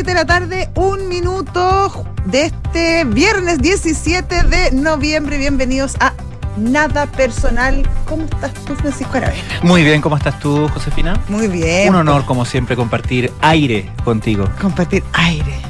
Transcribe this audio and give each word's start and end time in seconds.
7 0.00 0.12
de 0.12 0.14
la 0.14 0.24
tarde, 0.24 0.70
un 0.76 1.08
minuto 1.08 2.06
de 2.24 2.46
este 2.46 3.04
viernes 3.04 3.58
17 3.58 4.44
de 4.44 4.72
noviembre. 4.72 5.36
Bienvenidos 5.36 5.96
a 6.00 6.14
Nada 6.56 7.04
Personal. 7.04 7.86
¿Cómo 8.06 8.22
estás 8.24 8.54
tú, 8.64 8.74
Francisco 8.76 9.18
Aravena? 9.18 9.42
Muy 9.60 9.84
bien, 9.84 10.00
¿cómo 10.00 10.16
estás 10.16 10.40
tú, 10.40 10.68
Josefina? 10.68 11.20
Muy 11.28 11.48
bien. 11.48 11.90
Un 11.90 11.96
honor, 11.96 12.24
como 12.24 12.46
siempre, 12.46 12.76
compartir 12.76 13.30
aire 13.42 13.92
contigo. 14.02 14.48
Compartir 14.58 15.04
aire. 15.12 15.60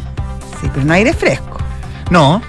Sí, 0.61 0.71
pero 0.73 0.87
no 0.87 0.93
aire 0.93 1.13
fresco. 1.13 1.59
No. 2.09 2.41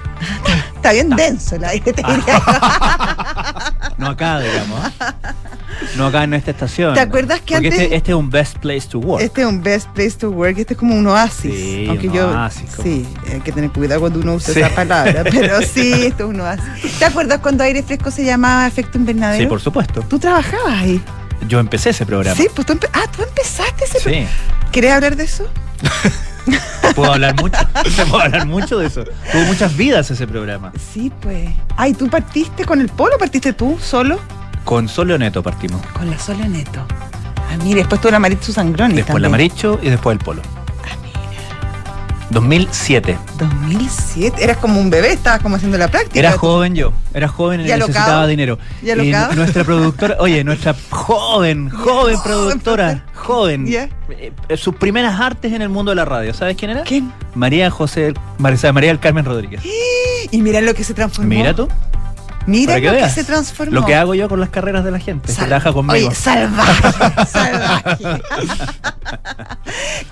Está 0.76 0.92
bien 0.92 1.10
denso 1.10 1.56
el 1.56 1.64
aire, 1.64 1.94
te 1.94 2.04
diría. 2.04 2.44
No 3.98 4.10
acá, 4.10 4.40
digamos. 4.40 4.80
No 5.98 6.08
acá 6.08 6.24
en 6.24 6.34
esta 6.34 6.52
estación. 6.52 6.94
¿Te 6.94 7.00
acuerdas 7.00 7.42
que 7.42 7.56
Porque 7.56 7.68
antes- 7.70 7.82
este, 7.82 7.96
este 7.96 8.12
es 8.12 8.16
un 8.18 8.30
best 8.30 8.58
place 8.58 8.88
to 8.90 9.00
work. 9.00 9.22
Este 9.24 9.42
es 9.42 9.48
un 9.48 9.62
best 9.64 9.88
place 9.90 10.12
to 10.12 10.30
work, 10.30 10.58
este 10.58 10.74
es 10.74 10.80
como 10.80 10.96
un 10.96 11.06
oasis. 11.08 11.54
Sí, 11.54 11.86
aunque 11.90 12.08
un 12.08 12.14
yo, 12.14 12.30
oasis, 12.30 12.70
sí, 12.84 13.06
hay 13.32 13.40
que 13.42 13.52
tener 13.52 13.70
cuidado 13.72 14.00
cuando 14.02 14.20
uno 14.20 14.36
usa 14.36 14.54
Sí. 14.54 14.60
esa 14.62 14.70
palabra, 14.76 15.24
pero 15.32 15.62
sí, 15.62 15.92
esto 16.06 16.24
es 16.26 16.30
un 16.30 16.40
oasis. 16.42 17.00
¿Te 17.00 17.06
acuerdas 17.06 17.40
cuando 17.40 17.64
aire 17.64 17.84
fresco 17.84 18.12
se 18.12 18.24
llamaba 18.24 18.68
efecto 18.68 18.98
invernadero? 18.98 19.42
Sí, 19.44 19.48
por 19.48 19.60
supuesto. 19.62 20.02
Tú 20.08 20.20
trabajabas 20.20 20.74
ahí. 20.82 21.02
Yo 21.48 21.60
empecé 21.60 21.90
ese 21.90 22.06
programa. 22.06 22.36
Sí, 22.38 22.48
pues 22.56 22.66
tú, 22.68 22.74
empe- 22.74 22.90
ah, 22.94 23.04
tú 23.16 23.24
empezaste 23.24 23.86
ese. 23.86 24.00
Sí. 24.00 24.28
¿Querés 24.72 24.92
hablar 24.94 25.16
de 25.16 25.24
eso? 25.24 25.48
Puedo 26.96 27.14
hablar 27.14 27.36
mucho. 27.42 27.58
Puedo 28.10 28.20
hablar 28.24 28.46
mucho 28.48 28.78
de 28.80 28.88
eso. 28.88 29.04
Tuvo 29.32 29.42
muchas 29.46 29.76
vidas 29.76 30.10
ese 30.12 30.28
programa. 30.28 30.72
Sí, 30.94 31.12
pues. 31.22 31.50
Ay, 31.78 31.94
¿tú 31.94 32.10
partiste 32.10 32.66
con 32.66 32.82
el 32.82 32.90
polo? 32.90 33.18
¿Partiste 33.18 33.54
tú 33.54 33.78
solo? 33.82 34.20
Con 34.64 34.88
Solo 34.88 35.18
Neto 35.18 35.42
partimos. 35.44 35.82
Con 35.94 36.10
la 36.10 36.18
Sole 36.18 36.48
Neto. 36.48 36.86
Ah, 37.38 37.58
mire, 37.64 37.80
después 37.80 38.00
tú 38.00 38.10
la 38.10 38.20
Maritzu 38.20 38.54
Sangroni 38.54 38.96
Después 38.96 39.22
la 39.22 39.28
también. 39.28 39.50
Maricho 39.50 39.80
y 39.82 39.90
después 39.90 40.18
el 40.18 40.24
Polo. 40.24 40.42
Ah, 40.86 40.96
mira. 41.04 41.20
2007. 42.30 43.18
2007. 43.38 44.42
Eras 44.44 44.58
como 44.58 44.80
un 44.80 44.90
bebé, 44.90 45.12
estabas 45.12 45.42
como 45.42 45.58
haciendo 45.58 45.78
la 45.78 45.90
práctica. 45.90 46.18
Era 46.18 46.32
joven 46.38 46.76
yo, 46.76 46.94
era 47.14 47.28
joven 47.28 47.62
y 47.62 47.64
necesitaba 47.66 48.26
dinero. 48.28 48.58
¿Y 48.82 48.90
alocado? 48.92 49.34
nuestra 49.36 49.64
productora, 49.66 50.16
oye, 50.20 50.44
nuestra 50.46 50.76
joven, 50.90 51.70
joven 51.72 52.18
productora, 52.24 53.04
joven. 53.16 53.66
Ya. 53.66 53.90
eh, 54.12 54.32
eh, 54.48 54.58
sus 54.58 54.76
primeras 54.76 55.20
artes 55.20 55.52
en 55.52 55.62
el 55.62 55.68
mundo 55.70 55.92
de 55.92 55.96
la 55.96 56.06
radio, 56.06 56.34
¿sabes 56.34 56.56
quién 56.56 56.72
era? 56.72 56.84
¿Quién? 56.84 57.12
María 57.36 57.70
José, 57.70 58.14
María, 58.38 58.72
María 58.72 58.90
del 58.92 59.00
Carmen 59.00 59.26
Rodríguez. 59.26 59.62
Y 60.34 60.42
mira 60.42 60.62
lo 60.62 60.74
que 60.74 60.86
se 60.86 60.94
transformó. 60.94 61.28
Mira 61.28 61.54
tú, 61.54 61.68
Mira 62.48 62.78
lo 62.80 62.92
que 62.92 63.10
se 63.10 63.24
transformó. 63.24 63.74
lo 63.74 63.86
que 63.86 63.96
hago 63.96 64.16
yo 64.16 64.28
con 64.28 64.40
las 64.40 64.50
carreras 64.50 64.84
de 64.84 64.92
la 64.92 65.00
gente, 65.00 65.28
se 65.30 65.36
Sal- 65.36 65.48
trabaja 65.48 65.72
conmigo. 65.74 66.08
Oye, 66.08 66.16
salvaje, 66.16 67.26
salvaje. 67.28 68.06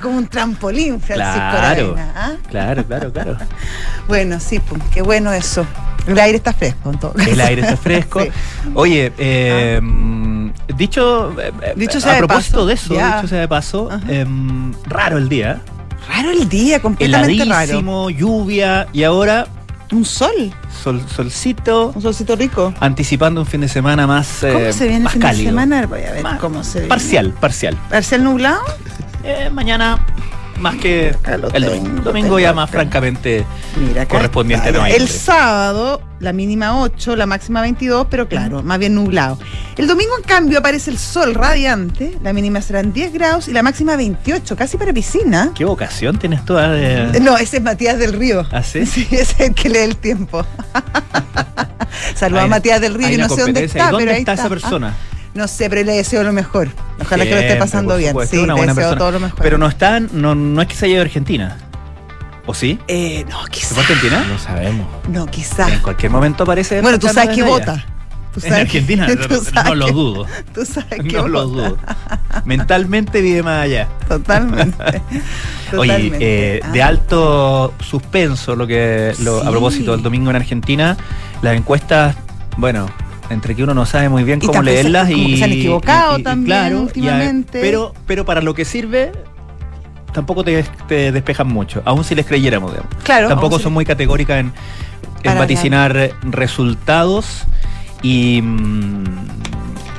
Como 0.01 0.17
un 0.17 0.27
trampolín, 0.27 0.99
Francisco 1.01 1.33
Claro, 1.35 1.57
Aravena, 1.95 2.13
¿ah? 2.15 2.31
claro, 2.49 2.85
claro, 2.85 3.11
claro. 3.11 3.37
Bueno, 4.07 4.39
sí, 4.39 4.59
qué 4.93 5.01
bueno 5.01 5.31
eso. 5.33 5.65
El 6.07 6.17
aire 6.19 6.37
está 6.37 6.53
fresco, 6.53 6.91
en 6.91 6.99
todo 6.99 7.13
caso. 7.13 7.29
El 7.29 7.41
aire 7.41 7.61
está 7.61 7.77
fresco. 7.77 8.21
Sí. 8.23 8.29
Oye, 8.75 9.11
eh, 9.17 9.79
mm, 9.81 10.49
dicho, 10.75 11.31
eh, 11.39 11.51
eh, 11.61 11.73
Dicho 11.75 11.99
sea 11.99 12.11
a 12.11 12.15
de 12.15 12.19
propósito 12.19 12.57
paso, 12.57 12.65
de 12.67 12.73
eso, 12.73 12.93
ya. 12.93 13.15
dicho 13.17 13.27
sea 13.27 13.39
de 13.39 13.47
paso, 13.47 13.89
em, 14.07 14.73
raro 14.85 15.17
el 15.17 15.29
día. 15.29 15.61
Raro 16.07 16.31
el 16.31 16.47
día, 16.49 16.81
completamente 16.81 17.45
raro. 17.45 17.63
heladísimo, 17.63 18.09
lluvia 18.09 18.87
y 18.93 19.03
ahora 19.03 19.47
Un 19.91 20.05
sol, 20.05 20.53
sol, 20.83 21.01
solcito, 21.15 21.91
un 21.95 22.01
solcito 22.01 22.35
rico. 22.35 22.73
anticipando 22.79 23.41
un 23.41 23.47
fin 23.47 23.61
de 23.61 23.67
semana 23.67 24.05
más, 24.05 24.37
¿Cómo 24.41 24.59
eh, 24.59 24.71
se 24.73 24.83
viene 24.83 24.97
el 24.97 25.03
más 25.03 25.13
fin 25.13 25.21
cálido. 25.21 25.43
de 25.45 25.49
semana? 25.49 25.87
Voy 25.87 26.03
a 26.03 26.11
ver 26.11 26.23
Más- 26.23 26.39
cómo 26.39 26.63
se 26.63 26.73
viene. 26.79 26.89
Parcial, 26.89 27.31
parcial. 27.39 27.75
¿Parcial 27.89 28.23
nublado? 28.23 28.61
Eh, 29.23 29.49
mañana 29.51 30.05
más 30.59 30.75
que 30.75 31.15
el 31.25 31.41
domingo. 31.41 32.01
Domingo 32.03 32.39
ya 32.39 32.53
más 32.53 32.69
francamente 32.69 33.45
Mira, 33.77 34.07
correspondiente 34.07 34.69
a. 34.69 34.89
El 34.89 35.07
sábado, 35.07 36.01
la 36.19 36.33
mínima 36.33 36.79
8, 36.81 37.15
la 37.15 37.25
máxima 37.25 37.61
22, 37.61 38.07
pero 38.09 38.27
claro, 38.27 38.61
más 38.63 38.77
bien 38.79 38.95
nublado. 38.95 39.39
El 39.77 39.87
domingo, 39.87 40.11
en 40.17 40.23
cambio, 40.23 40.59
aparece 40.59 40.91
el 40.91 40.97
sol 40.97 41.33
radiante, 41.33 42.17
la 42.23 42.33
mínima 42.33 42.61
serán 42.61 42.91
10 42.93 43.13
grados 43.13 43.47
y 43.47 43.53
la 43.53 43.63
máxima 43.63 43.95
28, 43.95 44.55
casi 44.55 44.77
para 44.77 44.91
piscina. 44.93 45.51
¿Qué 45.55 45.63
vocación 45.65 46.17
tienes 46.19 46.43
tú? 46.45 46.55
de- 46.55 47.19
No, 47.21 47.37
ese 47.37 47.57
es 47.57 47.63
Matías 47.63 47.97
del 47.97 48.13
Río. 48.13 48.45
¿Ah, 48.51 48.63
sí? 48.63 48.85
Sí, 48.89 49.07
ese 49.11 49.21
es 49.21 49.39
el 49.39 49.53
que 49.55 49.69
lee 49.69 49.79
el 49.79 49.95
tiempo. 49.95 50.45
Saludos 52.15 52.43
a 52.43 52.47
Matías 52.47 52.81
del 52.81 52.93
Río, 52.95 53.07
una 53.15 53.27
no 53.27 53.35
sé 53.35 53.41
dónde 53.41 53.63
está, 53.63 53.87
¿Y 53.87 53.91
dónde 53.91 53.97
pero 54.05 54.11
ahí 54.11 54.19
está 54.19 54.33
está. 54.33 54.43
esa 54.45 54.49
persona? 54.49 54.93
Ah, 54.95 55.15
no 55.39 55.47
sé, 55.47 55.69
pero 55.69 55.83
le 55.83 55.93
deseo 55.93 56.23
lo 56.23 56.31
mejor. 56.33 56.69
Ojalá 57.01 57.23
que 57.23 57.31
lo 57.31 57.37
esté 57.37 57.55
pasando 57.55 57.97
bien. 57.97 58.11
supuesto, 58.11 58.35
Sí, 58.35 58.43
una 58.43 58.53
le 58.53 58.59
buena 58.59 58.73
deseo 58.73 58.89
persona. 58.91 58.99
todo 58.99 59.11
lo 59.11 59.19
mejor. 59.19 59.39
Pero 59.41 59.57
no 59.57 59.67
está, 59.67 59.99
no, 59.99 60.35
no 60.35 60.61
es 60.61 60.67
que 60.67 60.75
se 60.75 60.85
haya 60.85 60.93
ido 60.95 61.01
a 61.01 61.05
Argentina. 61.05 61.57
¿O 62.45 62.53
sí? 62.53 62.77
Eh, 62.87 63.25
no, 63.29 63.43
¿Se 63.45 63.49
quizás. 63.51 63.77
a 63.77 63.81
Argentina? 63.81 64.25
No 64.29 64.37
sabemos. 64.39 64.87
No, 65.09 65.25
quizás. 65.27 65.71
En 65.71 65.79
cualquier 65.79 66.11
momento 66.11 66.43
aparece. 66.43 66.81
Bueno, 66.81 66.99
tú 66.99 67.07
sabes 67.09 67.35
que 67.35 67.43
vota. 67.43 67.83
Tú 68.33 68.41
En 68.45 68.53
Argentina, 68.53 69.07
tú 69.27 69.27
no, 69.35 69.39
sabes 69.41 69.65
no 69.65 69.75
lo 69.75 69.85
que- 69.87 69.91
dudo. 69.91 70.25
Tú 70.53 70.65
sabes 70.65 70.99
que 71.03 71.17
No 71.17 71.27
lo 71.27 71.47
dudo. 71.47 71.77
Mentalmente 72.45 73.21
vive 73.21 73.41
más 73.43 73.63
allá. 73.63 73.87
Totalmente. 74.07 75.01
Oye, 75.77 76.11
eh, 76.19 76.59
Ah. 76.63 76.71
de 76.71 76.83
alto 76.83 77.73
suspenso 77.79 78.55
lo 78.55 78.67
que 78.67 79.13
lo- 79.23 79.41
Sí. 79.41 79.47
a 79.47 79.51
propósito 79.51 79.91
del 79.93 80.01
domingo 80.03 80.29
en 80.29 80.35
Argentina, 80.35 80.95
las 81.41 81.55
encuestas, 81.55 82.15
bueno, 82.57 82.87
entre 83.29 83.55
que 83.55 83.63
uno 83.63 83.73
no 83.73 83.85
sabe 83.85 84.09
muy 84.09 84.23
bien 84.23 84.39
Y 84.41 84.45
cómo 84.47 84.59
se- 84.59 84.65
leerlas 84.65 85.09
como 85.09 85.23
y 85.23 85.31
que 85.31 85.37
se 85.37 85.43
han 85.43 85.51
equivocado 85.51 86.17
y- 86.17 86.21
y- 86.21 86.23
también 86.23 86.45
claro, 86.57 86.75
y 86.75 86.79
a- 86.79 86.81
últimamente. 86.81 87.61
pero 87.61 87.93
pero 88.07 88.25
para 88.25 88.41
lo 88.41 88.53
que 88.53 88.65
sirve 88.65 89.11
tampoco 90.13 90.43
te, 90.43 90.63
te 90.87 91.11
despejan 91.11 91.47
mucho, 91.47 91.81
aun 91.85 92.03
si 92.03 92.15
les 92.15 92.25
creyéramos, 92.25 92.71
digamos. 92.71 92.91
Claro. 93.03 93.27
Tampoco 93.29 93.55
son 93.55 93.63
se- 93.63 93.69
muy 93.69 93.85
categóricas 93.85 94.39
en, 94.39 94.51
en 95.23 95.37
vaticinar 95.37 96.11
resultados 96.23 97.43
y 98.01 98.41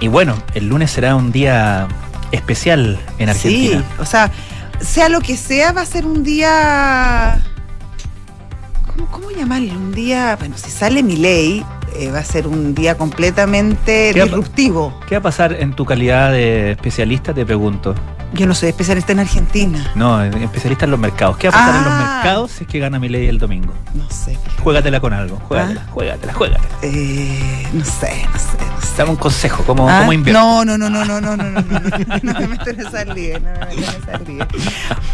y 0.00 0.08
bueno, 0.08 0.34
el 0.54 0.66
lunes 0.68 0.90
será 0.90 1.14
un 1.14 1.30
día 1.30 1.86
especial 2.32 2.98
en 3.18 3.28
Argentina. 3.28 3.78
Sí, 3.80 3.84
o 4.00 4.04
sea, 4.06 4.30
sea 4.80 5.08
lo 5.10 5.20
que 5.20 5.36
sea, 5.36 5.72
va 5.72 5.82
a 5.82 5.86
ser 5.86 6.06
un 6.06 6.24
día. 6.24 7.38
¿Cómo, 9.00 9.10
cómo 9.10 9.30
llamarlo? 9.30 9.72
Un 9.74 9.92
día. 9.92 10.36
Bueno, 10.38 10.56
si 10.58 10.70
sale 10.70 11.02
mi 11.02 11.16
ley, 11.16 11.64
va 12.12 12.18
a 12.18 12.24
ser 12.24 12.46
un 12.46 12.74
día 12.74 12.96
completamente 12.96 14.10
¿Qué 14.12 14.20
va- 14.20 14.26
disruptivo. 14.26 14.98
¿Qué 15.08 15.14
va 15.16 15.20
a 15.20 15.22
pasar 15.22 15.54
en 15.54 15.72
tu 15.74 15.84
calidad 15.84 16.32
de 16.32 16.72
especialista? 16.72 17.32
Te 17.32 17.44
pregunto. 17.46 17.94
Yo 18.32 18.46
no 18.46 18.54
soy 18.54 18.68
especialista 18.68 19.10
en 19.12 19.18
Argentina. 19.20 19.90
No, 19.96 20.22
especialista 20.22 20.84
en 20.84 20.92
los 20.92 21.00
mercados. 21.00 21.36
¿Qué 21.36 21.48
va 21.48 21.56
a 21.56 21.58
pasar 21.66 21.76
en 21.78 21.84
los 21.84 21.92
Ah. 21.92 22.14
mercados 22.22 22.50
si 22.52 22.62
es 22.64 22.70
que 22.70 22.78
gana 22.78 23.00
mi 23.00 23.08
ley 23.08 23.26
el 23.26 23.38
domingo? 23.40 23.72
No 23.94 24.08
sé. 24.08 24.36
fíjate. 24.36 24.62
Juégatela 24.62 25.00
con 25.00 25.12
algo. 25.12 25.36
Juégatela, 25.48 25.82
Ah. 25.84 25.90
juégatela, 25.90 26.32
juégatela. 26.34 26.74
Eh, 26.82 27.66
no 27.72 27.84
sé, 27.84 28.24
no 28.32 28.38
sé, 28.38 28.56
no 28.76 28.80
sé. 28.82 28.96
Dame 28.98 29.10
un 29.10 29.16
consejo, 29.16 29.64
¿cómo, 29.64 29.88
Ah, 29.88 30.00
cómo 30.00 30.12
invierto? 30.12 30.40
No, 30.40 30.64
no, 30.64 30.78
no, 30.78 30.88
no, 30.90 31.04
no, 31.04 31.20
no, 31.20 31.36
no, 31.36 31.50
no, 31.50 31.60
no, 32.22 32.40
me 32.40 32.46
meto 32.48 32.70
en 32.70 32.80
esa 32.80 33.04
liga, 33.06 33.38
no 33.40 33.50
me 33.50 33.66
meto 33.66 33.72
en 33.72 34.02
esa 34.02 34.18
liga. 34.28 34.48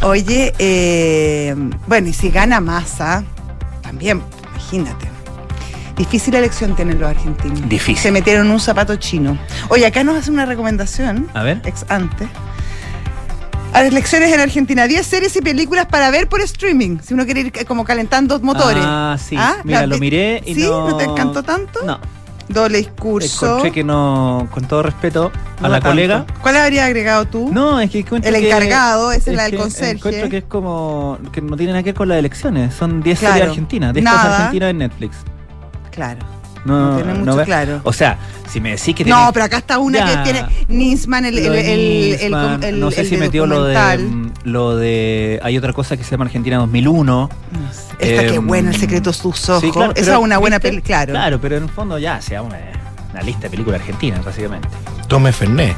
Oye, 0.02 0.52
eh, 0.58 1.54
bueno, 1.86 2.08
y 2.08 2.12
si 2.12 2.28
gana 2.30 2.60
masa, 2.60 3.24
también, 3.86 4.22
imagínate. 4.50 5.06
Difícil 5.96 6.34
elección 6.34 6.74
tienen 6.76 6.98
los 7.00 7.08
argentinos. 7.08 7.66
Difícil. 7.68 7.96
Se 8.02 8.10
metieron 8.12 8.46
en 8.46 8.52
un 8.52 8.60
zapato 8.60 8.96
chino. 8.96 9.38
Oye, 9.70 9.86
acá 9.86 10.04
nos 10.04 10.16
hace 10.16 10.30
una 10.30 10.44
recomendación, 10.44 11.28
A 11.32 11.42
ver. 11.42 11.62
ex 11.64 11.86
ante. 11.88 12.28
A 13.72 13.82
las 13.82 13.92
lecciones 13.92 14.32
en 14.32 14.40
Argentina, 14.40 14.86
10 14.86 15.06
series 15.06 15.36
y 15.36 15.40
películas 15.40 15.86
para 15.86 16.10
ver 16.10 16.28
por 16.28 16.40
streaming, 16.40 16.98
si 17.02 17.14
uno 17.14 17.24
quiere 17.24 17.40
ir 17.40 17.52
eh, 17.54 17.64
como 17.64 17.84
calentando 17.84 18.38
motores. 18.40 18.82
Ah, 18.86 19.16
sí. 19.22 19.36
¿Ah? 19.38 19.56
Mira, 19.64 19.80
La- 19.82 19.86
lo 19.86 19.98
miré 19.98 20.42
y 20.46 20.54
¿Sí? 20.54 20.62
no... 20.62 20.88
¿No 20.90 20.96
te 20.96 21.04
encantó 21.04 21.42
tanto? 21.42 21.82
No. 21.84 21.98
Doble 22.48 22.78
discurso. 22.78 23.46
Encontré 23.46 23.72
que 23.72 23.82
no, 23.84 24.48
con 24.52 24.64
todo 24.66 24.82
respeto 24.82 25.32
a 25.58 25.62
No 25.62 25.68
la 25.68 25.74
tanto. 25.80 25.88
colega. 25.90 26.26
¿Cuál 26.42 26.56
habría 26.56 26.84
agregado 26.86 27.24
tú? 27.26 27.50
No, 27.52 27.80
es 27.80 27.90
que 27.90 27.98
El 28.00 28.04
que- 28.22 28.46
encargado, 28.48 29.10
esa 29.12 29.30
es 29.30 29.36
la 29.36 29.42
del 29.44 29.52
que 29.52 29.58
conserje. 29.58 29.92
Encuentro 29.96 30.28
que 30.28 30.36
es 30.38 30.44
como. 30.44 31.18
que 31.32 31.40
no 31.42 31.56
tiene 31.56 31.72
nada 31.72 31.82
que 31.82 31.90
ver 31.90 31.96
con 31.96 32.08
las 32.08 32.18
elecciones. 32.18 32.74
Son 32.74 33.02
10 33.02 33.18
series 33.18 33.36
Claro. 33.36 33.50
argentinas, 33.50 33.92
10 33.94 34.04
Nada. 34.04 34.16
cosas 34.22 34.34
argentinas 34.40 34.70
en 34.70 34.78
Netflix. 34.78 35.16
Claro. 35.90 36.20
No, 36.66 36.90
No 36.90 36.96
tiene 36.96 37.12
no 37.14 37.18
mucho 37.20 37.36
ve- 37.36 37.44
claro. 37.44 37.80
O 37.84 37.92
sea, 37.92 38.18
si 38.50 38.60
me 38.60 38.70
decís 38.70 38.94
que 38.94 39.04
No, 39.04 39.16
tiene- 39.16 39.32
pero 39.32 39.44
acá 39.46 39.56
está 39.58 39.78
una 39.78 39.98
Ya. 39.98 40.22
que 40.22 40.32
tiene 40.32 40.46
Nisman, 40.68 41.24
el, 41.24 41.38
el, 41.38 41.44
lo 41.46 41.52
de 41.52 41.60
el, 41.74 41.80
el- 42.14 42.20
Nisman, 42.32 42.62
el- 42.64 42.80
no 42.80 42.90
sé 42.90 43.00
el 43.02 43.06
si 43.08 43.16
metió 43.16 43.46
lo 43.46 43.64
de 43.64 43.98
mm, 43.98 44.32
lo 44.44 44.76
de 44.76 45.40
hay 45.42 45.56
otra 45.56 45.72
cosa 45.72 45.96
que 45.96 46.04
se 46.04 46.10
llama 46.12 46.24
Argentina 46.26 46.56
2001 46.58 47.30
No 47.52 47.72
sé. 47.72 47.80
Esta 47.98 48.22
que 48.24 48.28
Eh, 48.28 48.34
es 48.34 48.44
buena, 48.44 48.70
El 48.70 48.76
secreto 48.76 49.10
de 49.10 49.16
sus 49.16 49.48
ojos. 49.48 49.60
Sí, 49.62 49.70
claro, 49.70 49.92
Esa 49.96 50.12
es 50.12 50.18
una 50.18 50.38
buena 50.38 50.58
película, 50.60 50.82
claro. 50.86 51.12
claro 51.12 51.40
pero 51.40 51.56
en 51.56 51.62
el 51.64 51.68
fondo 51.70 51.98
ya 51.98 52.20
sea 52.20 52.42
una, 52.42 52.58
una 53.12 53.22
lista 53.22 53.42
de 53.42 53.50
películas 53.50 53.80
argentinas 53.80 54.24
básicamente 54.24 54.68
Tome 55.08 55.32
Fernet. 55.32 55.76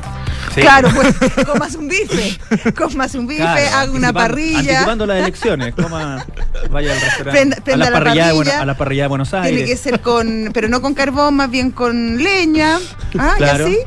Sí. 0.54 0.60
Claro, 0.62 0.88
pues, 0.94 1.14
comas 1.46 1.74
un 1.74 1.88
bife, 1.88 2.38
comas 2.72 3.14
un 3.14 3.26
bife, 3.26 3.42
Claro, 3.42 3.76
haga 3.76 3.92
una 3.92 4.12
parrilla. 4.12 4.58
anticipando 4.58 5.06
las 5.06 5.18
elecciones 5.22 5.74
coma, 5.74 6.24
vaya 6.70 6.92
al 6.92 7.00
restaurante 7.00 7.72
a, 7.72 7.76
la 7.76 7.90
la 7.90 7.92
parrilla 7.98 8.26
de 8.28 8.32
parrilla. 8.34 8.60
A 8.60 8.64
la 8.64 8.76
parrilla 8.76 9.02
de 9.02 9.08
Buenos 9.08 9.34
Aires 9.34 9.50
Tiene 9.50 9.70
que 9.70 9.76
ser 9.76 10.00
con, 10.00 10.50
pero 10.54 10.68
no 10.68 10.80
con 10.80 10.94
carbón, 10.94 11.36
más 11.36 11.50
bien 11.50 11.70
con 11.70 12.22
leña. 12.22 12.78
Ah, 13.18 13.34
claro 13.38 13.68
y 13.68 13.72
así. 13.72 13.78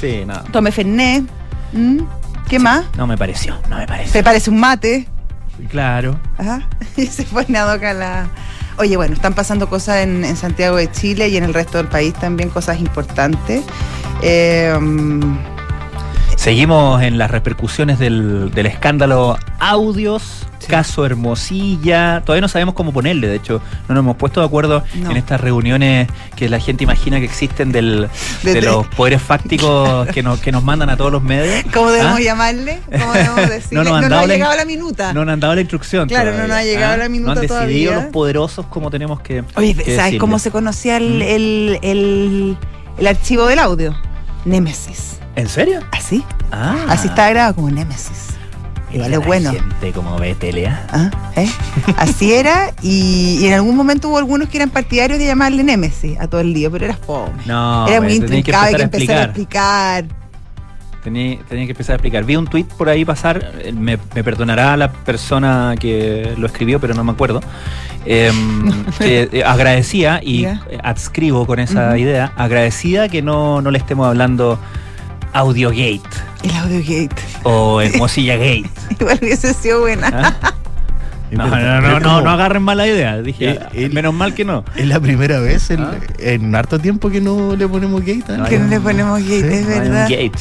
sí 0.00 0.22
no 0.26 0.34
Tome 0.52 0.72
Fernet. 0.72 1.24
¿Mm? 1.72 2.00
¿Qué 2.48 2.58
más? 2.58 2.84
no 2.96 3.06
me 3.06 3.16
pareció 3.16 3.56
no 3.70 3.78
me 3.78 3.86
pareció 3.86 4.12
¿Te 4.12 4.22
parece 4.22 4.50
un 4.50 4.58
mate? 4.60 5.08
Claro. 5.70 6.18
Ajá. 6.38 6.68
Y 6.96 7.06
se 7.06 7.24
fue 7.24 7.44
Nadoca 7.48 7.92
la. 7.92 8.28
Oye, 8.76 8.96
bueno, 8.96 9.14
están 9.14 9.34
pasando 9.34 9.68
cosas 9.68 9.98
en, 9.98 10.24
en 10.24 10.36
Santiago 10.36 10.76
de 10.76 10.90
Chile 10.90 11.28
y 11.28 11.36
en 11.36 11.44
el 11.44 11.54
resto 11.54 11.78
del 11.78 11.86
país 11.86 12.12
también, 12.14 12.50
cosas 12.50 12.78
importantes. 12.80 13.62
Eh, 14.22 14.76
Seguimos 16.44 17.02
en 17.02 17.16
las 17.16 17.30
repercusiones 17.30 17.98
del, 17.98 18.50
del 18.50 18.66
escándalo 18.66 19.38
audios, 19.58 20.46
Sí. 20.58 20.66
caso 20.66 21.06
Hermosilla. 21.06 22.20
Todavía 22.22 22.42
no 22.42 22.48
sabemos 22.48 22.74
cómo 22.74 22.92
ponerle, 22.92 23.28
de 23.28 23.36
hecho, 23.36 23.62
no 23.88 23.94
nos 23.94 24.02
hemos 24.02 24.16
puesto 24.16 24.40
de 24.40 24.46
acuerdo 24.46 24.84
No. 24.96 25.10
en 25.10 25.16
estas 25.16 25.40
reuniones 25.40 26.06
que 26.36 26.50
la 26.50 26.58
gente 26.60 26.84
imagina 26.84 27.18
que 27.18 27.24
existen 27.24 27.72
del, 27.72 28.10
De- 28.42 28.60
los 28.60 28.86
poderes 28.88 29.22
fácticos 29.22 30.06
que, 30.12 30.22
nos, 30.22 30.38
que 30.40 30.52
nos 30.52 30.62
mandan 30.62 30.90
a 30.90 30.98
todos 30.98 31.10
los 31.12 31.22
medios. 31.22 31.64
¿Cómo 31.72 31.90
debemos 31.90 32.18
¿Ah? 32.18 32.20
llamarle? 32.20 32.78
¿Cómo 32.92 33.12
debemos 33.14 33.48
decirle? 33.48 33.78
No 33.78 33.84
nos 33.84 33.92
han 33.94 34.00
nos 34.02 34.10
dado 34.10 34.22
ha 34.22 34.26
la- 34.26 34.34
llegado 34.34 34.56
la 34.56 34.64
minuta. 34.66 35.12
No 35.14 35.24
nos 35.24 35.32
han 35.32 35.40
dado 35.40 35.54
la 35.54 35.60
instrucción. 35.62 36.08
Claro, 36.08 36.32
no 36.36 36.42
nos 36.46 36.50
ha 36.58 36.62
llegado 36.62 36.96
la 36.98 37.08
minuta 37.08 37.34
No 37.36 37.40
han 37.40 37.46
decidido 37.46 37.94
los 37.94 38.04
poderosos 38.06 38.66
cómo 38.66 38.90
tenemos 38.90 39.18
que. 39.20 39.44
Oye, 39.56 39.74
que 39.74 39.96
¿sabes 39.96 40.18
cómo 40.20 40.38
se 40.38 40.50
conocía 40.50 40.98
el, 40.98 41.20
¿Mm? 41.20 41.22
el, 41.22 41.78
el- 41.82 42.56
el 42.98 43.06
archivo 43.06 43.46
del 43.46 43.60
audio? 43.60 43.96
Némesis. 44.44 45.20
¿En 45.36 45.48
serio? 45.48 45.80
Así. 45.90 46.24
Ah. 46.52 46.76
Así 46.88 47.08
está 47.08 47.28
grabado 47.30 47.56
como 47.56 47.70
Némesis. 47.70 48.34
Igual 48.92 49.12
es 49.12 49.26
bueno. 49.26 49.50
gente 49.50 49.90
como 49.92 50.16
tele, 50.38 50.68
¿ah? 50.68 50.86
Ah, 50.92 51.10
¿eh? 51.34 51.48
Así 51.96 52.32
era, 52.32 52.72
y, 52.80 53.38
y 53.40 53.46
en 53.48 53.54
algún 53.54 53.74
momento 53.74 54.08
hubo 54.08 54.18
algunos 54.18 54.48
que 54.48 54.58
eran 54.58 54.70
partidarios 54.70 55.18
de 55.18 55.26
llamarle 55.26 55.64
Némesis 55.64 56.16
a 56.20 56.28
todo 56.28 56.40
el 56.40 56.52
lío, 56.52 56.70
pero 56.70 56.84
era 56.84 56.96
fome. 56.96 57.32
No, 57.44 57.88
era 57.88 58.00
muy 58.00 58.18
pues, 58.18 58.20
tenía 58.20 58.38
intrincado, 58.38 58.64
hay 58.66 58.74
que 58.76 58.82
empezar 58.82 59.16
a 59.18 59.24
explicar. 59.24 60.04
Tenía, 61.02 61.38
tenía 61.48 61.64
que 61.66 61.72
empezar 61.72 61.94
a 61.94 61.96
explicar. 61.96 62.24
Vi 62.24 62.36
un 62.36 62.46
tuit 62.46 62.66
por 62.68 62.88
ahí 62.88 63.04
pasar, 63.04 63.52
eh, 63.58 63.72
me, 63.72 63.98
me 64.14 64.22
perdonará 64.24 64.76
la 64.76 64.90
persona 64.92 65.74
que 65.78 66.32
lo 66.38 66.46
escribió, 66.46 66.80
pero 66.80 66.94
no 66.94 67.02
me 67.02 67.10
acuerdo. 67.12 67.40
em, 68.06 68.84
que, 68.98 69.28
eh, 69.32 69.42
agradecía, 69.44 70.20
y 70.22 70.42
Ya. 70.42 70.62
eh, 70.70 70.78
adscribo 70.84 71.46
con 71.46 71.58
esa 71.58 71.98
idea, 71.98 72.32
agradecida 72.36 73.08
que 73.08 73.22
no, 73.22 73.60
no 73.60 73.72
le 73.72 73.78
estemos 73.78 74.06
hablando 74.06 74.58
Audiogate 75.34 76.00
El 76.42 76.54
Audiogate. 76.56 77.22
o 77.42 77.80
Hermosilla 77.80 78.36
Gate. 78.38 78.64
Igual 78.98 79.18
hubiese 79.22 79.52
sido 79.54 79.80
buena. 79.80 80.10
¿ah? 80.42 80.52
No, 81.30 81.48
no, 81.48 81.98
no, 82.00 82.20
no, 82.20 82.30
agarren 82.30 82.62
mala 82.62 82.86
idea. 82.86 83.20
Dije, 83.20 83.50
Eh, 83.50 83.58
el- 83.74 83.92
menos 83.92 84.14
mal 84.14 84.34
que 84.34 84.44
no. 84.44 84.64
Es 84.76 84.86
la 84.86 85.00
primera 85.00 85.40
vez 85.40 85.70
en, 85.70 85.82
Ah. 85.82 85.94
en 86.18 86.54
harto 86.54 86.78
tiempo 86.78 87.10
que 87.10 87.20
no 87.20 87.56
le 87.56 87.66
ponemos 87.66 88.00
gate. 88.02 88.22
¿eh? 88.32 88.38
No 88.38 88.44
que 88.44 88.58
no 88.58 88.64
un- 88.64 88.70
le 88.70 88.80
ponemos 88.80 89.20
gate, 89.20 89.40
sí, 89.50 89.54
es 89.56 89.66
verdad. 89.66 90.02
Gate. 90.08 90.32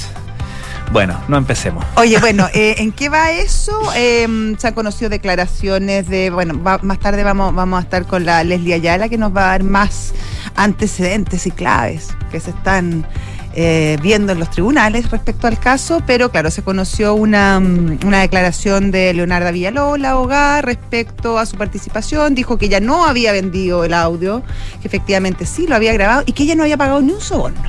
Bueno, 0.91 1.19
no 1.27 1.37
empecemos. 1.37 1.83
Oye, 1.95 2.19
bueno, 2.19 2.47
eh, 2.53 2.75
¿en 2.77 2.91
qué 2.91 3.09
va 3.09 3.31
eso? 3.31 3.81
Eh, 3.95 4.53
se 4.59 4.67
han 4.67 4.73
conocido 4.75 5.09
declaraciones 5.09 6.07
de, 6.07 6.29
bueno, 6.29 6.61
va- 6.61 6.79
más 6.83 6.99
tarde 6.99 7.23
vamos, 7.23 7.55
vamos 7.55 7.79
a 7.79 7.81
estar 7.81 8.05
con 8.05 8.25
la 8.25 8.43
Leslie 8.43 8.75
Ayala 8.75 9.09
que 9.09 9.17
nos 9.17 9.35
va 9.35 9.45
a 9.45 9.47
dar 9.47 9.63
más 9.63 10.13
antecedentes 10.55 11.47
y 11.47 11.51
claves 11.51 12.09
que 12.31 12.39
se 12.39 12.51
están 12.51 13.07
eh, 13.55 13.97
viendo 14.01 14.31
en 14.31 14.39
los 14.39 14.49
tribunales 14.49 15.11
respecto 15.11 15.45
al 15.47 15.59
caso, 15.59 16.01
pero 16.07 16.31
claro, 16.31 16.49
se 16.49 16.63
conoció 16.63 17.13
una, 17.13 17.59
mm, 17.59 17.99
una 18.05 18.21
declaración 18.21 18.89
de 18.91 19.13
Leonarda 19.13 19.51
Villalobos, 19.51 19.99
la 19.99 20.11
abogada, 20.11 20.61
respecto 20.61 21.37
a 21.37 21.45
su 21.45 21.55
participación, 21.57 22.33
dijo 22.35 22.57
que 22.57 22.65
ella 22.65 22.79
no 22.79 23.05
había 23.05 23.31
vendido 23.31 23.83
el 23.83 23.93
audio, 23.93 24.41
que 24.81 24.87
efectivamente 24.87 25.45
sí 25.45 25.67
lo 25.67 25.75
había 25.75 25.93
grabado 25.93 26.23
y 26.25 26.33
que 26.33 26.43
ella 26.43 26.55
no 26.55 26.63
había 26.63 26.77
pagado 26.77 27.01
ni 27.01 27.11
un 27.13 27.21
soborno. 27.21 27.61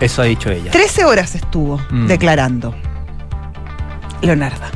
Eso 0.00 0.22
ha 0.22 0.24
dicho 0.24 0.50
ella. 0.50 0.70
13 0.70 1.04
horas 1.04 1.34
estuvo 1.34 1.78
Mm. 1.90 2.06
declarando 2.06 2.74
Leonarda. 4.22 4.70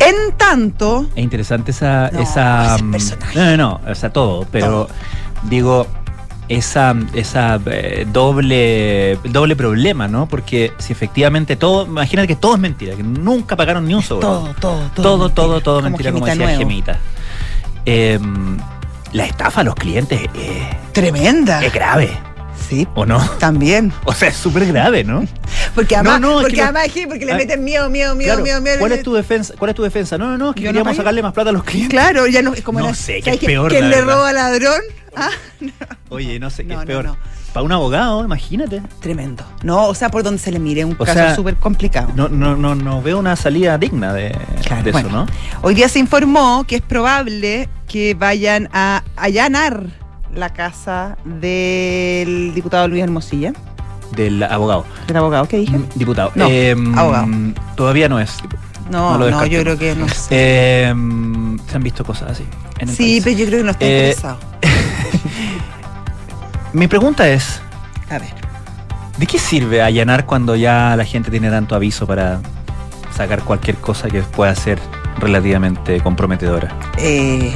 En 0.00 0.32
tanto, 0.36 1.06
Es 1.14 1.22
interesante 1.22 1.70
esa. 1.72 2.10
No, 2.10 2.20
esa 2.20 2.78
mm, 2.82 2.90
personaje. 2.90 3.38
no, 3.38 3.44
no, 3.44 3.56
no, 3.56 3.80
o 3.90 3.94
sea, 3.94 4.10
todo. 4.10 4.46
Pero 4.50 4.66
Todo. 4.66 4.88
digo, 5.42 5.86
esa, 6.50 6.94
esa 7.14 7.58
eh, 7.66 8.06
doble, 8.12 9.16
doble 9.24 9.54
problema, 9.56 10.08
¿no? 10.08 10.26
Porque 10.28 10.72
si 10.78 10.92
efectivamente 10.92 11.54
todo. 11.56 11.86
Imagínate 11.86 12.26
que 12.28 12.36
todo 12.36 12.54
es 12.56 12.60
mentira, 12.60 12.94
que 12.96 13.02
nunca 13.04 13.54
pagaron 13.56 13.86
ni 13.86 13.94
un 13.94 14.02
solo. 14.02 14.20
todo, 14.20 14.54
todo, 14.60 14.90
todo. 14.94 15.02
todo, 15.02 15.30
todo, 15.30 15.60
todo 15.60 15.76
Como 15.76 15.90
mentira, 15.90 16.12
como 16.12 16.26
decía 16.26 16.42
Nuevo. 16.44 16.58
Gemita. 16.58 16.98
Em, 17.86 18.58
la 19.12 19.24
estafa 19.26 19.62
a 19.62 19.64
los 19.64 19.74
clientes 19.74 20.20
eh, 20.34 20.70
Tremenda. 20.92 21.64
es 21.64 21.72
grave, 21.72 22.10
Sí, 22.68 22.86
¿o 22.94 23.06
no? 23.06 23.18
también. 23.38 23.92
O 24.04 24.12
sea, 24.12 24.28
es 24.28 24.36
súper 24.36 24.66
grave, 24.66 25.02
¿no? 25.04 25.24
Porque 25.74 25.94
además, 25.96 26.20
No, 26.20 26.28
no, 26.28 26.36
es 26.38 26.42
porque 26.42 26.54
que 26.56 26.60
lo- 26.62 26.64
además 26.64 26.88
sí, 26.92 27.06
porque 27.06 27.24
le 27.26 27.32
Ay, 27.32 27.38
meten 27.38 27.64
miedo, 27.64 27.88
miedo, 27.88 28.14
miedo, 28.14 28.30
Claro, 28.34 28.42
miedo, 28.44 28.60
miedo. 28.60 28.76
¿Cuál 28.80 28.92
es 28.92 29.02
tu 29.02 29.14
defensa? 29.14 29.54
¿Cuál 29.58 29.70
es 29.70 29.76
tu 29.76 29.82
defensa? 29.82 30.18
No, 30.18 30.26
no, 30.30 30.36
no, 30.38 30.48
es 30.50 30.56
que 30.56 30.62
Yo 30.62 30.68
queríamos 30.70 30.96
sacarle 30.96 31.22
más 31.22 31.32
plata 31.32 31.50
a 31.50 31.52
los 31.52 31.64
clientes. 31.64 31.90
Claro, 31.90 32.26
ya 32.26 32.42
no 32.42 32.52
es 32.54 32.62
como 32.62 32.80
No 32.80 32.86
la- 32.88 32.94
sé, 32.94 33.20
¿sabes 33.22 33.40
es 33.40 33.46
peor, 33.46 33.70
¿Quién 33.70 33.88
la 33.90 33.96
le 33.98 34.02
roba 34.02 34.32
ladrón? 34.32 34.80
Ah, 35.16 35.30
Oye, 36.08 36.38
no 36.38 36.50
sé 36.50 36.64
qué 36.66 36.74
No, 36.74 36.80
es 36.80 36.86
peor. 36.86 37.04
no. 37.04 37.16
Para 37.52 37.64
un 37.64 37.72
abogado, 37.72 38.24
imagínate. 38.24 38.80
tremendo. 39.00 39.44
No, 39.64 39.86
o 39.86 39.94
sea, 39.94 40.08
por 40.08 40.22
donde 40.22 40.38
se 40.38 40.52
le 40.52 40.60
mire, 40.60 40.84
un 40.84 40.94
O 40.98 41.04
caso 41.04 41.34
súper 41.34 41.56
complicado. 41.56 42.10
No, 42.14 42.28
no, 42.28 42.54
no, 42.56 42.74
no 42.76 43.02
veo 43.02 43.18
una 43.18 43.34
salida 43.34 43.76
digna 43.76 44.12
de, 44.12 44.30
Claro, 44.64 44.82
de 44.84 44.90
eso, 44.90 45.00
bueno. 45.02 45.10
¿no? 45.10 45.26
Hoy 45.62 45.74
día 45.74 45.88
se 45.88 45.98
informó 45.98 46.64
que 46.68 46.76
es 46.76 46.82
probable 46.82 47.68
que 47.88 48.14
vayan 48.14 48.68
a 48.72 49.02
allanar 49.16 49.84
la 50.32 50.50
casa 50.52 51.16
del 51.24 52.52
diputado 52.54 52.86
Luis 52.86 53.02
Hermosilla, 53.02 53.52
Del 54.14 54.42
abogado. 54.44 54.84
del 55.08 55.16
abogado, 55.16 55.48
¿qué 55.48 55.58
dije? 55.58 55.76
Mm, 55.76 55.86
Diputado. 55.96 56.30
No, 56.36 56.46
Em, 56.48 56.96
abogado. 56.96 57.26
Todavía 57.74 58.08
no 58.08 58.20
es. 58.20 58.36
No, 58.90 59.18
no 59.18 59.28
no, 59.30 59.46
yo 59.46 59.60
creo 59.62 59.76
que 59.78 59.94
no 59.96 60.08
sé. 60.08 60.84
Em, 60.86 61.58
se 61.68 61.76
han 61.76 61.82
visto 61.82 62.04
cosas 62.04 62.30
así. 62.32 62.44
Sí, 62.86 63.20
país. 63.20 63.24
pero 63.24 63.36
yo 63.38 63.46
creo 63.46 63.58
que 63.58 63.64
no 63.64 63.70
está 63.72 63.84
Eh, 63.84 63.98
interesado. 63.98 64.38
Mi 66.72 66.86
pregunta 66.88 67.28
es: 67.28 67.60
A 68.10 68.18
ver. 68.18 68.40
¿de 69.18 69.26
qué 69.26 69.38
sirve 69.38 69.82
allanar 69.82 70.24
cuando 70.24 70.56
ya 70.56 70.94
la 70.96 71.04
gente 71.04 71.30
tiene 71.30 71.50
tanto 71.50 71.74
aviso 71.74 72.06
para 72.06 72.40
sacar 73.14 73.42
cualquier 73.42 73.76
cosa 73.76 74.08
que 74.08 74.22
pueda 74.22 74.54
ser 74.54 74.78
relativamente 75.18 76.00
comprometedora? 76.00 76.74
Eh, 76.96 77.52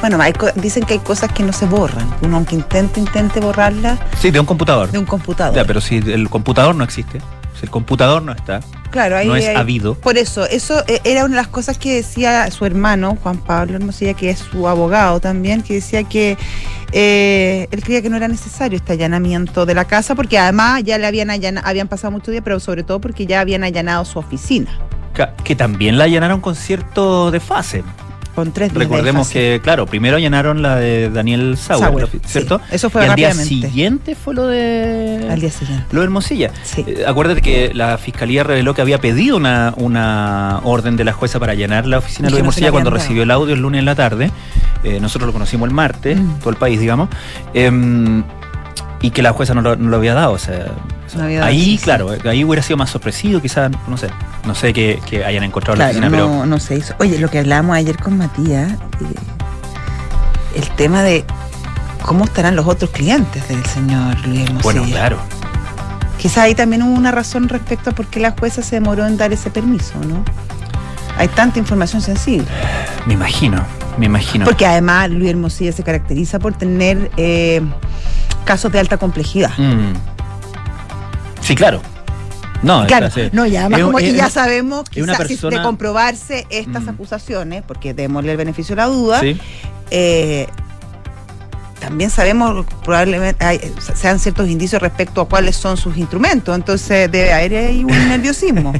bueno, 0.00 0.20
hay 0.20 0.32
dicen 0.56 0.84
que 0.84 0.94
hay 0.94 0.98
cosas 1.00 1.32
que 1.32 1.42
no 1.42 1.52
se 1.52 1.66
borran. 1.66 2.08
Uno, 2.22 2.36
aunque 2.36 2.54
intente, 2.54 2.98
intente 3.00 3.40
borrarlas 3.40 3.98
Sí, 4.18 4.30
de 4.30 4.40
un 4.40 4.46
computador. 4.46 4.90
de 4.90 4.98
un 4.98 5.04
computador. 5.06 5.54
Ya, 5.54 5.64
pero 5.64 5.80
si 5.80 5.98
el 5.98 6.28
computador 6.30 6.74
no 6.74 6.82
existe, 6.84 7.20
el 7.62 7.70
computador 7.70 8.22
no 8.22 8.32
está, 8.32 8.60
claro, 8.90 9.16
ahí 9.16 9.26
no 9.26 9.36
es 9.36 9.48
habido. 9.56 9.94
Por 9.94 10.16
eso, 10.18 10.44
eso 10.46 10.82
eh, 10.86 11.00
era 11.04 11.24
una 11.24 11.36
de 11.36 11.42
las 11.42 11.48
cosas 11.48 11.78
que 11.78 11.94
decía 11.96 12.50
su 12.50 12.64
hermano, 12.64 13.16
Juan 13.22 13.38
Pablo 13.38 13.76
Hermosilla, 13.76 14.14
que 14.14 14.30
es 14.30 14.38
su 14.38 14.66
abogado 14.68 15.20
también, 15.20 15.62
que 15.62 15.74
decía 15.74 16.04
que 16.04 16.36
eh, 16.92 17.68
él 17.70 17.82
creía 17.82 18.00
que 18.02 18.08
no 18.10 18.16
era 18.16 18.28
necesario 18.28 18.76
este 18.76 18.94
allanamiento 18.94 19.66
de 19.66 19.74
la 19.74 19.84
casa, 19.84 20.14
porque 20.14 20.38
además 20.38 20.82
ya 20.84 20.96
le 20.98 21.06
habían 21.06 21.30
habían 21.30 21.88
pasado 21.88 22.10
muchos 22.12 22.32
días, 22.32 22.42
pero 22.44 22.60
sobre 22.60 22.82
todo 22.82 23.00
porque 23.00 23.26
ya 23.26 23.40
habían 23.40 23.62
allanado 23.64 24.04
su 24.04 24.18
oficina 24.18 24.70
Ca- 25.12 25.34
Que 25.44 25.54
también 25.54 25.98
la 25.98 26.04
allanaron 26.04 26.40
con 26.40 26.54
cierto 26.54 27.30
desfase. 27.30 27.82
Con 28.38 28.52
tres 28.52 28.68
días 28.72 28.78
de 28.78 28.84
Recordemos 28.84 29.28
que, 29.30 29.60
claro, 29.60 29.84
primero 29.86 30.16
allanaron 30.16 30.62
la 30.62 30.76
de 30.76 31.10
Daniel 31.10 31.56
Sauer, 31.56 32.08
¿cierto? 32.24 32.60
sí, 32.68 32.76
eso 32.76 32.88
fue 32.88 33.04
y 33.04 33.08
al 33.08 33.16
día 33.16 33.34
siguiente 33.34 34.14
fue 34.14 34.32
lo 34.32 34.46
de 34.46 35.26
al 35.28 35.40
día 35.40 35.50
siguiente. 35.50 35.84
lo 35.90 35.98
de 35.98 36.04
Hermosilla. 36.04 36.52
Sí. 36.62 36.84
Eh, 36.86 37.02
acuérdate 37.04 37.42
que 37.42 37.74
la 37.74 37.98
fiscalía 37.98 38.44
reveló 38.44 38.74
que 38.74 38.80
había 38.82 39.00
pedido 39.00 39.36
una, 39.36 39.74
una 39.76 40.60
orden 40.62 40.96
de 40.96 41.02
la 41.02 41.12
jueza 41.12 41.40
para 41.40 41.50
allanar 41.50 41.84
la 41.84 41.98
oficina 41.98 42.26
de 42.28 42.30
Luis 42.30 42.40
Hermosilla 42.42 42.66
la 42.68 42.70
cuando 42.72 42.90
recibió 42.90 43.24
el 43.24 43.30
audio 43.32 43.54
el 43.54 43.60
lunes 43.60 43.80
en 43.80 43.86
la 43.86 43.96
tarde. 43.96 44.30
Eh, 44.84 45.00
nosotros 45.00 45.26
lo 45.26 45.32
conocimos 45.32 45.68
el 45.68 45.74
martes, 45.74 46.16
Mm. 46.16 46.38
todo 46.38 46.50
el 46.50 46.56
país, 46.56 46.78
digamos. 46.78 47.08
Em, 47.54 48.22
y 49.00 49.10
que 49.10 49.22
la 49.22 49.32
jueza 49.32 49.54
no 49.54 49.62
lo, 49.62 49.76
no 49.76 49.90
lo 49.90 49.96
había 49.96 50.14
dado. 50.14 50.32
O 50.32 50.38
sea, 50.38 50.66
No 51.16 51.24
había 51.24 51.38
dado, 51.40 51.50
ahí, 51.50 51.78
claro, 51.82 52.10
ahí 52.24 52.44
hubiera 52.44 52.62
sido 52.62 52.76
más 52.76 52.90
sorpresivo, 52.90 53.40
quizás, 53.40 53.70
no 53.86 53.96
sé. 53.96 54.08
No 54.46 54.54
sé 54.54 54.72
que, 54.72 55.00
que 55.08 55.24
hayan 55.24 55.44
encontrado 55.44 55.76
la 55.76 55.90
Claro, 55.90 55.98
oficina, 56.06 56.10
pero. 56.10 56.28
no, 56.28 56.46
no 56.46 56.58
se 56.58 56.76
hizo. 56.76 56.94
Oye, 57.00 57.18
lo 57.18 57.28
que 57.30 57.38
hablábamos 57.38 57.76
ayer 57.76 57.96
con 57.98 58.16
Matías, 58.18 58.72
eh, 58.72 58.76
el 60.56 60.68
tema 60.76 61.02
de 61.02 61.24
cómo 62.02 62.24
estarán 62.24 62.56
los 62.56 62.66
otros 62.66 62.90
clientes 62.90 63.46
del 63.48 63.64
señor 63.66 64.18
Luis 64.26 64.42
Hermosilla. 64.44 64.62
Bueno, 64.62 64.84
claro. 64.84 65.18
Quizás 66.18 66.38
ahí 66.38 66.54
también 66.54 66.82
hubo 66.82 66.94
una 66.96 67.12
razón 67.12 67.48
respecto 67.48 67.90
a 67.90 67.92
por 67.92 68.06
qué 68.06 68.18
la 68.20 68.32
jueza 68.32 68.62
se 68.62 68.76
demoró 68.76 69.06
en 69.06 69.16
dar 69.16 69.32
ese 69.32 69.50
permiso, 69.50 69.94
¿no? 70.08 70.24
Hay 71.16 71.28
tanta 71.28 71.58
información 71.58 72.00
sensible. 72.02 72.46
Me 73.06 73.14
imagino, 73.14 73.64
me 73.98 74.06
imagino. 74.06 74.44
Porque 74.44 74.66
además 74.66 75.10
Luis 75.10 75.30
Hermosilla 75.30 75.72
se 75.72 75.82
caracteriza 75.82 76.38
por 76.38 76.54
tener 76.54 77.10
eh, 77.16 77.60
casos 78.48 78.72
de 78.72 78.80
alta 78.80 78.96
complejidad. 78.96 79.50
Mm. 79.58 79.92
Sí, 81.42 81.54
claro. 81.54 81.80
No, 82.62 82.86
Claro, 82.86 83.08
sí. 83.10 83.28
no, 83.32 83.46
y 83.46 83.56
además 83.56 83.78
Es- 83.80 83.84
como 83.86 83.98
que 83.98 84.08
es- 84.10 84.16
ya 84.16 84.30
sabemos 84.30 84.88
que 84.88 85.02
una 85.02 85.14
si 85.14 85.22
de 85.22 85.28
persona- 85.28 85.62
comprobarse 85.62 86.46
estas 86.50 86.82
Mm. 86.84 86.88
acusaciones, 86.88 87.62
porque 87.66 87.94
démosle 87.94 88.32
el 88.32 88.36
beneficio 88.36 88.74
de 88.74 88.82
la 88.82 88.86
duda, 88.88 89.20
Sí. 89.20 89.38
eh, 89.90 90.48
también 91.78 92.10
sabemos 92.10 92.66
probablemente 92.84 93.44
hay, 93.44 93.60
sean 93.94 94.18
ciertos 94.18 94.48
indicios 94.48 94.82
respecto 94.82 95.20
a 95.20 95.28
cuáles 95.28 95.54
son 95.54 95.76
sus 95.76 95.96
instrumentos, 95.96 96.52
entonces 96.56 97.08
debe 97.12 97.32
haber 97.32 97.54
ahí 97.54 97.84
un 97.84 97.90
nerviosismo. 98.08 98.72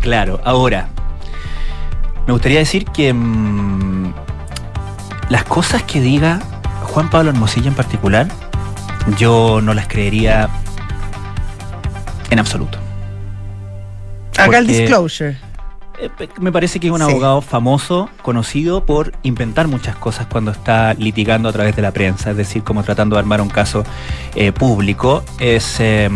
Claro, 0.00 0.40
ahora, 0.44 0.88
me 2.26 2.32
gustaría 2.32 2.58
decir 2.58 2.84
que 2.86 3.12
mm, 3.12 4.12
las 5.28 5.44
cosas 5.44 5.84
que 5.84 6.00
diga 6.00 6.40
Juan 6.88 7.10
Pablo 7.10 7.30
Hermosilla 7.30 7.68
en 7.68 7.74
particular, 7.74 8.28
yo 9.18 9.60
no 9.62 9.74
las 9.74 9.86
creería 9.88 10.48
en 12.30 12.38
absoluto. 12.38 12.78
Haga 14.38 14.58
el 14.58 14.66
disclosure. 14.66 15.36
Eh, 16.00 16.10
Me 16.40 16.52
parece 16.52 16.78
que 16.78 16.86
es 16.86 16.92
un 16.92 16.98
Sí. 17.00 17.04
abogado 17.10 17.40
famoso, 17.40 18.08
conocido 18.22 18.84
por 18.86 19.12
inventar 19.24 19.66
muchas 19.66 19.96
cosas 19.96 20.26
cuando 20.26 20.52
está 20.52 20.94
litigando 20.94 21.48
a 21.48 21.52
través 21.52 21.74
de 21.74 21.82
la 21.82 21.90
prensa, 21.90 22.30
es 22.30 22.36
decir, 22.36 22.62
como 22.62 22.84
tratando 22.84 23.16
de 23.16 23.20
armar 23.20 23.40
un 23.40 23.48
caso 23.48 23.82
eh, 24.36 24.52
público. 24.52 25.24
Es, 25.40 25.76
eh, 25.80 26.08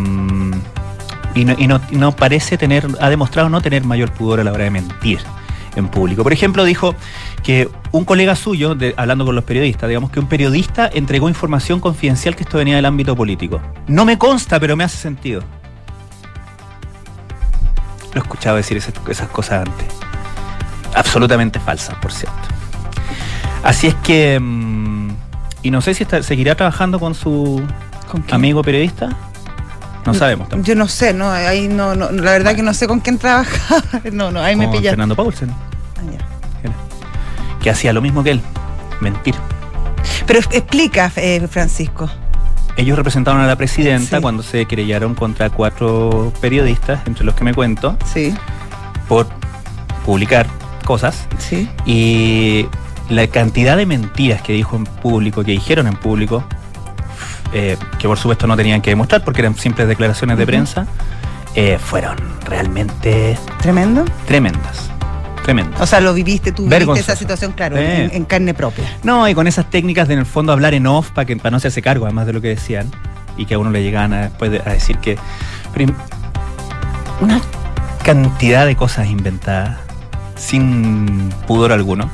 y 1.35 1.45
no, 1.45 1.55
y 1.59 1.67
no- 1.67 1.81
y 1.91 1.97
no 1.97 2.13
parece 2.15 2.57
tener, 2.59 2.87
ha 3.01 3.09
demostrado 3.11 3.49
no 3.49 3.61
tener 3.61 3.85
mayor 3.85 4.13
pudor 4.13 4.39
a 4.41 4.45
la 4.45 4.53
hora 4.53 4.65
de 4.65 4.71
mentir 4.71 5.19
en 5.77 5.89
público. 5.89 6.23
Por 6.23 6.33
ejemplo, 6.33 6.65
dijo 6.65 6.95
que 7.43 7.69
un 7.93 8.05
colega 8.05 8.37
suyo, 8.37 8.75
de- 8.75 8.95
hablando 8.97 9.25
con 9.25 9.35
los 9.35 9.45
periodistas, 9.45 9.89
digamos 9.89 10.11
que 10.11 10.21
un 10.21 10.27
periodista 10.27 10.91
entregó 10.93 11.29
información 11.29 11.81
confidencial 11.81 12.37
que 12.37 12.43
esto 12.43 12.59
venía 12.59 12.77
del 12.77 12.85
ámbito 12.87 13.17
político. 13.17 13.61
No 13.87 14.05
me 14.05 14.19
consta, 14.19 14.59
pero 14.61 14.77
me 14.77 14.85
hace 14.85 14.97
sentido. 14.97 15.43
Lo 18.15 18.21
he 18.21 18.23
escuchado 18.23 18.57
decir 18.57 18.77
esas, 18.77 18.95
esas 19.09 19.29
cosas 19.29 19.67
antes. 19.67 19.87
Absolutamente 20.95 21.59
falsas, 21.59 21.97
por 21.97 22.13
cierto. 22.13 22.37
Así 23.63 23.87
es 23.87 23.95
que... 23.97 24.39
mm, 24.41 25.09
y 25.63 25.71
no 25.71 25.81
sé 25.81 25.95
si 25.95 26.03
está- 26.03 26.23
seguirá 26.23 26.55
trabajando 26.55 26.99
con 27.01 27.15
su 27.15 27.63
amigo 28.31 28.63
periodista. 28.63 29.09
No 30.05 30.15
sabemos 30.15 30.49
tampoco. 30.49 30.67
Yo 30.67 30.75
no 30.75 30.89
sé, 30.89 31.13
no, 31.15 31.31
ahí 31.31 31.69
no, 31.69 31.95
no, 31.95 32.11
la 32.11 32.33
verdad 32.33 32.55
que 32.57 32.63
no 32.63 32.75
sé 32.75 32.87
con 32.89 33.01
quién 33.01 33.19
trabaja. 33.19 33.83
No, 34.13 34.31
no, 34.31 34.41
ahí 34.41 34.57
me 34.57 34.65
Con 34.67 34.77
pilla. 34.77 34.91
Fernando 34.91 35.15
Paulsen, 35.17 35.51
Ah, 35.51 36.01
ya. 36.13 36.71
que 37.63 37.71
hacía 37.71 37.93
lo 37.93 38.01
mismo 38.03 38.23
que 38.25 38.33
él. 38.33 38.41
Mentir. 39.01 39.35
Pero 40.27 40.39
explica, 40.41 41.11
eh, 41.17 41.47
Francisco. 41.49 42.11
Ellos 42.77 42.97
representaron 42.97 43.41
a 43.41 43.47
la 43.47 43.57
presidenta 43.57 44.17
Sí. 44.17 44.23
cuando 44.23 44.43
se 44.43 44.65
querellaron 44.67 45.15
contra 45.15 45.51
cuatro 45.51 46.33
periodistas, 46.41 47.07
entre 47.07 47.25
los 47.25 47.35
que 47.35 47.45
me 47.45 47.53
cuento, 47.55 47.97
Sí, 48.13 48.35
por 49.09 49.27
publicar 50.05 50.47
cosas. 50.85 51.27
sí. 51.39 51.69
Y 51.87 52.67
la 53.09 53.27
cantidad 53.27 53.77
de 53.77 53.85
mentiras 53.87 54.41
que 54.43 54.53
dijo 54.55 54.75
en 54.77 54.85
público, 54.85 55.45
que 55.45 55.53
dijeron 55.53 55.87
en 55.87 55.97
público, 55.97 56.43
eh, 57.53 57.77
que 57.99 58.09
por 58.09 58.19
supuesto 58.19 58.47
no 58.47 58.57
tenían 58.57 58.81
que 58.83 58.91
demostrar 58.91 59.23
porque 59.25 59.41
eran 59.43 59.55
simples 59.57 59.87
declaraciones 59.89 60.39
de 60.39 60.47
prensa, 60.47 60.87
eh, 61.55 61.79
fueron 61.83 62.17
realmente 62.47 63.39
Tremendo. 63.61 64.05
tremendas. 64.27 64.91
Tremendas. 65.45 65.81
O 65.81 65.87
sea, 65.87 66.01
lo 66.01 66.15
viviste, 66.15 66.53
tú 66.53 66.69
viviste 66.69 67.01
esa 67.01 67.17
situación, 67.17 67.51
claro, 67.53 67.77
Eh. 67.77 68.05
en, 68.05 68.15
en 68.15 68.25
carne 68.25 68.55
propia. 68.55 68.85
No, 69.03 69.29
y 69.29 69.35
con 69.35 69.47
esas 69.49 69.69
técnicas 69.69 70.07
de 70.07 70.15
en 70.15 70.21
el 70.21 70.27
fondo 70.27 70.53
hablar 70.53 70.73
en 70.75 70.87
off 70.87 71.11
para 71.11 71.27
que 71.27 71.37
para 71.37 71.51
no 71.51 71.57
hacerse 71.57 71.83
cargo, 71.83 72.05
además 72.07 72.27
de 72.27 72.33
lo 72.33 72.41
que 72.41 72.49
decían, 72.49 72.89
y 73.37 73.45
que 73.47 73.55
a 73.55 73.59
uno 73.59 73.71
le 73.71 73.83
llegaban 73.83 74.13
a, 74.13 74.21
después 74.23 74.51
de- 74.53 74.61
a 74.65 74.73
decir 74.73 74.99
que. 74.99 75.19
una 77.21 77.41
cantidad 78.05 78.67
de 78.67 78.77
cosas 78.77 79.09
inventadas, 79.09 79.79
sin 80.37 81.31
pudor 81.47 81.73
alguno, 81.73 82.11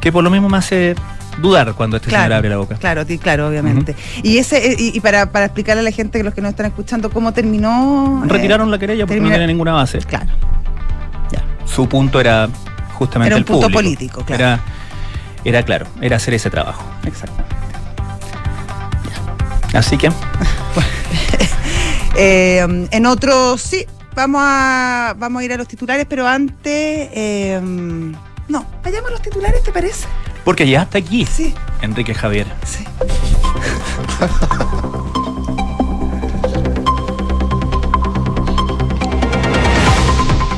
que 0.00 0.12
por 0.12 0.22
lo 0.24 0.30
mismo 0.30 0.48
me 0.48 0.58
hace 0.58 0.94
dudar 1.40 1.74
cuando 1.74 1.96
este 1.96 2.10
señor 2.10 2.32
abre 2.32 2.48
la 2.48 2.56
boca. 2.56 2.76
Claro, 2.76 3.04
claro, 3.20 3.48
obviamente. 3.48 3.94
Y 4.22 4.38
ese, 4.38 4.74
y, 4.78 4.96
y 4.96 5.00
para, 5.00 5.30
para 5.32 5.46
explicarle 5.46 5.80
a 5.80 5.84
la 5.84 5.90
gente, 5.92 6.18
que 6.18 6.24
los 6.24 6.34
que 6.34 6.40
nos 6.40 6.50
están 6.50 6.66
escuchando, 6.66 7.10
cómo 7.10 7.32
terminó. 7.32 8.22
eh, 8.24 8.28
Retiraron 8.28 8.70
la 8.70 8.78
querella 8.78 9.06
porque 9.06 9.20
no 9.20 9.28
tiene 9.28 9.46
ninguna 9.46 9.72
base. 9.72 9.98
Claro. 9.98 10.26
Ya. 11.32 11.42
Su 11.64 11.88
punto 11.88 12.20
era 12.20 12.48
justamente 12.94 13.28
Era 13.28 13.36
un 13.36 13.40
el 13.40 13.44
punto 13.44 13.62
público. 13.68 13.78
político, 13.78 14.24
claro. 14.24 14.42
Era, 14.44 14.60
era 15.44 15.62
claro, 15.62 15.86
era 16.00 16.16
hacer 16.16 16.34
ese 16.34 16.50
trabajo. 16.50 16.82
Exactamente. 17.04 17.54
Así 19.74 19.96
que, 19.98 20.10
Eh, 22.20 22.88
en 22.90 23.06
otros, 23.06 23.60
sí, 23.62 23.86
vamos 24.16 24.40
a, 24.44 25.14
vamos 25.16 25.40
a 25.40 25.44
ir 25.44 25.52
a 25.52 25.56
los 25.56 25.68
titulares, 25.68 26.04
pero 26.08 26.26
antes. 26.26 27.08
eh, 27.12 27.60
no, 28.48 28.66
vayamos 28.82 29.10
a 29.10 29.12
los 29.12 29.22
titulares, 29.22 29.62
¿te 29.62 29.70
parece? 29.70 30.08
Porque 30.48 30.66
ya 30.66 30.80
hasta 30.80 30.96
aquí, 30.96 31.26
Sí, 31.26 31.52
Enrique 31.82 32.14
Javier. 32.14 32.46
sí. 32.64 32.82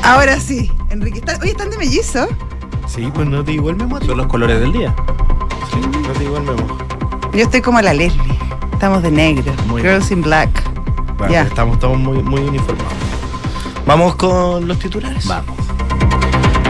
Ahora 0.03 0.39
sí, 0.39 0.71
Enrique. 0.89 1.19
¿están- 1.19 1.39
oye, 1.41 1.51
¿están 1.51 1.69
de 1.69 1.77
mellizo? 1.77 2.27
Sí, 2.87 3.09
pues 3.13 3.27
no 3.27 3.43
te 3.43 3.53
memo. 3.59 3.95
a 3.95 3.99
ti. 3.99 4.07
Son 4.07 4.17
los 4.17 4.27
colores 4.27 4.59
del 4.59 4.73
día. 4.73 4.93
Sí, 5.71 5.79
no 5.79 6.09
te 6.13 6.27
memo. 6.27 6.77
Yo 7.33 7.43
estoy 7.43 7.61
como 7.61 7.79
la 7.81 7.93
Leslie. 7.93 8.37
Estamos 8.73 9.01
de 9.03 9.11
negro. 9.11 9.53
Muy 9.67 9.81
Girls 9.81 10.11
in 10.11 10.21
Black. 10.21 10.49
Bueno, 11.17 11.31
Ya. 11.33 11.43
estamos 11.43 11.79
todos 11.79 11.97
muy, 11.97 12.21
muy 12.23 12.41
uniformados. 12.41 12.93
Vamos 13.85 14.15
con 14.15 14.67
los 14.67 14.79
titulares. 14.79 15.25
Vamos. 15.27 15.55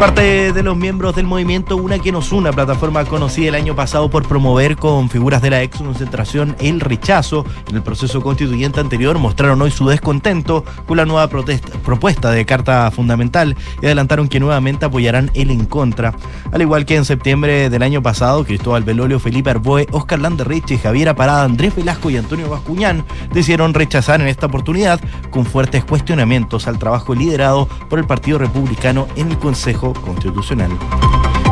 Parte 0.02 0.52
de 0.52 0.64
los 0.64 0.76
miembros 0.76 1.16
del 1.16 1.28
movimiento 1.28 1.78
Una 1.78 2.00
que 2.00 2.12
nos 2.12 2.32
una, 2.32 2.52
plataforma 2.52 3.06
conocida 3.06 3.50
el 3.50 3.56
año 3.56 3.76
pasado 3.76 4.10
por 4.10 4.28
promover 4.28 4.76
con 4.76 5.12
figuras 5.12 5.44
de 5.44 5.52
la 5.52 5.62
ex 5.62 5.78
concentración 5.78 6.56
el 6.60 6.80
rechazo 6.80 7.46
en 7.70 7.76
el 7.76 7.84
proceso 7.84 8.20
constituyente 8.20 8.80
anterior, 8.80 9.20
mostraron 9.20 9.62
hoy 9.62 9.70
su 9.70 9.88
descontento 9.88 10.66
con 10.88 10.98
la 10.98 11.06
nueva 11.06 11.28
propuesta 11.28 12.32
de 12.32 12.48
carta 12.48 12.90
fundamental 12.90 13.56
y 13.80 13.86
adelantaron 13.86 14.28
que 14.28 14.40
nuevamente 14.40 14.86
apoyarán 14.86 15.30
el 15.36 15.52
en 15.52 15.66
contra. 15.66 16.16
Al 16.52 16.64
igual 16.64 16.88
que 16.88 16.96
en 16.96 17.06
septiembre 17.06 17.70
del 17.70 17.84
año 17.84 18.02
pasado, 18.02 18.44
Cristóbal 18.44 18.84
Belolio, 18.84 19.20
Felipe 19.20 19.52
Arboe, 19.52 19.86
Oscar 19.92 20.18
Landerrich, 20.18 20.82
Javier 20.82 21.14
Parada, 21.16 21.44
Andrés 21.44 21.76
Velasco 21.76 22.10
y 22.10 22.18
Antonio 22.18 22.50
Bascuñán 22.50 23.06
decidieron 23.32 23.76
rechazar 23.76 24.20
en 24.20 24.30
esta 24.30 24.48
oportunidad 24.48 25.00
con 25.30 25.46
fuertes 25.46 25.86
cuestionamientos 25.86 26.68
al 26.68 26.80
trabajo 26.80 27.14
liderado 27.14 27.68
por 27.88 28.00
el 28.00 28.08
Partido 28.08 28.40
Republicano 28.40 29.08
en 29.16 29.30
el 29.30 29.38
Consejo 29.38 29.91
Constitucional. 29.94 30.72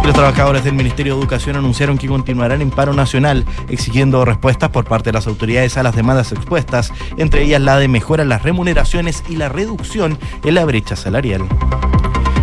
Los 0.04 0.14
trabajadores 0.14 0.64
del 0.64 0.74
Ministerio 0.74 1.14
de 1.14 1.20
Educación 1.20 1.56
anunciaron 1.56 1.98
que 1.98 2.08
continuarán 2.08 2.62
en 2.62 2.72
paro 2.72 2.94
nacional, 2.94 3.46
exigiendo 3.70 4.26
respuestas 4.26 4.70
por 4.70 4.86
parte 4.86 5.10
de 5.10 5.14
las 5.14 5.28
autoridades 5.28 5.78
a 5.78 5.84
las 5.84 5.96
demandas 5.96 6.32
expuestas, 6.32 6.92
entre 7.18 7.44
ellas 7.44 7.62
la 7.62 7.78
de 7.78 7.88
mejora 7.88 8.24
en 8.24 8.30
las 8.30 8.44
remuneraciones 8.44 9.24
y 9.30 9.36
la 9.36 9.50
reducción 9.50 10.18
en 10.44 10.56
la 10.56 10.66
brecha 10.66 10.96
salarial. 10.96 11.44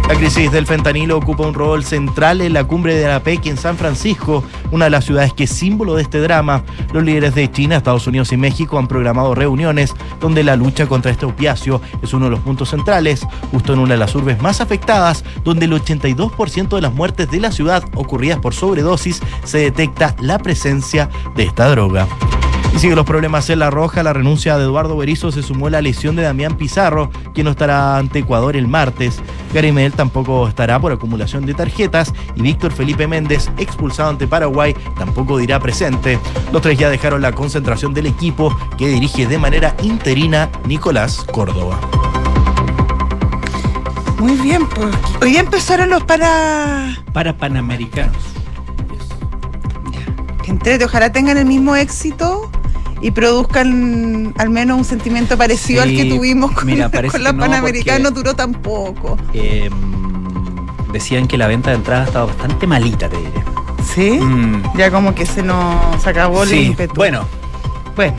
La 0.09 0.15
crisis 0.15 0.53
del 0.53 0.67
fentanilo 0.67 1.17
ocupa 1.17 1.47
un 1.47 1.53
rol 1.53 1.85
central 1.85 2.41
en 2.41 2.53
la 2.53 2.63
cumbre 2.63 2.95
de 2.95 3.09
la 3.09 3.21
PEC 3.21 3.47
en 3.47 3.57
San 3.57 3.77
Francisco, 3.77 4.45
una 4.71 4.85
de 4.85 4.91
las 4.93 5.05
ciudades 5.05 5.33
que 5.33 5.45
es 5.45 5.51
símbolo 5.51 5.97
de 5.97 6.03
este 6.03 6.21
drama. 6.21 6.63
Los 6.93 7.03
líderes 7.03 7.35
de 7.35 7.51
China, 7.51 7.77
Estados 7.77 8.07
Unidos 8.07 8.33
y 8.33 8.37
México 8.37 8.79
han 8.79 8.87
programado 8.87 9.35
reuniones 9.35 9.95
donde 10.21 10.45
la 10.45 10.55
lucha 10.55 10.87
contra 10.87 11.11
este 11.11 11.27
opiáceo 11.27 11.81
es 12.03 12.15
uno 12.15 12.27
de 12.27 12.31
los 12.31 12.41
puntos 12.41 12.71
centrales, 12.71 13.27
justo 13.51 13.73
en 13.73 13.81
una 13.81 13.95
de 13.95 13.99
las 13.99 14.15
urbes 14.15 14.41
más 14.41 14.61
afectadas, 14.61 15.25
donde 15.43 15.65
el 15.65 15.73
82% 15.73 16.69
de 16.69 16.81
las 16.81 16.95
muertes 16.95 17.29
de 17.29 17.41
la 17.41 17.51
ciudad 17.51 17.83
ocurridas 17.97 18.39
por 18.39 18.55
sobredosis 18.55 19.21
se 19.43 19.59
detecta 19.59 20.15
la 20.21 20.39
presencia 20.39 21.11
de 21.35 21.43
esta 21.43 21.69
droga. 21.69 22.07
Y 22.77 22.79
sigue 22.79 22.95
los 22.95 23.07
problemas 23.07 23.49
en 23.49 23.61
La 23.61 23.71
Roja. 23.71 24.03
La 24.03 24.13
renuncia 24.13 24.59
de 24.59 24.65
Eduardo 24.65 24.99
Berizzo 24.99 25.33
se 25.33 25.43
sumó 25.43 25.69
a 25.69 25.71
la 25.71 25.81
lesión 25.81 26.15
de 26.15 26.25
Damián 26.25 26.59
Pizarro, 26.59 27.11
quien 27.33 27.47
no 27.47 27.53
estará 27.53 27.97
ante 27.97 28.19
Ecuador 28.19 28.55
el 28.55 28.69
martes. 28.69 29.19
Gary 29.55 29.73
Medel 29.73 29.95
tampoco 29.95 30.47
estará 30.47 30.79
por 30.79 30.93
acumulación 30.93 31.47
de 31.47 31.55
tarjetas. 31.55 32.13
Y 32.35 32.43
Víctor 32.43 32.73
Felipe 32.73 33.07
Méndez, 33.07 33.51
expulsado 33.57 34.11
ante 34.11 34.29
Paraguay, 34.29 34.77
tampoco 34.99 35.39
dirá 35.39 35.59
presente. 35.59 36.19
Los 36.53 36.61
tres 36.61 36.79
ya 36.79 36.91
dejaron 36.91 37.23
la 37.23 37.33
concentración 37.33 37.95
del 37.95 38.05
equipo 38.05 38.55
que 38.77 38.89
dirige 38.89 39.27
de 39.27 39.39
manera 39.39 39.75
interina 39.83 40.51
Nicolás 40.67 41.25
Córdoba. 41.33 41.81
Muy 44.19 44.33
bien, 44.33 44.69
pues. 44.69 44.95
Hoy 45.23 45.31
día 45.31 45.41
empezaron 45.41 45.89
los 45.89 46.05
para. 46.05 46.95
Para 47.15 47.39
panamericanos. 47.39 48.19
Que 50.43 50.51
entrete, 50.51 50.85
ojalá 50.85 51.11
tengan 51.11 51.39
el 51.39 51.47
mismo 51.47 51.75
éxito 51.75 52.46
y 53.07 53.13
produzcan 53.13 54.35
al 54.37 54.51
menos 54.51 54.79
un 54.79 54.85
sentimiento 54.85 55.39
parecido 55.39 55.85
Sí, 55.85 55.91
al 55.91 55.97
que 55.97 56.05
tuvimos 56.17 56.51
con, 56.51 56.67
mira, 56.67 56.91
con 56.91 57.05
la 57.05 57.31
que 57.31 57.37
no, 57.37 57.39
Panamericana, 57.39 57.99
no 58.01 58.05
porque- 58.11 58.19
duró 58.19 58.35
tan 58.35 58.53
poco. 58.53 59.17
Eh, 59.33 59.71
decían 60.93 61.29
que 61.29 61.39
la 61.39 61.47
venta 61.47 61.71
de 61.71 61.77
entradas 61.77 62.09
estaba 62.09 62.27
bastante 62.27 62.67
malita, 62.67 63.09
te 63.09 63.17
diré. 63.19 63.45
¿Sí? 63.95 64.11
Mm, 64.21 64.77
Ya 64.77 64.91
como 64.91 65.15
que 65.15 65.25
se 65.25 65.45
nos 65.45 66.05
acabó 66.05 66.43
el 66.43 66.49
sí, 66.49 66.59
ímpetu. 66.63 66.95
bueno. 66.97 67.27
Bueno. 67.95 68.17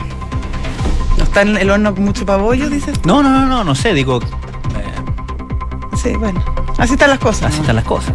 ¿No 1.18 1.24
está 1.24 1.42
en 1.42 1.58
el 1.58 1.68
horno 1.68 1.94
con 1.94 2.04
mucho 2.06 2.24
pabollo, 2.24 2.70
dices? 2.70 2.98
No, 3.04 3.22
no, 3.22 3.28
no, 3.28 3.44
no, 3.46 3.64
no 3.64 3.74
sé, 3.74 3.92
digo. 3.92 4.20
eh, 4.22 5.96
Sí, 6.02 6.12
bueno. 6.16 6.42
Así 6.78 6.94
están 6.94 7.10
las 7.10 7.18
cosas. 7.18 7.48
así 7.48 7.56
¿no? 7.56 7.62
están 7.64 7.76
las 7.76 7.84
cosas. 7.84 8.14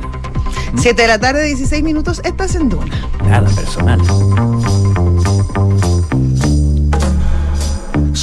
7 0.76 1.04
de 1.04 1.08
la 1.08 1.20
tarde, 1.20 1.44
16 1.46 1.84
minutos, 1.84 2.20
estás 2.24 2.56
en 2.56 2.70
Duna. 2.70 2.96
Nada 3.30 3.48
personal. 3.52 4.02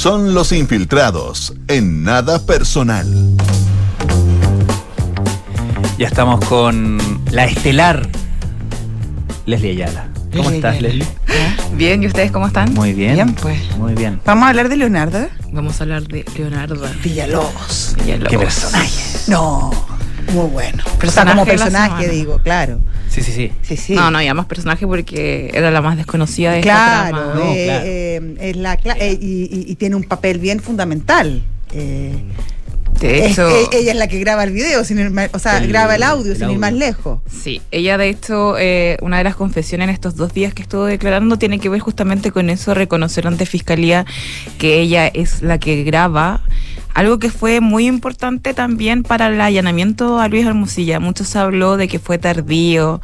Son 0.01 0.33
los 0.33 0.51
infiltrados 0.51 1.53
en 1.67 2.03
nada 2.03 2.43
personal. 2.43 3.05
Ya 5.99 6.07
estamos 6.07 6.43
con 6.45 6.97
la 7.29 7.45
estelar 7.45 8.09
Leslie 9.45 9.73
Ayala. 9.73 10.07
¿Cómo 10.31 10.49
Leslie 10.49 10.55
estás, 10.55 10.73
Ayala. 10.77 10.87
Leslie? 10.87 11.07
Bien, 11.75 12.01
¿y 12.01 12.07
ustedes 12.07 12.31
cómo 12.31 12.47
están? 12.47 12.73
Muy 12.73 12.93
bien. 12.93 13.13
Bien, 13.13 13.35
pues. 13.35 13.59
Muy 13.77 13.93
bien. 13.93 14.19
Vamos 14.25 14.45
a 14.45 14.49
hablar 14.49 14.69
de 14.69 14.77
Leonardo 14.77 15.29
Vamos 15.51 15.79
a 15.79 15.83
hablar 15.83 16.01
de 16.07 16.25
Leonardo 16.35 16.83
Villalobos. 17.03 17.95
Villalobos. 17.99 18.27
Qué 18.31 18.39
personaje. 18.39 18.89
No, 19.27 19.69
muy 20.33 20.47
bueno. 20.47 20.81
O 20.83 20.89
sea, 20.89 20.97
Personaje 20.97 21.31
como 21.37 21.45
personaje, 21.45 22.09
digo, 22.09 22.39
claro. 22.39 22.79
Sí, 23.11 23.21
sí, 23.21 23.31
sí. 23.33 23.51
Sí, 23.61 23.75
sí. 23.75 23.93
No, 23.93 24.09
no, 24.09 24.21
ya 24.21 24.33
más 24.33 24.45
personaje 24.45 24.87
porque 24.87 25.51
era 25.53 25.69
la 25.69 25.81
más 25.81 25.97
desconocida 25.97 26.53
de 26.53 26.59
esta 26.59 26.71
Claro, 26.71 27.17
trama. 27.17 27.33
No, 27.35 27.51
eh, 27.53 27.65
claro. 27.65 27.83
eh, 27.85 28.49
es 28.49 28.55
la 28.55 28.73
eh, 28.73 29.17
y, 29.19 29.25
y- 29.51 29.65
y 29.69 29.75
tiene 29.75 29.97
un 29.97 30.03
papel 30.05 30.39
bien 30.39 30.61
fundamental. 30.61 31.41
Eh, 31.73 32.13
De 33.07 33.27
hecho, 33.27 33.49
eh, 33.49 33.65
ella 33.73 33.91
es 33.91 33.97
la 33.97 34.07
que 34.07 34.19
graba 34.19 34.43
el 34.43 34.51
video, 34.51 34.83
sin 34.83 34.99
ir 34.99 35.09
más- 35.11 35.29
o 35.33 35.39
sea, 35.39 35.57
El- 35.57 35.67
graba 35.67 35.95
el 35.95 36.03
audio 36.03 36.31
el 36.33 36.37
sin 36.37 36.49
ir 36.51 36.57
más 36.59 36.73
lejos. 36.73 37.19
sí, 37.29 37.61
ella 37.71 37.97
de 37.97 38.09
hecho, 38.09 38.55
eh, 38.57 38.97
una 39.01 39.17
de 39.17 39.23
las 39.23 39.35
confesiones 39.35 39.85
en 39.89 39.93
estos 39.93 40.15
dos 40.15 40.33
días 40.33 40.53
que 40.53 40.61
estuvo 40.61 40.85
declarando 40.85 41.37
tiene 41.37 41.59
que 41.59 41.69
ver 41.69 41.79
justamente 41.81 42.31
con 42.31 42.49
eso, 42.49 42.73
reconocer 42.73 43.27
ante 43.27 43.45
Fiscalía 43.45 44.05
que 44.57 44.79
ella 44.81 45.07
es 45.07 45.41
la 45.41 45.57
que 45.57 45.83
graba. 45.83 46.41
Algo 46.93 47.19
que 47.19 47.29
fue 47.31 47.61
muy 47.61 47.87
importante 47.87 48.53
también 48.53 49.03
para 49.03 49.27
el 49.27 49.39
allanamiento 49.39 50.19
a 50.19 50.27
Luis 50.27 50.45
Hermosilla. 50.45 50.99
Mucho 50.99 51.23
se 51.23 51.39
habló 51.39 51.77
de 51.77 51.87
que 51.87 51.99
fue 51.99 52.17
tardío. 52.17 52.99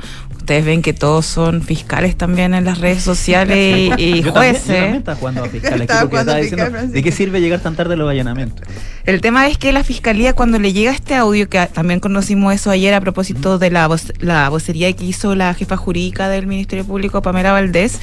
Ustedes 0.48 0.64
ven 0.64 0.82
que 0.82 0.94
todos 0.94 1.26
son 1.26 1.62
fiscales 1.62 2.16
también 2.16 2.54
en 2.54 2.64
las 2.64 2.78
redes 2.80 3.04
sociales 3.04 3.92
y, 3.98 4.02
y 4.02 4.24
Yo 4.24 4.32
también, 4.32 4.54
yo 4.56 4.60
jueces. 4.62 4.64
también 4.66 4.96
estaba 4.96 5.18
jugando 5.18 5.44
a 5.44 5.50
fiscal 5.50 5.74
aquí 5.74 5.82
Estaba 5.82 6.00
porque 6.04 6.12
jugando 6.14 6.32
estaba 6.32 6.38
a 6.38 6.42
diciendo, 6.42 6.66
fiscal. 6.72 6.92
¿de 6.94 7.04
qué 7.04 7.12
sirve 7.12 7.42
llegar 7.42 7.60
tan 7.60 7.76
tarde 7.76 7.96
a 7.96 7.98
los 7.98 8.10
allanamientos? 8.10 8.66
El 9.04 9.20
tema 9.20 9.48
es 9.50 9.58
que 9.58 9.74
la 9.74 9.84
fiscalía, 9.84 10.32
cuando 10.32 10.58
le 10.58 10.72
llega 10.72 10.92
este 10.92 11.16
audio, 11.16 11.50
que 11.50 11.68
también 11.68 12.00
conocimos 12.00 12.54
eso 12.54 12.70
ayer 12.72 12.94
a 12.94 13.02
propósito 13.02 13.58
de 13.60 13.72
la, 13.72 13.90
voz- 13.90 14.14
la 14.20 14.48
vocería 14.48 14.94
que 14.94 15.04
hizo 15.04 15.36
la 15.36 15.54
jefa 15.54 15.76
jurídica 15.76 16.30
del 16.30 16.48
Ministerio 16.48 16.86
Público, 16.86 17.22
Pamela 17.22 17.52
Valdés, 17.52 18.00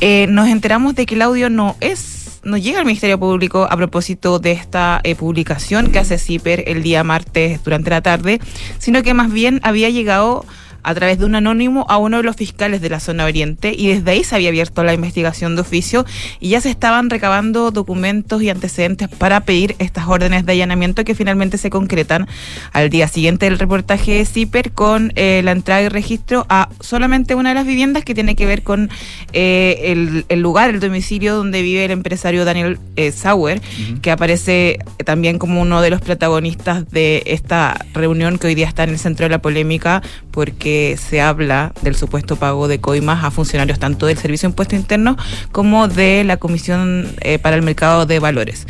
eh, 0.00 0.26
nos 0.30 0.48
enteramos 0.48 0.94
de 0.94 1.04
que 1.04 1.14
el 1.14 1.20
audio 1.20 1.50
no 1.50 1.76
es. 1.80 2.40
No 2.44 2.56
llega 2.56 2.80
al 2.80 2.86
Ministerio 2.86 3.20
Público 3.20 3.68
a 3.70 3.76
propósito 3.76 4.38
de 4.40 4.50
esta 4.52 5.00
eh, 5.04 5.14
publicación 5.14 5.92
que 5.92 5.98
hace 6.00 6.18
CIPER 6.18 6.64
el 6.66 6.82
día 6.82 7.04
martes 7.04 7.62
durante 7.62 7.90
la 7.90 8.00
tarde, 8.00 8.40
sino 8.78 9.02
que 9.04 9.12
más 9.14 9.30
bien 9.30 9.60
había 9.62 9.90
llegado 9.90 10.44
a 10.82 10.94
través 10.94 11.18
de 11.18 11.24
un 11.24 11.34
anónimo 11.34 11.86
a 11.88 11.98
uno 11.98 12.18
de 12.18 12.22
los 12.22 12.36
fiscales 12.36 12.80
de 12.80 12.90
la 12.90 13.00
zona 13.00 13.24
oriente 13.24 13.74
y 13.76 13.88
desde 13.88 14.10
ahí 14.10 14.24
se 14.24 14.34
había 14.34 14.48
abierto 14.48 14.82
la 14.84 14.94
investigación 14.94 15.54
de 15.54 15.62
oficio 15.62 16.04
y 16.40 16.50
ya 16.50 16.60
se 16.60 16.70
estaban 16.70 17.10
recabando 17.10 17.70
documentos 17.70 18.42
y 18.42 18.50
antecedentes 18.50 19.08
para 19.08 19.40
pedir 19.40 19.76
estas 19.78 20.08
órdenes 20.08 20.46
de 20.46 20.52
allanamiento 20.52 21.04
que 21.04 21.14
finalmente 21.14 21.58
se 21.58 21.70
concretan 21.70 22.26
al 22.72 22.90
día 22.90 23.08
siguiente 23.08 23.46
del 23.46 23.58
reportaje 23.58 24.12
de 24.12 24.24
CIPER 24.24 24.72
con 24.72 25.12
eh, 25.16 25.42
la 25.44 25.52
entrada 25.52 25.82
y 25.82 25.88
registro 25.88 26.46
a 26.48 26.68
solamente 26.80 27.34
una 27.34 27.50
de 27.50 27.54
las 27.54 27.66
viviendas 27.66 28.04
que 28.04 28.14
tiene 28.14 28.34
que 28.34 28.46
ver 28.46 28.62
con 28.62 28.90
eh, 29.32 29.92
el, 29.92 30.24
el 30.28 30.40
lugar, 30.40 30.70
el 30.70 30.80
domicilio 30.80 31.36
donde 31.36 31.62
vive 31.62 31.84
el 31.84 31.90
empresario 31.90 32.44
Daniel 32.44 32.78
eh, 32.96 33.12
Sauer, 33.12 33.60
que 34.00 34.10
aparece 34.10 34.78
también 35.04 35.38
como 35.38 35.60
uno 35.60 35.80
de 35.80 35.90
los 35.90 36.00
protagonistas 36.00 36.90
de 36.90 37.22
esta 37.26 37.84
reunión 37.94 38.38
que 38.38 38.48
hoy 38.48 38.54
día 38.54 38.66
está 38.66 38.84
en 38.84 38.90
el 38.90 38.98
centro 38.98 39.24
de 39.24 39.30
la 39.30 39.40
polémica 39.40 40.02
porque 40.30 40.71
se 40.98 41.20
habla 41.20 41.72
del 41.82 41.94
supuesto 41.94 42.36
pago 42.36 42.68
de 42.68 42.80
coimas 42.80 43.24
a 43.24 43.30
funcionarios 43.30 43.78
tanto 43.78 44.06
del 44.06 44.18
Servicio 44.18 44.48
de 44.48 44.52
Impuesto 44.52 44.76
Interno 44.76 45.16
como 45.52 45.88
de 45.88 46.24
la 46.24 46.36
Comisión 46.36 47.14
eh, 47.20 47.38
para 47.38 47.56
el 47.56 47.62
Mercado 47.62 48.06
de 48.06 48.18
Valores. 48.18 48.66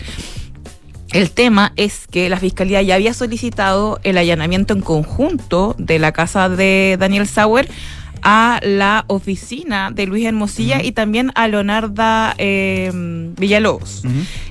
El 1.12 1.30
tema 1.30 1.72
es 1.76 2.06
que 2.10 2.30
la 2.30 2.38
Fiscalía 2.38 2.80
ya 2.80 2.94
había 2.94 3.12
solicitado 3.12 4.00
el 4.02 4.16
allanamiento 4.16 4.72
en 4.72 4.80
conjunto 4.80 5.74
de 5.78 5.98
la 5.98 6.12
casa 6.12 6.48
de 6.48 6.96
Daniel 6.98 7.26
Sauer 7.26 7.68
a 8.22 8.60
la 8.62 9.04
oficina 9.08 9.90
de 9.90 10.06
Luis 10.06 10.24
Hermosilla 10.24 10.82
y 10.82 10.92
también 10.92 11.32
a 11.34 11.48
Leonarda 11.48 12.34
eh, 12.38 12.90
Villalobos. 13.38 14.02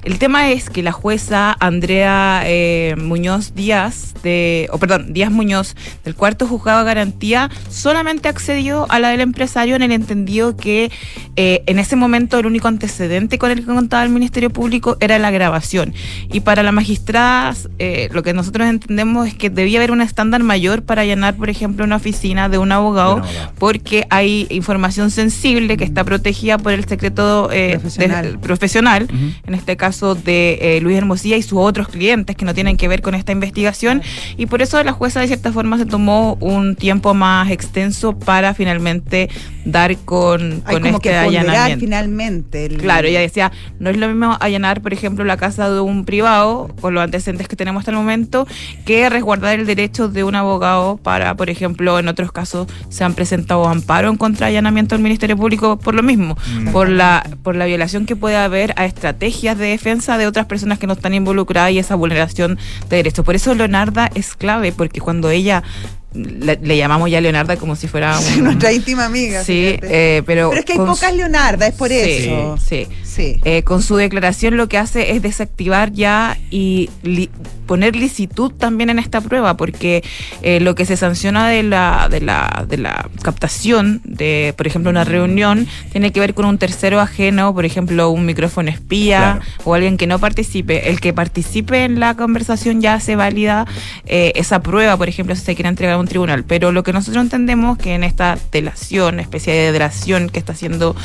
El 0.04 0.20
tema 0.20 0.52
es 0.52 0.70
que 0.70 0.84
la 0.84 0.92
jueza 0.92 1.56
Andrea 1.60 2.44
eh, 2.46 2.96
Muñoz 2.98 3.54
Díaz, 3.54 4.14
de, 4.24 4.68
o 4.72 4.78
perdón, 4.78 5.14
Díaz 5.14 5.32
Muñoz, 5.32 5.76
del 6.04 6.16
cuarto 6.16 6.48
juzgado 6.48 6.80
de 6.80 6.86
garantía, 6.86 7.50
solamente 7.70 8.28
accedió 8.28 8.86
a 8.90 9.00
la 9.00 9.10
del 9.10 9.22
empresario 9.22 9.76
en 9.76 9.84
el 9.84 9.92
entendido 9.92 10.58
que 10.58 10.92
eh, 11.36 11.64
en 11.68 11.80
ese 11.80 11.96
momento 11.96 12.40
el 12.40 12.46
único 12.46 12.68
antecedente 12.68 13.38
con 13.38 13.52
el 13.52 13.60
que 13.60 13.66
contaba 13.66 14.04
el 14.04 14.10
Ministerio 14.10 14.50
Público 14.50 14.98
era 15.00 15.18
la 15.20 15.32
grabación. 15.32 15.94
Y 16.32 16.42
para 16.42 16.64
la 16.64 16.72
magistrada, 16.72 17.54
eh, 17.80 18.10
lo 18.12 18.24
que 18.24 18.34
nosotros 18.34 18.68
entendemos 18.68 19.28
es 19.28 19.36
que 19.36 19.50
debía 19.50 19.80
haber 19.80 19.92
un 19.92 20.02
estándar 20.02 20.44
mayor 20.44 20.84
para 20.84 21.04
allanar, 21.04 21.36
por 21.36 21.50
ejemplo, 21.50 21.86
una 21.86 21.98
oficina 21.98 22.50
de 22.50 22.58
un 22.58 22.72
abogado, 22.72 23.16
De 23.16 23.22
un 23.22 23.28
abogado. 23.28 23.54
Porque 23.62 24.08
hay 24.10 24.48
información 24.50 25.12
sensible 25.12 25.78
que 25.78 25.84
está 25.84 26.04
protegida 26.04 26.58
por 26.58 26.74
el 26.74 26.84
secreto 26.86 27.48
eh, 27.52 27.74
Profesional. 27.80 28.32
de- 28.32 28.38
profesional 28.40 29.04
Ujú. 29.04 29.16
en 29.46 29.54
este 29.54 29.78
caso 29.78 30.16
de 30.16 30.58
eh, 30.78 30.82
Luis 30.82 30.98
Hermosilla 30.98 31.38
y 31.38 31.44
sus 31.44 31.60
otros 31.60 31.88
clientes 31.88 32.36
que 32.36 32.44
no 32.44 32.56
tienen 32.56 32.76
que 32.76 32.88
ver 32.88 33.04
con 33.04 33.14
esta 33.14 33.32
investigación 33.32 34.02
y 34.36 34.48
por 34.48 34.64
eso 34.64 34.84
la 34.84 34.94
jueza 34.94 35.20
de 35.20 35.28
cierta 35.28 35.52
forma 35.54 35.78
se 35.78 35.86
tomó 35.86 36.38
un 36.40 36.76
tiempo 36.76 37.14
más 37.14 37.52
extenso 37.52 38.18
para 38.18 38.56
finalmente 38.56 39.30
dar 39.64 39.96
con, 40.06 40.64
Hay 40.66 40.74
con 40.74 40.82
como 40.82 40.96
este 40.98 41.10
que 41.10 41.16
allanamiento. 41.16 41.80
finalmente. 41.82 42.66
el- 42.66 42.78
Claro, 42.78 43.08
ella 43.08 43.20
decía, 43.20 43.52
no 43.80 43.92
es 43.92 43.98
lo 43.98 44.08
mismo 44.08 44.38
allanar, 44.40 44.82
por 44.82 44.92
ejemplo, 44.92 45.24
la 45.24 45.38
casa 45.38 45.70
de 45.70 45.80
un 45.82 46.04
privado, 46.04 46.74
con 46.82 46.96
los 46.96 47.04
antecedentes 47.04 47.48
que 47.48 47.56
tenemos 47.56 47.82
hasta 47.82 47.92
el 47.92 47.98
momento, 47.98 48.48
que 48.86 49.08
resguardar 49.08 49.60
el 49.60 49.68
derecho 49.68 50.08
de 50.08 50.24
un 50.24 50.34
abogado 50.34 50.98
para, 50.98 51.36
por 51.36 51.52
ejemplo, 51.52 52.00
en 52.00 52.08
otros 52.08 52.32
casos 52.32 52.66
se 52.90 53.04
han 53.04 53.14
presentado 53.14 53.51
amparo 53.68 54.10
en 54.10 54.18
contra 54.18 54.48
de 54.48 54.54
allanamiento 54.54 54.96
del 54.96 55.04
Ministerio 55.04 55.38
Público 55.38 55.78
por 55.78 55.96
lo 55.96 56.04
mismo, 56.04 56.38
por 56.72 56.90
la 56.90 57.26
por 57.44 57.56
la 57.56 57.66
violación 57.66 58.06
que 58.06 58.16
puede 58.16 58.36
haber 58.36 58.74
a 58.78 58.86
estrategias 58.86 59.58
de 59.58 59.68
defensa 59.68 60.18
de 60.18 60.28
otras 60.28 60.46
personas 60.46 60.80
que 60.80 60.88
no 60.88 60.94
están 60.94 61.14
involucradas 61.14 61.72
y 61.72 61.80
esa 61.80 61.96
vulneración 61.96 62.58
de 62.90 62.98
derechos. 62.98 63.26
Por 63.26 63.36
eso 63.36 63.54
Leonarda 63.54 64.10
es 64.16 64.36
clave, 64.36 64.72
porque 64.72 65.02
cuando 65.02 65.30
ella 65.30 65.64
le, 66.14 66.60
le 66.62 66.78
llamamos 66.78 67.10
ya 67.10 67.22
Leonarda 67.22 67.56
como 67.58 67.76
si 67.76 67.88
fuera 67.88 68.18
un- 68.20 68.44
Nuestra 68.44 68.72
íntima 68.74 69.06
amiga. 69.06 69.44
Sí, 69.44 69.78
eh, 69.82 70.24
pero 70.26 70.50
Pero 70.50 70.60
es 70.60 70.66
que 70.66 70.74
hay 70.74 70.78
pocas 70.80 71.14
Leonarda, 71.16 71.68
es 71.68 71.74
por 71.76 71.90
Sí, 71.90 71.96
eso. 72.00 72.58
Sí. 72.58 72.88
Sí. 73.04 73.42
Eh, 73.44 73.64
con 73.64 73.82
su 73.82 73.98
declaración 73.98 74.56
lo 74.56 74.70
que 74.70 74.78
hace 74.78 75.12
es 75.12 75.22
desactivar 75.22 75.92
ya 75.92 76.38
y 76.50 76.90
li- 77.04 77.30
poner 77.66 77.96
licitud 77.96 78.52
también 78.52 78.90
en 78.90 79.00
esta 79.00 79.20
prueba, 79.22 79.56
porque 79.58 80.04
eh, 80.42 80.60
lo 80.62 80.76
que 80.76 80.86
se 80.86 80.96
sanciona 80.98 81.48
de 81.50 81.64
la, 81.64 82.08
de 82.10 82.22
la, 82.22 82.66
de 82.68 82.78
la 82.78 83.10
captación 83.22 84.02
de, 84.04 84.54
por 84.58 84.68
ejemplo, 84.68 84.90
una 84.92 85.04
reunión, 85.04 85.68
tiene 85.92 86.12
que 86.12 86.20
ver 86.20 86.34
con 86.34 86.46
un 86.46 86.58
tercero 86.58 87.00
ajeno, 87.00 87.54
por 87.54 87.66
ejemplo, 87.66 88.10
un 88.10 88.26
micrófono 88.26 88.70
espía 88.70 89.40
Claro. 89.42 89.42
o 89.66 89.74
alguien 89.74 89.98
que 89.98 90.08
no 90.08 90.20
participe. 90.20 90.90
El 90.90 91.00
que 91.02 91.14
participe 91.14 91.84
en 91.86 92.00
la 92.00 92.16
conversación 92.16 92.82
ya 92.82 92.94
hace 92.96 93.16
válida 93.16 93.66
eh, 94.06 94.32
esa 94.36 94.62
prueba, 94.62 94.96
por 94.98 95.10
ejemplo, 95.10 95.36
si 95.36 95.42
se 95.44 95.56
quiere 95.56 95.70
entregar 95.70 95.98
un 96.02 96.08
tribunal. 96.08 96.44
Pero 96.44 96.72
lo 96.72 96.84
que 96.84 96.94
nosotros 96.94 97.24
entendemos 97.24 97.78
que 97.78 97.94
en 97.94 98.04
esta 98.04 98.38
delación, 98.52 99.20
especie 99.20 99.54
de 99.54 99.72
delación 99.72 100.30
que 100.30 100.40
está 100.40 100.54
haciendo 100.54 100.96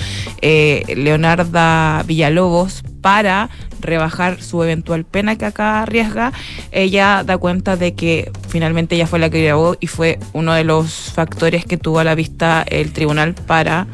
eh, 0.43 0.83
Leonarda 0.97 2.03
Villalobos 2.07 2.83
para 3.01 3.51
rebajar 3.81 4.43
su 4.43 4.63
eventual 4.63 5.05
pena 5.05 5.37
que 5.37 5.45
acá 5.45 5.83
arriesga, 5.83 6.33
ella 6.73 7.23
da 7.25 7.39
cuenta 7.39 7.77
de 7.77 7.95
que 7.95 8.33
finalmente 8.49 8.97
ella 8.97 9.07
fue 9.07 9.19
la 9.19 9.31
que 9.31 9.45
grabó 9.45 9.77
y 9.79 9.87
fue 9.87 10.19
uno 10.33 10.55
de 10.55 10.65
los 10.65 11.13
factores 11.13 11.65
que 11.65 11.77
tuvo 11.77 12.01
a 12.01 12.05
la 12.05 12.15
vista 12.15 12.65
el 12.69 12.93
tribunal 12.93 13.35
para 13.35 13.87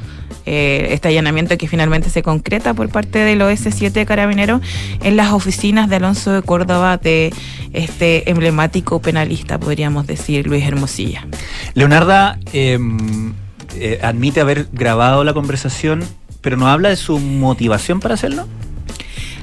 eh, 0.46 0.88
este 0.90 1.08
allanamiento 1.08 1.56
que 1.56 1.68
finalmente 1.68 2.10
se 2.10 2.22
concreta 2.22 2.74
por 2.74 2.88
parte 2.88 3.20
del 3.20 3.40
OS7 3.40 3.92
de 3.92 4.06
Carabineros 4.06 4.60
en 5.02 5.16
las 5.16 5.32
oficinas 5.32 5.88
de 5.88 5.96
Alonso 5.96 6.32
de 6.32 6.42
Córdoba 6.42 6.96
de 6.96 7.32
este 7.72 8.30
emblemático 8.30 9.00
penalista, 9.00 9.58
podríamos 9.58 10.06
decir, 10.06 10.46
Luis 10.46 10.64
Hermosilla. 10.64 11.26
Leonarda 11.74 12.38
eh, 12.52 12.78
eh, 13.76 13.98
admite 14.02 14.40
haber 14.40 14.68
grabado 14.72 15.24
la 15.24 15.32
conversación, 15.32 16.04
pero 16.40 16.56
no 16.56 16.68
habla 16.68 16.88
de 16.88 16.96
su 16.96 17.18
motivación 17.18 18.00
para 18.00 18.14
hacerlo. 18.14 18.46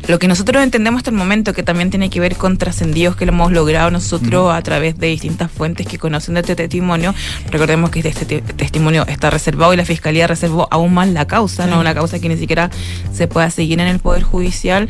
Lo 0.09 0.17
que 0.17 0.27
nosotros 0.27 0.63
entendemos 0.63 0.97
hasta 1.01 1.11
el 1.11 1.15
momento, 1.17 1.53
que 1.53 1.61
también 1.61 1.91
tiene 1.91 2.09
que 2.09 2.19
ver 2.19 2.35
con 2.35 2.57
trascendidos 2.57 3.15
que 3.15 3.27
lo 3.27 3.31
hemos 3.31 3.51
logrado 3.51 3.91
nosotros 3.91 4.51
a 4.51 4.59
través 4.63 4.97
de 4.97 5.05
distintas 5.05 5.51
fuentes 5.51 5.85
que 5.85 5.99
conocen 5.99 6.33
de 6.33 6.39
este 6.39 6.55
testimonio. 6.55 7.13
Recordemos 7.51 7.91
que 7.91 7.99
este 7.99 8.25
te- 8.25 8.41
testimonio 8.41 9.05
está 9.05 9.29
reservado 9.29 9.71
y 9.71 9.77
la 9.77 9.85
Fiscalía 9.85 10.25
reservó 10.25 10.67
aún 10.71 10.95
más 10.95 11.09
la 11.09 11.27
causa, 11.27 11.67
no 11.67 11.79
una 11.79 11.93
causa 11.93 12.17
que 12.17 12.27
ni 12.27 12.37
siquiera 12.37 12.71
se 13.13 13.27
pueda 13.27 13.51
seguir 13.51 13.79
en 13.81 13.87
el 13.87 13.99
Poder 13.99 14.23
Judicial. 14.23 14.89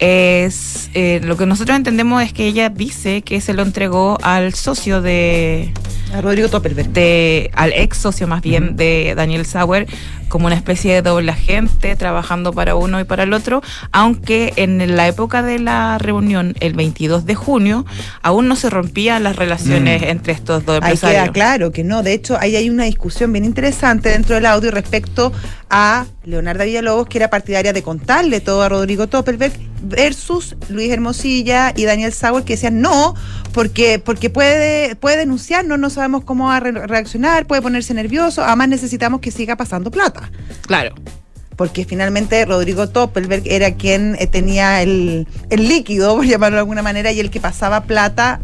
Es 0.00 0.90
eh, 0.94 1.20
Lo 1.22 1.36
que 1.36 1.46
nosotros 1.46 1.76
entendemos 1.76 2.20
es 2.24 2.32
que 2.32 2.48
ella 2.48 2.68
dice 2.68 3.22
que 3.22 3.40
se 3.40 3.54
lo 3.54 3.62
entregó 3.62 4.18
al 4.22 4.52
socio 4.54 5.00
de, 5.00 5.72
A 6.16 6.20
Rodrigo 6.22 6.48
Topelberg. 6.48 7.50
al 7.54 7.72
ex 7.74 7.98
socio 7.98 8.26
más 8.26 8.40
bien 8.40 8.76
de 8.76 9.12
Daniel 9.14 9.44
Sauer 9.44 9.86
como 10.28 10.46
una 10.46 10.56
especie 10.56 10.94
de 10.94 11.02
doble 11.02 11.30
agente 11.30 11.94
trabajando 11.94 12.52
para 12.52 12.74
uno 12.74 12.98
y 13.00 13.04
para 13.04 13.22
el 13.24 13.32
otro, 13.32 13.62
aunque 13.92 14.52
en 14.56 14.96
la 14.96 15.06
época 15.06 15.42
de 15.42 15.58
la 15.60 15.98
reunión, 15.98 16.54
el 16.60 16.72
22 16.72 17.26
de 17.26 17.34
junio, 17.36 17.86
aún 18.22 18.48
no 18.48 18.56
se 18.56 18.68
rompían 18.70 19.22
las 19.22 19.36
relaciones 19.36 20.02
Mm. 20.02 20.04
entre 20.06 20.32
estos 20.32 20.64
dos 20.64 20.76
Ahí 20.82 20.92
empresarios. 20.92 21.22
queda 21.24 21.32
claro 21.32 21.70
que 21.70 21.84
no. 21.84 22.02
De 22.02 22.12
hecho, 22.14 22.36
ahí 22.40 22.56
hay 22.56 22.70
una 22.70 22.84
discusión 22.84 23.32
bien 23.32 23.44
interesante 23.44 24.08
dentro 24.08 24.34
del 24.34 24.46
audio 24.46 24.70
respecto 24.72 25.32
a 25.68 26.06
Leonardo 26.24 26.64
Villalobos, 26.64 27.08
que 27.08 27.18
era 27.18 27.28
partidaria 27.30 27.72
de 27.72 27.82
contarle 27.82 28.40
todo 28.40 28.62
a 28.62 28.68
Rodrigo 28.68 29.08
Toppelberg, 29.08 29.52
versus 29.82 30.56
Luis 30.68 30.90
Hermosilla 30.90 31.72
y 31.76 31.84
Daniel 31.84 32.12
Sauer, 32.12 32.44
que 32.44 32.54
decían 32.54 32.80
no, 32.80 33.14
porque, 33.52 33.98
porque 33.98 34.30
puede, 34.30 34.96
puede 34.96 35.16
denunciarnos, 35.18 35.78
no 35.78 35.90
sabemos 35.90 36.24
cómo 36.24 36.46
va 36.46 36.56
a 36.56 36.60
re- 36.60 36.86
reaccionar, 36.86 37.46
puede 37.46 37.62
ponerse 37.62 37.94
nervioso, 37.94 38.44
además 38.44 38.68
necesitamos 38.68 39.20
que 39.20 39.30
siga 39.30 39.56
pasando 39.56 39.90
plata. 39.90 40.30
Claro. 40.62 40.94
Porque 41.56 41.84
finalmente 41.84 42.44
Rodrigo 42.44 42.88
Toppelberg 42.88 43.42
era 43.46 43.74
quien 43.74 44.16
eh, 44.18 44.26
tenía 44.26 44.82
el, 44.82 45.26
el 45.50 45.68
líquido, 45.68 46.16
por 46.16 46.26
llamarlo 46.26 46.56
de 46.56 46.60
alguna 46.60 46.82
manera, 46.82 47.12
y 47.12 47.20
el 47.20 47.30
que 47.30 47.40
pasaba 47.40 47.84
plata. 47.84 48.40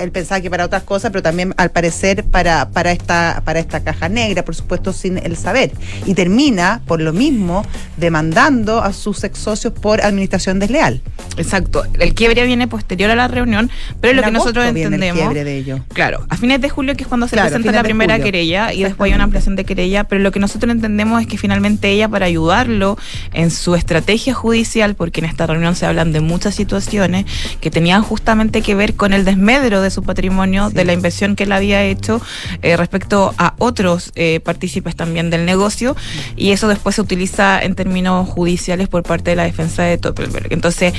Él 0.00 0.10
pensaba 0.12 0.40
que 0.40 0.48
para 0.50 0.64
otras 0.64 0.82
cosas, 0.84 1.10
pero 1.10 1.22
también 1.22 1.54
al 1.56 1.70
parecer 1.70 2.24
para, 2.24 2.70
para, 2.70 2.92
esta, 2.92 3.42
para 3.44 3.60
esta 3.60 3.80
caja 3.82 4.08
negra, 4.08 4.44
por 4.44 4.54
supuesto, 4.54 4.92
sin 4.92 5.18
el 5.18 5.36
saber. 5.36 5.72
Y 6.06 6.14
termina, 6.14 6.80
por 6.86 7.00
lo 7.00 7.12
mismo, 7.12 7.64
demandando 7.96 8.82
a 8.82 8.92
sus 8.92 9.22
ex 9.24 9.38
socios 9.38 9.72
por 9.72 10.00
administración 10.02 10.58
desleal. 10.58 11.02
Exacto. 11.36 11.84
El 11.98 12.14
quiebre 12.14 12.44
viene 12.46 12.68
posterior 12.68 13.10
a 13.10 13.16
la 13.16 13.28
reunión, 13.28 13.70
pero 14.00 14.14
lo 14.14 14.22
que 14.22 14.30
nosotros 14.30 14.64
el 14.64 14.76
entendemos. 14.76 15.18
quiebre 15.20 15.44
de 15.44 15.56
ello. 15.56 15.80
Claro, 15.92 16.24
a 16.28 16.36
fines 16.36 16.60
de 16.60 16.68
julio, 16.68 16.94
que 16.96 17.02
es 17.02 17.08
cuando 17.08 17.26
se 17.28 17.32
Claro, 17.36 17.50
presenta 17.50 17.72
la 17.72 17.82
primera 17.82 18.14
julio. 18.14 18.24
querella 18.24 18.72
y 18.72 18.82
después 18.82 19.10
hay 19.10 19.14
una 19.14 19.24
ampliación 19.24 19.56
de 19.56 19.64
querella, 19.64 20.04
pero 20.04 20.20
lo 20.22 20.30
que 20.32 20.40
nosotros 20.40 20.70
entendemos 20.72 21.20
es 21.20 21.26
que 21.26 21.38
finalmente 21.38 21.90
ella, 21.90 22.08
para 22.08 22.26
ayudarlo 22.26 22.96
en 23.32 23.50
su 23.50 23.74
estrategia 23.74 24.34
judicial, 24.34 24.94
porque 24.94 25.20
en 25.20 25.26
esta 25.26 25.46
reunión 25.46 25.74
se 25.74 25.86
hablan 25.86 26.12
de 26.12 26.20
muchas 26.20 26.54
situaciones 26.54 27.26
que 27.60 27.70
tenían 27.70 28.02
justamente 28.02 28.62
que 28.62 28.74
ver 28.74 28.94
con 28.94 29.12
el 29.12 29.24
desmedro 29.24 29.81
de 29.82 29.90
su 29.90 30.02
patrimonio, 30.02 30.68
Sí. 30.68 30.74
de 30.74 30.84
la 30.84 30.92
inversión 30.92 31.36
que 31.36 31.44
él 31.44 31.52
había 31.52 31.82
hecho 31.84 32.20
eh, 32.62 32.76
respecto 32.76 33.34
a 33.38 33.54
otros 33.58 34.12
eh, 34.14 34.40
partícipes 34.44 34.96
también 34.96 35.30
del 35.30 35.44
negocio, 35.44 35.94
y 36.36 36.50
eso 36.52 36.68
después 36.68 36.94
se 36.94 37.00
utiliza 37.02 37.60
en 37.62 37.74
términos 37.74 38.28
judiciales 38.28 38.88
por 38.88 39.02
parte 39.02 39.30
de 39.30 39.36
la 39.36 39.44
defensa 39.44 39.82
de 39.82 39.96
Doppelberg. 39.98 40.52
Entonces, 40.52 40.94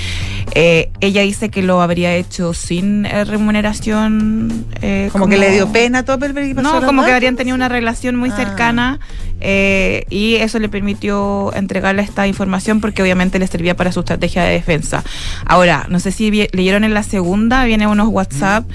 eh, 0.55 0.91
ella 0.99 1.21
dice 1.21 1.49
que 1.49 1.61
lo 1.61 1.81
habría 1.81 2.13
hecho 2.15 2.53
sin 2.53 3.05
eh, 3.05 3.23
remuneración. 3.25 4.65
eh, 4.81 5.09
Como, 5.11 5.27
que 5.27 5.37
le 5.37 5.51
dio 5.51 5.71
pena 5.71 5.99
a 5.99 6.05
Toppelberg 6.05 6.47
y 6.47 6.53
pasó 6.53 6.79
No, 6.81 6.85
como 6.85 7.03
que 7.05 7.11
habrían 7.11 7.35
tenido 7.35 7.55
una 7.55 7.69
relación 7.69 8.15
muy 8.15 8.29
Ah. 8.31 8.35
cercana 8.35 8.99
eh, 9.43 10.05
y 10.09 10.35
eso 10.35 10.57
le 10.57 10.69
permitió 10.69 11.53
entregarle 11.53 12.01
esta 12.01 12.25
información 12.27 12.79
porque 12.81 13.01
obviamente 13.03 13.37
le 13.39 13.45
servía 13.47 13.75
para 13.75 13.91
su 13.91 13.99
estrategia 13.99 14.43
de 14.43 14.53
defensa. 14.53 15.03
Ahora, 15.45 15.85
no 15.89 15.99
sé 15.99 16.11
si 16.11 16.31
leyeron 16.31 16.83
en 16.85 16.93
la 16.93 17.03
segunda, 17.03 17.65
viene 17.65 17.85
unos 17.85 18.07
WhatsApp 18.07 18.65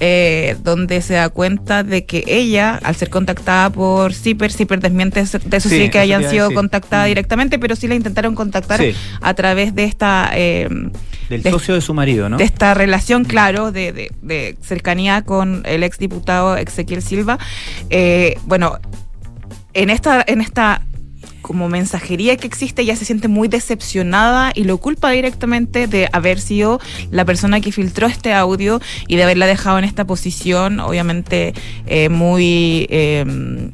eh, 0.00 0.56
donde 0.62 1.00
se 1.02 1.14
da 1.14 1.28
cuenta 1.30 1.82
de 1.82 2.04
que 2.04 2.22
ella, 2.26 2.78
al 2.84 2.94
ser 2.94 3.10
contactada 3.10 3.70
por 3.70 4.12
Zipper, 4.14 4.52
Zipper 4.52 4.78
desmiente 4.80 5.18
de 5.24 5.56
eso 5.56 5.68
Sí, 5.68 5.88
que 5.90 5.98
hayan 5.98 6.28
sido 6.30 6.52
contactadas 6.52 7.06
Mm. 7.06 7.08
directamente, 7.08 7.58
pero 7.58 7.74
sí 7.74 7.88
la 7.88 7.94
intentaron 7.94 8.34
contactar 8.34 8.80
Sí. 8.80 8.94
a 9.20 9.34
través 9.34 9.74
de 9.74 9.84
esta... 9.84 10.30
eh, 10.34 10.68
Del 11.28 11.42
de- 11.42 11.50
socio 11.50 11.74
de 11.74 11.80
su 11.80 11.94
marido, 11.94 12.28
¿no? 12.28 12.36
de 12.36 12.44
esta 12.44 12.74
relación, 12.74 13.24
claro, 13.24 13.72
de, 13.72 13.92
de- 13.92 14.12
de 14.22 14.56
cercanía 14.62 15.22
con 15.22 15.62
el 15.64 15.82
exdiputado 15.82 16.56
Ezequiel 16.56 17.02
Silva. 17.02 17.38
Eh, 17.90 18.38
bueno, 18.46 18.78
en 19.74 19.90
esta, 19.90 20.24
en 20.26 20.40
esta 20.40 20.82
como 21.42 21.68
mensajería 21.68 22.36
que 22.36 22.46
existe, 22.46 22.82
ella 22.82 22.96
se 22.96 23.04
siente 23.04 23.28
muy 23.28 23.48
decepcionada 23.48 24.52
y 24.54 24.64
lo 24.64 24.78
culpa 24.78 25.10
directamente 25.10 25.86
de 25.86 26.08
haber 26.12 26.40
sido 26.40 26.80
la 27.10 27.24
persona 27.24 27.60
que 27.60 27.72
filtró 27.72 28.06
este 28.06 28.32
audio 28.32 28.80
y 29.06 29.16
de 29.16 29.24
haberla 29.24 29.46
dejado 29.46 29.78
en 29.78 29.84
esta 29.84 30.04
posición, 30.06 30.80
obviamente 30.80 31.54
eh, 31.86 32.08
muy 32.08 32.86
eh, 32.90 33.24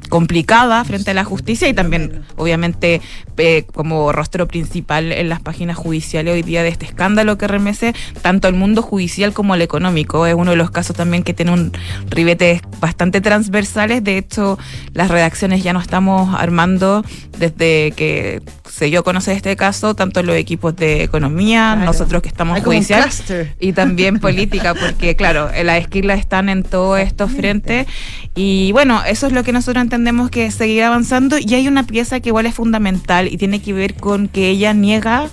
complicada 0.09 0.83
frente 0.85 1.11
a 1.11 1.13
la 1.13 1.23
justicia 1.23 1.67
y 1.67 1.73
también, 1.73 2.23
obviamente, 2.35 3.01
eh, 3.37 3.65
como 3.73 4.11
rostro 4.11 4.47
principal 4.47 5.11
en 5.11 5.29
las 5.29 5.41
páginas 5.41 5.75
judiciales 5.75 6.33
hoy 6.33 6.41
día 6.41 6.63
de 6.63 6.69
este 6.69 6.85
escándalo 6.85 7.37
que 7.37 7.47
remece 7.47 7.93
tanto 8.21 8.47
al 8.47 8.53
mundo 8.53 8.81
judicial 8.81 9.33
como 9.33 9.53
al 9.53 9.61
económico. 9.61 10.25
Es 10.25 10.35
uno 10.35 10.51
de 10.51 10.57
los 10.57 10.71
casos 10.71 10.95
también 10.95 11.23
que 11.23 11.33
tiene 11.33 11.51
un 11.51 11.71
ribete 12.09 12.61
bastante 12.79 13.21
transversales. 13.21 14.03
De 14.03 14.17
hecho, 14.17 14.57
las 14.93 15.09
redacciones 15.09 15.63
ya 15.63 15.73
no 15.73 15.81
estamos 15.81 16.33
armando 16.35 17.03
desde 17.37 17.54
que 17.57 18.41
se 18.69 18.85
dio 18.85 18.99
a 18.99 19.03
conocer 19.03 19.35
este 19.37 19.55
caso, 19.55 19.95
tanto 19.95 20.21
los 20.23 20.35
equipos 20.35 20.75
de 20.75 21.03
economía, 21.03 21.73
Claro. 21.75 21.85
nosotros 21.85 22.21
que 22.21 22.27
estamos 22.29 22.55
Hay 22.57 22.61
como 22.61 22.71
un 22.71 22.77
judicial 22.83 23.03
cluster. 23.03 23.55
y 23.59 23.73
también 23.73 24.19
política, 24.19 24.73
porque 24.73 25.15
claro, 25.15 25.49
las 25.63 25.79
esquilas 25.79 26.19
están 26.19 26.49
en 26.49 26.63
todos 26.63 26.99
estos 26.99 27.31
frentes 27.31 27.87
y 28.35 28.71
bueno, 28.73 29.01
eso 29.07 29.27
es 29.27 29.33
lo 29.33 29.43
que 29.43 29.51
nosotros 29.53 29.81
entendemos 29.81 30.29
que 30.29 30.51
seguir 30.51 30.83
avanzando 30.83 31.37
y 31.39 31.53
hay 31.53 31.67
una 31.67 31.83
pieza 31.87 32.19
que 32.19 32.29
igual 32.29 32.45
es 32.45 32.55
fundamental 32.55 33.27
y 33.31 33.37
tiene 33.37 33.61
que 33.61 33.73
ver 33.73 33.95
con 33.95 34.27
que 34.27 34.49
ella 34.49 34.73
niega 34.73 35.29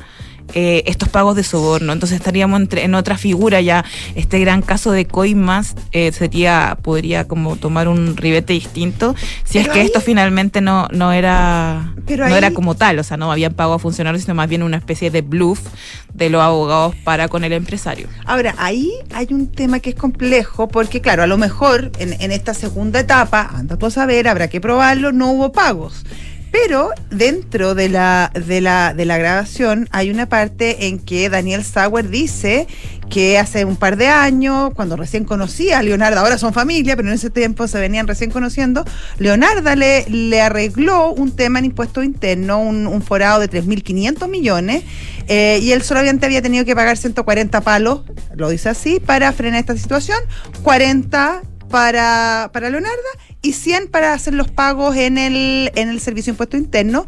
eh, 0.54 0.82
estos 0.86 1.08
pagos 1.08 1.36
de 1.36 1.42
soborno. 1.44 1.92
Entonces 1.92 2.16
estaríamos 2.16 2.60
entre- 2.60 2.84
en 2.84 2.94
otra 2.94 3.16
figura 3.18 3.60
ya. 3.60 3.84
Este 4.14 4.38
gran 4.40 4.62
caso 4.62 4.92
de 4.92 5.06
Coimas 5.06 5.74
eh, 5.92 6.12
sería, 6.12 6.78
podría 6.82 7.26
como 7.26 7.56
tomar 7.56 7.88
un 7.88 8.16
ribete 8.16 8.52
distinto 8.52 9.14
si 9.44 9.58
es 9.58 9.68
que 9.68 9.80
ahí- 9.80 9.86
esto 9.86 10.00
finalmente 10.00 10.60
no, 10.60 10.88
no 10.92 11.12
era 11.12 11.92
Pero 12.06 12.26
no 12.28 12.32
ahí- 12.34 12.38
era 12.38 12.50
como 12.52 12.74
tal, 12.74 12.98
o 12.98 13.02
sea, 13.04 13.16
no 13.16 13.30
habían 13.32 13.54
pago 13.54 13.74
a 13.74 13.78
funcionarios, 13.78 14.22
sino 14.22 14.34
más 14.34 14.48
bien 14.48 14.62
una 14.62 14.76
especie 14.76 15.10
de 15.10 15.22
bluff 15.22 15.60
de 16.14 16.28
los 16.30 16.42
abogados 16.42 16.94
para 17.04 17.28
con 17.28 17.44
el 17.44 17.52
empresario. 17.52 18.08
Ahora, 18.26 18.54
ahí 18.58 18.92
hay 19.14 19.28
un 19.30 19.46
tema 19.50 19.80
que 19.80 19.90
es 19.90 19.96
complejo 19.96 20.68
porque, 20.68 21.00
claro, 21.00 21.22
a 21.22 21.26
lo 21.26 21.38
mejor 21.38 21.90
en, 21.98 22.12
en 22.20 22.32
esta 22.32 22.54
segunda 22.54 23.00
etapa, 23.00 23.50
anda 23.54 23.76
tú 23.76 23.86
a 23.86 23.90
saber, 23.90 24.28
habrá 24.28 24.48
que 24.48 24.60
probarlo, 24.60 25.12
no 25.12 25.30
hubo 25.32 25.52
pagos. 25.52 26.04
Pero 26.52 26.90
dentro 27.10 27.74
de 27.74 27.88
la, 27.88 28.30
de 28.34 28.60
la, 28.60 28.92
de 28.94 29.06
la 29.06 29.16
grabación 29.16 29.88
hay 29.90 30.10
una 30.10 30.28
parte 30.28 30.86
en 30.86 30.98
que 30.98 31.30
Daniel 31.30 31.64
Sauer 31.64 32.10
dice 32.10 32.68
que 33.12 33.38
hace 33.38 33.64
un 33.64 33.76
par 33.76 33.96
de 33.96 34.08
años, 34.08 34.72
cuando 34.74 34.96
recién 34.96 35.24
conocía 35.24 35.78
a 35.78 35.82
Leonardo, 35.82 36.20
ahora 36.20 36.38
son 36.38 36.54
familia, 36.54 36.96
pero 36.96 37.08
en 37.08 37.14
ese 37.14 37.28
tiempo 37.28 37.68
se 37.68 37.78
venían 37.78 38.06
recién 38.06 38.30
conociendo, 38.30 38.84
Leonardo 39.18 39.74
le, 39.74 40.08
le 40.08 40.40
arregló 40.40 41.12
un 41.12 41.30
tema 41.32 41.58
en 41.58 41.66
impuesto 41.66 42.02
interno, 42.02 42.60
un, 42.60 43.02
forado 43.02 43.40
de 43.40 43.50
3.500 43.50 44.28
millones, 44.28 44.84
eh, 45.28 45.58
y 45.60 45.72
él 45.72 45.82
solamente 45.82 46.24
había 46.24 46.40
tenido 46.40 46.64
que 46.64 46.74
pagar 46.74 46.96
140 46.96 47.60
palos, 47.60 48.02
lo 48.34 48.48
dice 48.48 48.70
así, 48.70 48.98
para 48.98 49.30
frenar 49.32 49.60
esta 49.60 49.76
situación, 49.76 50.18
40 50.62 51.42
para, 51.72 52.50
para 52.52 52.70
Leonardo 52.70 52.96
y 53.42 53.54
100 53.54 53.88
para 53.88 54.12
hacer 54.12 54.34
los 54.34 54.48
pagos 54.48 54.94
en 54.96 55.18
el, 55.18 55.72
en 55.74 55.88
el 55.88 55.98
servicio 56.00 56.30
de 56.30 56.34
impuesto 56.34 56.56
interno. 56.56 57.06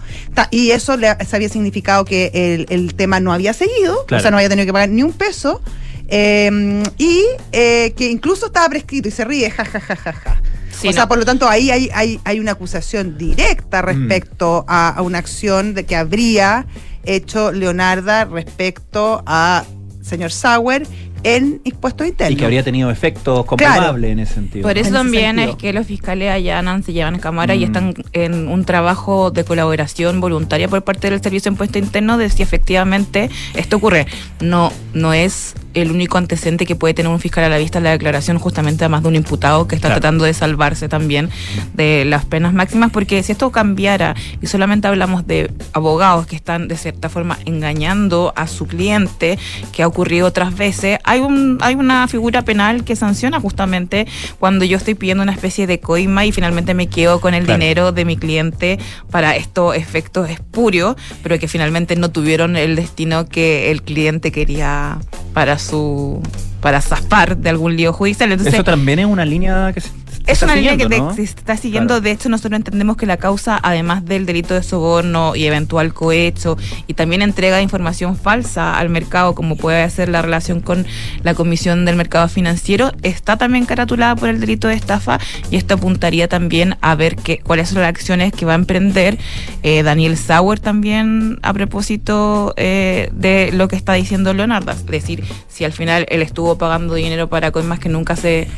Y 0.50 0.72
eso 0.72 0.96
le 0.96 1.14
se 1.24 1.36
había 1.36 1.48
significado 1.48 2.04
que 2.04 2.32
el, 2.34 2.66
el 2.70 2.94
tema 2.96 3.20
no 3.20 3.32
había 3.32 3.52
seguido, 3.52 4.04
Claro. 4.06 4.20
o 4.20 4.22
sea, 4.22 4.30
no 4.32 4.38
había 4.38 4.48
tenido 4.48 4.66
que 4.66 4.72
pagar 4.72 4.88
ni 4.88 5.04
un 5.04 5.12
peso. 5.12 5.62
eh, 6.08 6.82
y 6.98 7.22
eh, 7.52 7.92
que 7.96 8.10
incluso 8.10 8.46
estaba 8.46 8.68
prescrito 8.68 9.06
y 9.08 9.10
se 9.12 9.24
ríe, 9.24 9.50
ja, 9.50 9.64
ja, 9.64 9.80
ja, 9.80 9.96
ja, 9.96 10.12
ja. 10.12 10.42
Sí, 10.80 10.88
o 10.88 10.92
sea, 10.92 11.02
no. 11.04 11.08
por 11.08 11.18
lo 11.18 11.24
tanto, 11.24 11.48
ahí 11.48 11.70
hay, 11.70 11.88
hay, 11.94 12.20
hay 12.24 12.40
una 12.40 12.52
acusación 12.52 13.16
directa 13.16 13.80
respecto 13.80 14.64
a, 14.66 14.88
a 14.88 15.02
una 15.02 15.18
acción 15.18 15.72
de 15.72 15.84
que 15.86 15.94
habría 15.94 16.66
hecho 17.04 17.52
Leonarda 17.52 18.24
respecto 18.24 19.22
a 19.26 19.64
señor 20.02 20.32
Sauer 20.32 20.86
en 21.24 21.60
impuestos 21.64 22.06
internos. 22.06 22.32
Y 22.32 22.36
que 22.36 22.44
habría 22.44 22.62
tenido 22.62 22.90
efectos 22.90 23.44
comprobables 23.46 24.12
en 24.12 24.18
ese 24.20 24.34
sentido. 24.34 24.62
Por 24.68 24.78
eso 24.78 24.90
también 24.92 25.36
sentido. 25.36 25.50
es 25.50 25.56
que 25.56 25.72
los 25.72 25.86
fiscales 25.86 26.30
allanan, 26.30 26.82
se 26.82 26.92
llevan 26.92 27.16
a 27.16 27.18
cámara 27.18 27.54
y 27.54 27.60
Mm. 27.60 27.64
están 27.64 27.94
en 28.12 28.48
un 28.48 28.64
trabajo 28.64 29.30
de 29.30 29.44
colaboración 29.44 30.20
voluntaria 30.20 30.68
por 30.68 30.82
parte 30.84 31.10
del 31.10 31.20
Servicio 31.22 31.50
de 31.50 31.54
Impuesto 31.54 31.78
Interno 31.78 32.18
de 32.18 32.30
si 32.30 32.42
efectivamente 32.42 33.30
esto 33.54 33.76
ocurre. 33.78 34.06
No, 34.40 34.72
no 34.92 35.12
es 35.12 35.54
el 35.74 35.90
único 35.90 36.18
antecedente 36.18 36.66
que 36.66 36.76
puede 36.76 36.94
tener 36.94 37.10
un 37.10 37.20
fiscal 37.20 37.44
a 37.44 37.48
la 37.48 37.58
vista 37.58 37.80
la 37.80 37.90
declaración 37.90 38.38
justamente 38.38 38.84
además 38.84 39.02
de 39.02 39.08
un 39.08 39.16
imputado 39.16 39.66
que 39.68 39.74
está 39.74 39.88
Claro. 39.88 40.00
tratando 40.00 40.24
de 40.24 40.32
salvarse 40.34 40.88
también 40.88 41.30
de 41.74 42.04
las 42.04 42.24
penas 42.24 42.52
máximas 42.54 42.90
porque 42.90 43.22
si 43.22 43.32
esto 43.32 43.50
cambiara 43.50 44.14
y 44.40 44.46
solamente 44.46 44.88
hablamos 44.88 45.26
de 45.26 45.50
abogados 45.72 46.26
que 46.26 46.36
están 46.36 46.68
de 46.68 46.76
cierta 46.76 47.08
forma 47.08 47.38
engañando 47.44 48.32
a 48.36 48.46
su 48.46 48.66
cliente 48.66 49.38
que 49.72 49.82
ha 49.82 49.86
ocurrido 49.86 50.26
otras 50.26 50.56
veces 50.56 50.98
hay 51.04 51.20
un 51.20 51.58
hay 51.60 51.74
una 51.74 52.06
figura 52.08 52.42
penal 52.42 52.84
que 52.84 52.96
sanciona 52.96 53.40
justamente 53.40 54.06
cuando 54.38 54.64
yo 54.64 54.76
estoy 54.76 54.94
pidiendo 54.94 55.22
una 55.22 55.32
especie 55.32 55.66
de 55.66 55.80
coima 55.80 56.24
y 56.24 56.32
finalmente 56.32 56.74
me 56.74 56.86
quedo 56.88 57.20
con 57.20 57.34
el 57.34 57.44
Claro. 57.44 57.58
dinero 57.60 57.92
de 57.92 58.04
mi 58.04 58.16
cliente 58.16 58.78
para 59.10 59.36
estos 59.36 59.76
efectos 59.76 60.30
espurios 60.30 60.94
pero 61.22 61.38
que 61.38 61.48
finalmente 61.48 61.96
no 61.96 62.10
tuvieron 62.10 62.56
el 62.56 62.76
destino 62.76 63.26
que 63.28 63.70
el 63.70 63.82
cliente 63.82 64.30
quería 64.32 64.98
para 65.34 65.58
su 65.58 66.22
para 66.60 66.80
zafar 66.80 67.36
de 67.36 67.50
algún 67.50 67.76
lío 67.76 67.92
judicial. 67.92 68.32
Entonces 68.32 68.54
Eso 68.54 68.64
también 68.64 69.00
es 69.00 69.06
una 69.06 69.26
línea 69.26 69.70
que 69.74 69.82
se 69.82 69.90
Es 70.26 70.42
una 70.42 70.56
línea 70.56 70.76
que 70.76 70.86
te- 70.86 71.14
se 71.16 71.22
está 71.22 71.56
siguiendo. 71.56 71.88
Claro. 71.94 72.00
De 72.00 72.10
hecho, 72.10 72.28
nosotros 72.28 72.56
entendemos 72.56 72.96
que 72.96 73.04
la 73.06 73.16
causa, 73.18 73.58
además 73.62 74.04
del 74.06 74.24
delito 74.24 74.54
de 74.54 74.62
soborno 74.62 75.36
y 75.36 75.44
eventual 75.44 75.92
cohecho, 75.92 76.56
y 76.86 76.94
también 76.94 77.20
entrega 77.20 77.56
de 77.58 77.62
información 77.62 78.16
falsa 78.16 78.78
al 78.78 78.88
mercado, 78.88 79.34
como 79.34 79.56
puede 79.56 79.88
ser 79.90 80.08
la 80.08 80.22
relación 80.22 80.60
con 80.60 80.86
la 81.22 81.34
Comisión 81.34 81.84
del 81.84 81.96
Mercado 81.96 82.28
Financiero, 82.28 82.92
está 83.02 83.36
también 83.36 83.66
caratulada 83.66 84.16
por 84.16 84.28
el 84.30 84.40
delito 84.40 84.68
de 84.68 84.74
estafa 84.74 85.18
y 85.50 85.56
esto 85.56 85.74
apuntaría 85.74 86.26
también 86.28 86.76
a 86.80 86.94
ver 86.94 87.16
qué, 87.16 87.38
cuáles 87.38 87.68
son 87.68 87.80
las 87.82 87.88
acciones 87.90 88.32
que 88.32 88.46
va 88.46 88.52
a 88.52 88.56
emprender 88.56 89.18
eh, 89.62 89.82
Daniel 89.82 90.16
Sauer 90.16 90.58
también 90.58 91.38
a 91.42 91.52
propósito 91.52 92.54
eh, 92.56 93.10
de 93.12 93.50
lo 93.52 93.68
que 93.68 93.76
está 93.76 93.92
diciendo 93.92 94.32
Leonardo. 94.32 94.72
Es 94.72 94.86
decir, 94.86 95.22
si 95.48 95.64
al 95.64 95.72
final 95.72 96.06
él 96.08 96.22
estuvo 96.22 96.56
pagando 96.56 96.94
dinero 96.94 97.28
para 97.28 97.50
coimas 97.50 97.78
que 97.78 97.88
nunca 97.88 98.16
se 98.16 98.48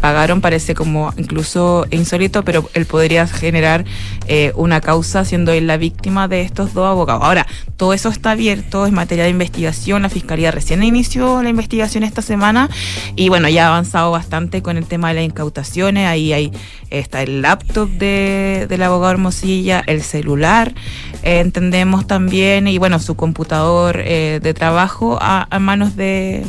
pagaron 0.00 0.40
parece 0.40 0.74
como 0.74 1.12
incluso 1.16 1.86
insólito, 1.90 2.44
pero 2.44 2.68
él 2.74 2.86
podría 2.86 3.26
generar 3.26 3.84
eh, 4.26 4.52
una 4.56 4.80
causa 4.80 5.24
siendo 5.24 5.52
él 5.52 5.66
la 5.66 5.76
víctima 5.76 6.28
de 6.28 6.42
estos 6.42 6.74
dos 6.74 6.86
abogados. 6.86 7.22
Ahora, 7.24 7.46
todo 7.76 7.92
eso 7.92 8.08
está 8.08 8.32
abierto, 8.32 8.86
es 8.86 8.92
materia 8.92 9.24
de 9.24 9.30
investigación, 9.30 10.02
la 10.02 10.08
Fiscalía 10.08 10.50
recién 10.50 10.82
inició 10.82 11.42
la 11.42 11.48
investigación 11.48 12.04
esta 12.04 12.22
semana 12.22 12.68
y 13.16 13.28
bueno, 13.28 13.48
ya 13.48 13.66
ha 13.66 13.68
avanzado 13.68 14.10
bastante 14.10 14.62
con 14.62 14.76
el 14.76 14.86
tema 14.86 15.08
de 15.08 15.14
las 15.14 15.24
incautaciones, 15.24 16.06
ahí 16.06 16.32
hay, 16.32 16.52
está 16.90 17.22
el 17.22 17.42
laptop 17.42 17.88
de, 17.90 18.66
del 18.68 18.82
abogado 18.82 19.12
Hermosilla, 19.12 19.82
el 19.86 20.02
celular, 20.02 20.74
eh, 21.22 21.40
entendemos 21.40 22.06
también, 22.06 22.68
y 22.68 22.78
bueno, 22.78 22.98
su 22.98 23.14
computador 23.14 24.00
eh, 24.04 24.40
de 24.42 24.54
trabajo 24.54 25.18
a, 25.20 25.46
a 25.50 25.58
manos 25.58 25.96
de 25.96 26.44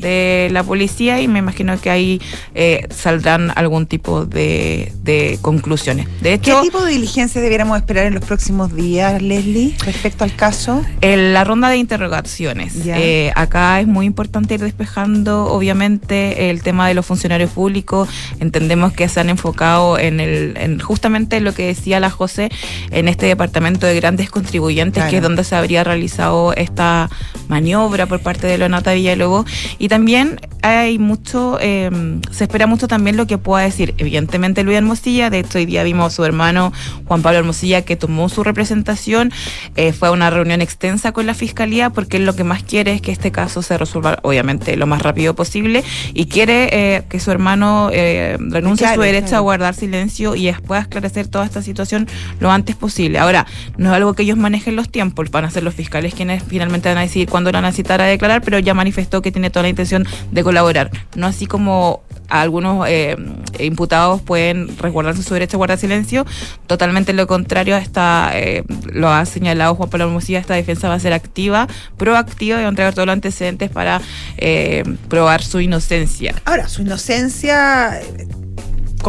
de 0.00 0.48
la 0.52 0.62
policía 0.62 1.20
y 1.20 1.28
me 1.28 1.38
imagino 1.38 1.78
que 1.80 1.90
ahí 1.90 2.20
eh, 2.54 2.86
saldrán 2.90 3.52
algún 3.56 3.86
tipo 3.86 4.24
de, 4.26 4.92
de 5.02 5.38
conclusiones. 5.42 6.06
De 6.20 6.38
¿Qué 6.38 6.50
hecho, 6.50 6.60
tipo 6.62 6.84
de 6.84 6.92
diligencia 6.92 7.40
debiéramos 7.40 7.76
esperar 7.78 8.06
en 8.06 8.14
los 8.14 8.24
próximos 8.24 8.74
días, 8.74 9.20
Leslie, 9.22 9.74
respecto 9.84 10.24
al 10.24 10.34
caso? 10.34 10.84
en 11.00 11.32
la 11.32 11.44
ronda 11.44 11.68
de 11.68 11.76
interrogaciones. 11.78 12.74
Eh, 12.86 13.32
acá 13.36 13.80
es 13.80 13.86
muy 13.86 14.06
importante 14.06 14.54
ir 14.54 14.60
despejando, 14.60 15.46
obviamente, 15.46 16.50
el 16.50 16.62
tema 16.62 16.88
de 16.88 16.94
los 16.94 17.06
funcionarios 17.06 17.50
públicos. 17.50 18.08
Entendemos 18.40 18.92
que 18.92 19.08
se 19.08 19.20
han 19.20 19.28
enfocado 19.30 19.98
en 19.98 20.20
el, 20.20 20.56
en 20.56 20.78
justamente 20.80 21.40
lo 21.40 21.52
que 21.54 21.66
decía 21.66 22.00
la 22.00 22.10
José, 22.10 22.48
en 22.90 23.08
este 23.08 23.26
departamento 23.26 23.86
de 23.86 23.94
grandes 23.96 24.30
contribuyentes, 24.30 24.96
Claro. 24.96 25.10
que 25.10 25.16
es 25.18 25.22
donde 25.22 25.44
se 25.44 25.54
habría 25.56 25.84
realizado 25.84 26.52
esta 26.54 27.08
maniobra 27.48 28.06
por 28.06 28.20
parte 28.20 28.46
de 28.46 28.58
Leonata 28.58 28.92
Villalobos. 28.94 29.46
Y 29.78 29.85
también 29.88 30.40
hay 30.62 30.98
mucho, 30.98 31.58
eh, 31.60 31.90
se 32.30 32.44
espera 32.44 32.66
mucho 32.66 32.88
también 32.88 33.16
lo 33.16 33.26
que 33.26 33.38
pueda 33.38 33.64
decir, 33.64 33.94
evidentemente, 33.98 34.62
Luis 34.62 34.76
Hermosilla. 34.78 35.30
De 35.30 35.40
hecho, 35.40 35.58
hoy 35.58 35.66
día 35.66 35.82
vimos 35.82 36.12
a 36.12 36.16
su 36.16 36.24
hermano 36.24 36.72
Juan 37.06 37.22
Pablo 37.22 37.38
Hermosilla 37.38 37.82
que 37.82 37.96
tomó 37.96 38.28
su 38.28 38.42
representación. 38.42 39.32
Eh, 39.76 39.92
fue 39.92 40.08
a 40.08 40.10
una 40.10 40.30
reunión 40.30 40.62
extensa 40.62 41.12
con 41.12 41.26
la 41.26 41.34
fiscalía 41.34 41.90
porque 41.90 42.16
él 42.16 42.26
lo 42.26 42.34
que 42.34 42.44
más 42.44 42.62
quiere 42.62 42.92
es 42.92 43.02
que 43.02 43.12
este 43.12 43.30
caso 43.32 43.62
se 43.62 43.76
resuelva, 43.78 44.18
obviamente, 44.22 44.76
lo 44.76 44.86
más 44.86 45.02
rápido 45.02 45.34
posible 45.34 45.84
y 46.14 46.26
quiere 46.26 46.68
eh, 46.72 47.02
que 47.08 47.20
su 47.20 47.30
hermano 47.30 47.90
eh, 47.92 48.36
renuncie 48.40 48.86
a 48.86 48.90
Claro, 48.90 49.02
su 49.02 49.06
derecho 49.06 49.26
claro. 49.28 49.36
a 49.38 49.40
guardar 49.40 49.74
silencio 49.74 50.36
y 50.36 50.52
pueda 50.52 50.80
esclarecer 50.80 51.28
toda 51.28 51.44
esta 51.44 51.62
situación 51.62 52.06
lo 52.40 52.50
antes 52.50 52.76
posible. 52.76 53.18
Ahora, 53.18 53.46
no 53.76 53.90
es 53.90 53.96
algo 53.96 54.14
que 54.14 54.22
ellos 54.22 54.36
manejen 54.36 54.76
los 54.76 54.90
tiempos, 54.90 55.30
van 55.30 55.44
a 55.44 55.50
ser 55.50 55.62
los 55.62 55.74
fiscales 55.74 56.14
quienes 56.14 56.42
finalmente 56.42 56.88
van 56.88 56.98
a 56.98 57.02
decidir 57.02 57.28
cuándo 57.28 57.50
lo 57.50 57.56
van 57.56 57.64
a 57.64 57.72
citar 57.72 58.00
a 58.00 58.04
declarar, 58.04 58.42
pero 58.42 58.58
ya 58.58 58.74
manifestó 58.74 59.22
que 59.22 59.32
tiene 59.32 59.50
toda 59.50 59.64
la 59.64 59.68
intención 59.76 60.06
de 60.32 60.42
colaborar. 60.42 60.90
No 61.14 61.26
así 61.26 61.46
como 61.46 62.02
algunos 62.28 62.86
eh, 62.88 63.16
imputados 63.60 64.20
pueden 64.20 64.76
resguardarse 64.78 65.22
su 65.22 65.34
derecho 65.34 65.56
a 65.56 65.58
guardar 65.58 65.78
silencio, 65.78 66.26
totalmente 66.66 67.12
lo 67.12 67.26
contrario, 67.26 67.76
esta, 67.76 68.30
eh, 68.34 68.64
lo 68.92 69.10
ha 69.10 69.24
señalado 69.26 69.74
Juan 69.74 69.90
Pablo 69.90 70.06
Hermosilla, 70.06 70.38
esta 70.38 70.54
defensa 70.54 70.88
va 70.88 70.94
a 70.94 71.00
ser 71.00 71.12
activa, 71.12 71.68
proactiva 71.96 72.58
y 72.58 72.62
va 72.62 72.66
a 72.66 72.70
entregar 72.70 72.94
todos 72.94 73.06
los 73.06 73.12
antecedentes 73.12 73.70
para 73.70 74.00
eh, 74.38 74.82
probar 75.08 75.42
su 75.42 75.60
inocencia. 75.60 76.34
Ahora, 76.44 76.68
su 76.68 76.82
inocencia 76.82 78.00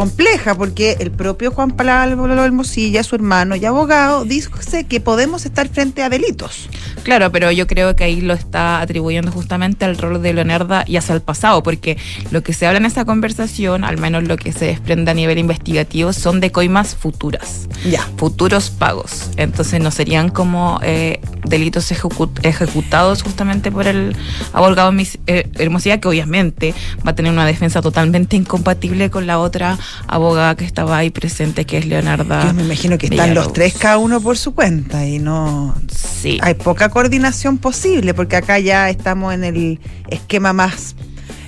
compleja, 0.08 0.54
porque 0.54 0.96
el 1.00 1.10
propio 1.10 1.50
Juan 1.50 1.72
Pablo 1.72 2.44
Hermosilla, 2.44 3.02
su 3.02 3.16
hermano 3.16 3.56
y 3.56 3.64
abogado, 3.64 4.24
dice 4.24 4.48
que 4.88 5.00
podemos 5.00 5.44
estar 5.44 5.68
frente 5.68 6.04
a 6.04 6.08
delitos. 6.08 6.68
Claro, 7.02 7.32
pero 7.32 7.50
yo 7.50 7.66
creo 7.66 7.96
que 7.96 8.04
ahí 8.04 8.20
lo 8.20 8.32
está 8.32 8.80
atribuyendo 8.80 9.32
justamente 9.32 9.84
al 9.84 9.98
rol 9.98 10.22
de 10.22 10.32
Leonarda 10.34 10.84
y 10.86 10.98
hacia 10.98 11.16
el 11.16 11.20
pasado, 11.20 11.64
porque 11.64 11.96
lo 12.30 12.44
que 12.44 12.52
se 12.52 12.64
habla 12.68 12.78
en 12.78 12.86
esa 12.86 13.04
conversación, 13.04 13.82
al 13.82 13.98
menos 13.98 14.22
lo 14.22 14.36
que 14.36 14.52
se 14.52 14.66
desprende 14.66 15.10
a 15.10 15.14
nivel 15.14 15.36
investigativo, 15.38 16.12
son 16.12 16.38
de 16.38 16.52
coimas 16.52 16.94
futuras, 16.94 17.66
Ya. 17.84 18.06
futuros 18.18 18.70
pagos. 18.70 19.30
Entonces 19.36 19.80
no 19.80 19.90
serían 19.90 20.28
como 20.28 20.78
eh, 20.84 21.18
delitos 21.44 21.90
ejecu- 21.90 22.30
ejecutados 22.44 23.22
justamente 23.24 23.72
por 23.72 23.88
el 23.88 24.14
abogado 24.52 24.92
Mis- 24.92 25.18
eh, 25.26 25.48
Hermosilla, 25.54 25.98
que 25.98 26.06
obviamente 26.06 26.72
va 27.04 27.10
a 27.10 27.14
tener 27.16 27.32
una 27.32 27.46
defensa 27.46 27.82
totalmente 27.82 28.36
incompatible 28.36 29.10
con 29.10 29.26
la 29.26 29.40
otra 29.40 29.76
abogada 30.06 30.54
que 30.56 30.64
estaba 30.64 30.96
ahí 30.96 31.10
presente, 31.10 31.64
que 31.64 31.78
es 31.78 31.86
Leonarda. 31.86 32.44
Yo 32.46 32.54
me 32.54 32.62
imagino 32.62 32.98
que 32.98 33.06
están 33.06 33.28
Villalobos. 33.28 33.46
los 33.46 33.52
tres 33.52 33.74
cada 33.74 33.98
uno 33.98 34.20
por 34.20 34.36
su 34.38 34.54
cuenta 34.54 35.06
y 35.06 35.18
no 35.18 35.74
Sí. 35.90 36.38
hay 36.42 36.54
poca 36.54 36.88
coordinación 36.88 37.58
posible 37.58 38.14
porque 38.14 38.36
acá 38.36 38.58
ya 38.58 38.88
estamos 38.90 39.34
en 39.34 39.44
el 39.44 39.80
esquema 40.08 40.52
más 40.52 40.94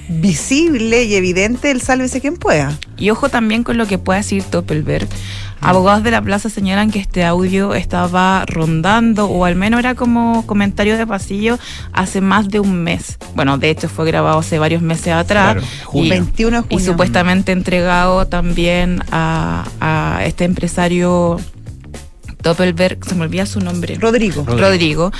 visible 0.09 1.05
y 1.05 1.15
evidente 1.15 1.69
del 1.69 1.81
sálvese 1.81 2.21
quien 2.21 2.37
pueda. 2.37 2.77
Y 2.97 3.11
ojo 3.11 3.29
también 3.29 3.63
con 3.63 3.77
lo 3.79 3.87
que 3.87 3.99
pueda 3.99 4.19
decir 4.19 4.43
Doppelberg. 4.51 5.09
Abogados 5.61 6.03
de 6.03 6.11
la 6.11 6.23
plaza 6.23 6.49
señalan 6.49 6.91
que 6.91 6.99
este 6.99 7.25
audio 7.25 7.75
estaba 7.75 8.45
rondando, 8.47 9.27
o 9.27 9.45
al 9.45 9.57
menos 9.57 9.81
era 9.81 9.95
como 9.95 10.47
comentario 10.47 10.97
de 10.97 11.07
pasillo, 11.07 11.59
hace 11.93 12.21
más 12.21 12.49
de 12.49 12.61
un 12.61 12.83
mes. 12.83 13.19
Bueno, 13.35 13.59
de 13.59 13.71
hecho 13.71 13.89
fue 13.89 14.07
grabado 14.07 14.39
hace 14.39 14.59
varios 14.59 14.83
meses 14.83 15.13
atrás. 15.13 15.55
Claro, 15.55 15.67
junio. 15.85 16.07
y, 16.07 16.11
21 16.11 16.63
de 16.63 16.67
y 16.69 16.75
junio. 16.77 16.87
supuestamente 16.93 17.53
entregado 17.53 18.27
también 18.27 19.03
a, 19.11 19.65
a 19.81 20.25
este 20.25 20.45
empresario 20.45 21.39
Doppelberg, 22.43 23.05
se 23.05 23.15
me 23.15 23.23
olvida 23.23 23.47
su 23.47 23.61
nombre. 23.61 23.97
Rodrigo. 23.97 24.45
Rodrigo. 24.45 24.71
Rodrigo, 24.71 25.13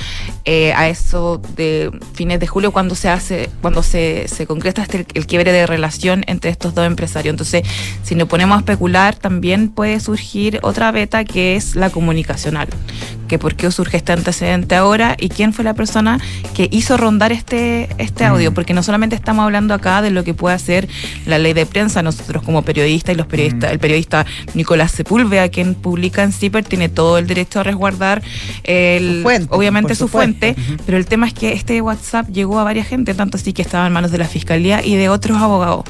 eh, 0.45 0.73
a 0.73 0.89
eso 0.89 1.41
de 1.55 1.91
fines 2.13 2.39
de 2.39 2.47
julio 2.47 2.71
cuando 2.71 2.95
se 2.95 3.09
hace, 3.09 3.49
cuando 3.61 3.83
se, 3.83 4.27
se 4.27 4.47
concreta 4.47 4.81
este, 4.81 5.05
el 5.13 5.27
quiebre 5.27 5.51
de 5.51 5.67
relación 5.67 6.23
entre 6.27 6.49
estos 6.49 6.73
dos 6.73 6.85
empresarios. 6.85 7.33
Entonces, 7.33 7.63
si 8.03 8.15
nos 8.15 8.27
ponemos 8.27 8.55
a 8.55 8.59
especular, 8.59 9.15
también 9.15 9.69
puede 9.69 9.99
surgir 9.99 10.59
otra 10.63 10.91
beta 10.91 11.25
que 11.25 11.55
es 11.55 11.75
la 11.75 11.89
comunicacional. 11.89 12.67
Que 13.27 13.39
por 13.39 13.55
qué 13.55 13.71
surge 13.71 13.95
este 13.97 14.11
antecedente 14.11 14.75
ahora 14.75 15.15
y 15.17 15.29
quién 15.29 15.53
fue 15.53 15.63
la 15.63 15.73
persona 15.73 16.19
que 16.53 16.67
hizo 16.69 16.97
rondar 16.97 17.31
este, 17.31 17.87
este 17.97 18.25
audio. 18.25 18.53
Porque 18.53 18.73
no 18.73 18.83
solamente 18.83 19.15
estamos 19.15 19.43
hablando 19.43 19.73
acá 19.73 20.01
de 20.01 20.11
lo 20.11 20.23
que 20.23 20.33
puede 20.33 20.55
hacer 20.55 20.89
la 21.25 21.39
ley 21.39 21.53
de 21.53 21.65
prensa, 21.65 22.01
nosotros 22.01 22.43
como 22.43 22.63
periodistas 22.63 23.15
y 23.15 23.17
los 23.17 23.27
periodistas, 23.27 23.71
el 23.71 23.79
periodista 23.79 24.25
Nicolás 24.53 24.91
Sepúlveda, 24.91 25.47
quien 25.49 25.75
publica 25.75 26.23
en 26.23 26.33
CIPER, 26.33 26.65
tiene 26.65 26.89
todo 26.89 27.10
el 27.17 27.27
derecho 27.27 27.59
a 27.59 27.63
resguardar 27.63 28.21
el, 28.63 29.17
Su 29.17 29.21
fuente, 29.23 29.47
obviamente 29.51 29.95
su 29.95 30.07
fuente, 30.07 30.55
pero 30.85 30.97
el 30.97 31.05
tema 31.05 31.27
es 31.27 31.33
que 31.33 31.53
este 31.53 31.81
WhatsApp 31.81 32.29
llegó 32.29 32.59
a 32.59 32.63
varias 32.63 32.87
gente, 32.87 33.13
tanto 33.13 33.37
así 33.37 33.53
que 33.53 33.61
estaba 33.61 33.87
en 33.87 33.93
manos 33.93 34.11
de 34.11 34.17
la 34.17 34.27
fiscalía 34.27 34.85
y 34.85 34.95
de 34.95 35.09
otros 35.09 35.37
abogados. 35.37 35.85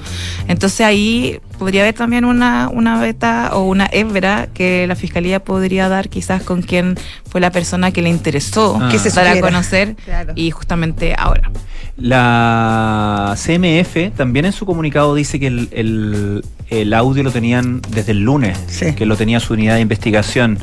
Entonces 0.47 0.81
ahí 0.81 1.39
podría 1.61 1.83
haber 1.83 1.93
también 1.93 2.25
una, 2.25 2.69
una 2.73 2.99
beta 2.99 3.51
o 3.53 3.65
una 3.65 3.87
hebra 3.91 4.47
que 4.51 4.87
la 4.87 4.95
fiscalía 4.95 5.43
podría 5.43 5.89
dar 5.89 6.09
quizás 6.09 6.41
con 6.41 6.63
quien 6.63 6.97
fue 7.29 7.39
la 7.39 7.51
persona 7.51 7.91
que 7.91 8.01
le 8.01 8.09
interesó 8.09 8.79
Ah. 8.81 8.89
Que 8.91 8.97
se 8.97 9.11
dar 9.11 9.25
a 9.27 9.29
supiera. 9.29 9.47
conocer 9.47 9.95
Claro. 10.03 10.33
y 10.35 10.49
justamente 10.49 11.13
ahora. 11.15 11.51
La 11.97 13.35
CMF 13.37 14.11
también 14.17 14.45
en 14.45 14.53
su 14.53 14.65
comunicado 14.65 15.13
dice 15.13 15.39
que 15.39 15.45
el, 15.47 15.69
el- 15.71 16.43
el 16.71 16.93
audio 16.95 17.21
lo 17.21 17.29
tenían 17.31 17.81
desde 17.89 18.13
el 18.13 18.21
lunes, 18.23 18.57
Sí. 18.65 18.93
que 18.95 19.05
lo 19.05 19.15
tenía 19.15 19.39
su 19.39 19.53
unidad 19.53 19.75
de 19.75 19.81
investigación. 19.81 20.57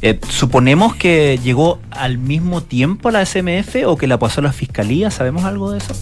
Eh, 0.00 0.18
¿Suponemos 0.30 0.94
que 0.96 1.38
llegó 1.44 1.80
al 1.90 2.16
mismo 2.16 2.62
tiempo 2.62 3.10
a 3.10 3.12
la 3.12 3.26
CMF 3.26 3.84
o 3.86 3.98
que 3.98 4.06
la 4.06 4.18
pasó 4.18 4.40
a 4.40 4.44
la 4.44 4.52
fiscalía? 4.54 5.10
¿Sabemos 5.10 5.44
algo 5.44 5.70
de 5.72 5.78
eso? 5.78 5.94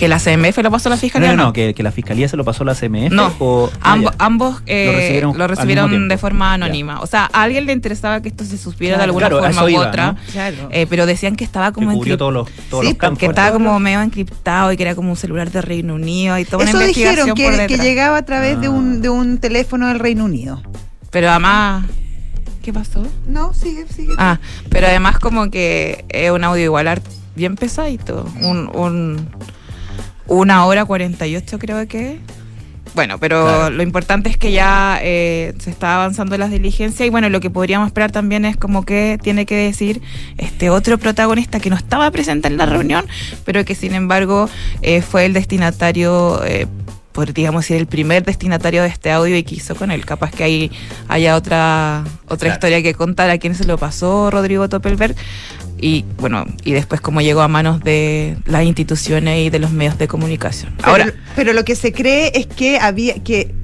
Que 0.00 0.08
la 0.08 0.18
CMF 0.18 0.56
lo 0.62 0.70
pasó 0.70 0.88
a 0.88 0.90
la 0.90 0.96
No, 0.96 1.00
fiscalía. 1.00 1.34
no, 1.36 1.44
no, 1.44 1.52
que, 1.52 1.74
que 1.74 1.82
la 1.82 1.92
fiscalía 1.92 2.26
se 2.26 2.36
lo 2.38 2.44
pasó 2.44 2.62
a 2.62 2.66
la 2.66 2.74
CMF. 2.74 3.12
No, 3.12 3.32
o, 3.38 3.70
ah, 3.82 3.98
ambos 4.18 4.62
eh, 4.66 4.86
Lo 4.86 4.92
recibieron 4.98 5.36
lo 5.38 5.44
al 5.44 5.50
recibieron 5.50 6.08
de 6.08 6.16
forma 6.16 6.54
anónima. 6.54 7.00
O 7.00 7.06
sea, 7.06 7.28
a 7.32 7.42
alguien 7.42 7.66
le 7.66 7.74
interesaba 7.74 8.22
que 8.22 8.28
esto 8.30 8.44
se 8.44 8.56
supiera 8.56 8.96
Claro, 8.96 9.12
de 9.12 9.18
alguna 9.24 9.28
claro, 9.28 9.44
forma 9.54 9.64
u 9.64 9.68
iba, 9.68 9.88
otra. 9.88 10.12
¿no? 10.12 10.18
Claro. 10.32 10.68
Eh, 10.72 10.86
pero 10.88 11.04
decían 11.04 11.36
que 11.36 11.44
estaba 11.44 11.68
que 11.68 11.74
como 11.74 11.92
cubrió 11.92 12.14
encrip- 12.14 12.18
todos 12.18 12.32
los, 12.32 12.50
todos 12.70 12.84
Sí, 12.84 12.90
los 12.92 12.98
campos. 12.98 13.18
que 13.18 13.26
estaba 13.26 13.50
Por 13.52 13.58
como 13.62 13.78
medio 13.78 14.00
encriptado 14.00 14.72
y 14.72 14.76
que 14.78 14.82
era 14.84 14.94
como 14.94 15.10
un 15.10 15.16
celular 15.16 15.50
de 15.50 15.60
Reino 15.60 15.94
Unido 15.96 16.38
y 16.38 16.46
toda 16.46 16.64
Eso 16.64 16.76
una 16.76 16.84
investigación 16.86 17.34
dijeron 17.34 17.50
por 17.50 17.60
que, 17.60 17.66
que 17.66 17.72
detrás. 17.74 17.86
llegaba 17.86 18.16
a 18.16 18.24
través 18.24 18.58
de, 18.60 18.68
Ah. 18.68 18.70
un, 18.70 19.02
de 19.02 19.08
un 19.10 19.36
teléfono 19.38 19.88
del 19.88 19.98
Reino 19.98 20.24
Unido. 20.24 20.62
Pero 21.10 21.28
además, 21.28 21.84
¿qué 22.62 22.72
pasó? 22.72 23.06
No, 23.28 23.52
sigue, 23.52 23.86
sigue. 23.94 24.14
Ah, 24.16 24.38
pero 24.70 24.86
además 24.86 25.18
como 25.18 25.50
que 25.50 26.06
es 26.08 26.30
un 26.30 26.42
audio 26.42 26.64
igual 26.64 27.02
bien 27.36 27.56
pesadito, 27.56 28.26
un, 28.42 28.70
un 28.74 29.28
una 30.30 30.64
hora 30.64 30.84
48 30.84 31.58
creo 31.58 31.86
que 31.86 32.18
bueno, 32.94 33.18
pero 33.18 33.44
Claro. 33.44 33.70
lo 33.70 33.82
importante 33.84 34.28
es 34.30 34.36
que 34.36 34.50
ya 34.50 34.98
eh, 35.00 35.54
se 35.60 35.70
está 35.70 35.94
avanzando 35.94 36.36
las 36.38 36.50
diligencias 36.50 37.06
y 37.06 37.10
bueno, 37.10 37.28
lo 37.28 37.38
que 37.40 37.48
podríamos 37.48 37.86
esperar 37.86 38.10
también 38.10 38.44
es 38.44 38.56
como 38.56 38.84
que 38.84 39.16
tiene 39.22 39.46
que 39.46 39.54
decir 39.54 40.02
este 40.38 40.70
otro 40.70 40.98
protagonista 40.98 41.60
que 41.60 41.70
no 41.70 41.76
estaba 41.76 42.10
presente 42.10 42.48
en 42.48 42.56
la 42.56 42.66
reunión, 42.66 43.04
pero 43.44 43.64
que 43.64 43.76
sin 43.76 43.94
embargo 43.94 44.48
eh, 44.82 45.02
fue 45.02 45.24
el 45.26 45.34
destinatario, 45.34 46.42
eh, 46.44 46.66
podríamos 47.12 47.62
decir 47.62 47.76
el 47.76 47.86
primer 47.86 48.24
destinatario 48.24 48.82
de 48.82 48.88
este 48.88 49.12
audio 49.12 49.36
y 49.36 49.44
que 49.44 49.54
hizo 49.56 49.76
con 49.76 49.92
él. 49.92 50.04
Capaz 50.04 50.32
que 50.32 50.42
ahí 50.42 50.70
haya 51.06 51.36
otra, 51.36 52.02
otra 52.24 52.38
Claro. 52.48 52.54
historia 52.54 52.82
que 52.82 52.94
contar 52.94 53.30
a 53.30 53.38
quién 53.38 53.54
se 53.54 53.66
lo 53.66 53.78
pasó 53.78 54.32
Rodrigo 54.32 54.68
Toppelberg. 54.68 55.14
Y 55.80 56.04
bueno, 56.18 56.44
y 56.64 56.72
después 56.72 57.00
cómo 57.00 57.20
llegó 57.20 57.40
a 57.40 57.48
manos 57.48 57.80
de 57.80 58.36
las 58.44 58.64
instituciones 58.64 59.46
y 59.46 59.50
de 59.50 59.58
los 59.58 59.70
medios 59.70 59.98
de 59.98 60.08
comunicación. 60.08 60.74
Ahora, 60.82 61.06
pero, 61.06 61.16
pero 61.36 61.52
lo 61.52 61.64
que 61.64 61.74
se 61.74 61.92
cree 61.92 62.32
es 62.34 62.46
que 62.46 62.78
había 62.78 63.14
que 63.14 63.54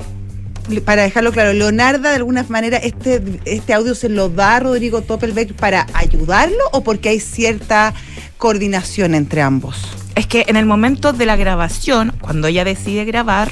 para 0.85 1.03
dejarlo 1.03 1.33
claro, 1.33 1.53
Leonarda 1.53 2.11
de 2.11 2.17
alguna 2.17 2.45
manera 2.49 2.79
este, 2.79 3.23
este 3.45 3.73
audio 3.73 3.95
se 3.95 4.09
lo 4.09 4.29
da 4.29 4.57
a 4.57 4.61
Rodrigo 4.61 5.03
Toppelbeck 5.03 5.53
para 5.53 5.87
ayudarlo 5.95 6.65
o 6.73 6.83
porque 6.83 7.11
hay 7.11 7.21
cierta 7.21 7.95
coordinación 8.37 9.15
entre 9.15 9.43
ambos. 9.43 9.87
Es 10.15 10.27
que 10.27 10.45
en 10.49 10.57
el 10.57 10.67
momento 10.67 11.13
de 11.13 11.27
la 11.27 11.37
grabación, 11.37 12.13
cuando 12.21 12.49
ella 12.49 12.65
decide 12.65 13.05
grabar, 13.05 13.51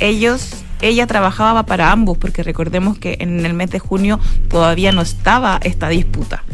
ellos, 0.00 0.50
ella 0.82 1.06
trabajaba 1.06 1.64
para 1.64 1.92
ambos, 1.92 2.16
porque 2.18 2.42
recordemos 2.42 2.98
que 2.98 3.16
en 3.20 3.44
el 3.46 3.54
mes 3.54 3.70
de 3.70 3.78
junio 3.78 4.18
todavía 4.48 4.92
no 4.92 5.02
estaba 5.02 5.58
esta 5.62 5.88
disputa. 5.88 6.44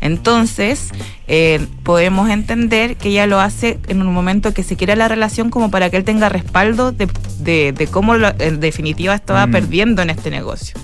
Entonces, 0.00 0.90
eh, 1.26 1.66
podemos 1.82 2.30
entender 2.30 2.96
que 2.96 3.08
ella 3.08 3.26
lo 3.26 3.40
hace 3.40 3.78
en 3.88 4.02
un 4.02 4.12
momento 4.12 4.52
que 4.54 4.62
se 4.62 4.76
quiera 4.76 4.94
la 4.96 5.08
relación 5.08 5.50
como 5.50 5.70
para 5.70 5.90
que 5.90 5.96
él 5.96 6.04
tenga 6.04 6.28
respaldo 6.28 6.92
de, 6.92 7.08
de- 7.40 7.72
de 7.72 7.86
cómo 7.86 8.14
lo- 8.16 8.32
en 8.38 8.60
definitiva 8.60 9.14
estaba 9.14 9.46
Mm. 9.46 9.50
perdiendo 9.50 10.02
en 10.02 10.10
este 10.10 10.30
negocio. 10.30 10.76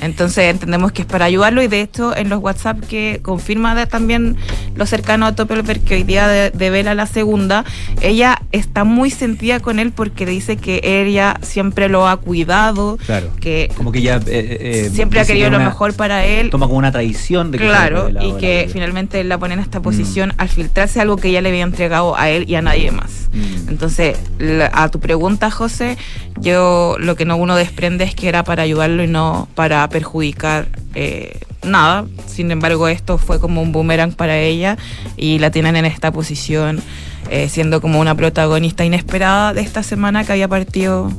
Entonces 0.00 0.44
entendemos 0.50 0.92
que 0.92 1.02
es 1.02 1.06
para 1.06 1.24
ayudarlo 1.24 1.62
y 1.62 1.68
de 1.68 1.80
hecho 1.80 2.16
en 2.16 2.28
los 2.28 2.40
WhatsApp 2.40 2.80
que 2.80 3.20
confirma 3.22 3.74
de- 3.74 3.86
también 3.86 4.36
lo 4.76 4.86
cercano 4.86 5.26
a 5.26 5.34
Toppelberg 5.34 5.80
que 5.82 5.94
hoy 5.96 6.02
día 6.04 6.28
de, 6.28 6.50
devela 6.50 6.94
la 6.94 7.06
segunda, 7.06 7.64
ella 8.00 8.40
está 8.52 8.84
muy 8.84 9.10
sentida 9.10 9.60
con 9.60 9.78
él 9.78 9.92
porque 9.92 10.24
dice 10.26 10.56
que 10.56 10.80
ella 10.84 11.36
siempre 11.42 11.88
lo 11.88 12.06
ha 12.08 12.16
cuidado, 12.18 12.98
Claro. 13.06 13.28
que 13.40 13.70
Como 13.76 13.92
que 13.92 14.02
ya. 14.02 14.16
eh, 14.16 14.20
eh, 14.86 14.90
siempre 14.92 15.20
ha 15.20 15.24
querido 15.24 15.46
que 15.50 15.58
lo 15.58 15.64
mejor 15.64 15.94
para 15.94 16.24
él. 16.24 16.50
Toma 16.50 16.66
como 16.66 16.78
una 16.78 16.92
tradición 16.92 17.50
de 17.50 17.58
que 17.58 17.64
Claro, 17.64 18.08
y 18.22 18.32
que 18.38 18.68
finalmente 18.72 19.20
él 19.20 19.28
la 19.28 19.38
pone 19.38 19.54
en 19.54 19.60
Mm. 19.60 19.62
esta 19.64 19.80
posición 19.82 20.32
al 20.38 20.48
filtrarse 20.48 21.00
algo 21.00 21.16
que 21.16 21.28
ella 21.28 21.40
le 21.40 21.48
había 21.48 21.62
entregado 21.64 22.16
a 22.16 22.30
él 22.30 22.44
y 22.48 22.54
a 22.54 22.62
nadie 22.62 22.90
más. 22.90 23.27
Mm. 23.32 23.68
Entonces, 23.68 24.18
la- 24.38 24.70
a 24.72 24.88
tu 24.90 25.00
pregunta, 25.00 25.50
José, 25.50 25.96
yo 26.40 26.96
lo 26.98 27.16
que 27.16 27.24
no 27.24 27.36
uno 27.36 27.56
desprende 27.56 28.04
es 28.04 28.14
que 28.14 28.28
era 28.28 28.44
para 28.44 28.62
ayudarlo 28.62 29.02
y 29.02 29.08
no 29.08 29.48
para 29.54 29.88
perjudicar 29.88 30.68
eh, 30.94 31.38
nada. 31.62 32.06
Sin 32.26 32.50
embargo, 32.50 32.88
esto 32.88 33.18
fue 33.18 33.38
como 33.40 33.62
un 33.62 33.72
boomerang 33.72 34.12
para 34.12 34.38
ella 34.38 34.76
y 35.16 35.38
la 35.38 35.50
tienen 35.50 35.76
en 35.76 35.84
esta 35.84 36.10
posición, 36.12 36.80
eh, 37.30 37.48
siendo 37.48 37.80
como 37.80 38.00
una 38.00 38.14
protagonista 38.14 38.84
inesperada 38.84 39.52
de 39.52 39.60
esta 39.60 39.82
semana 39.82 40.24
que 40.24 40.32
había 40.32 40.48
partido 40.48 41.12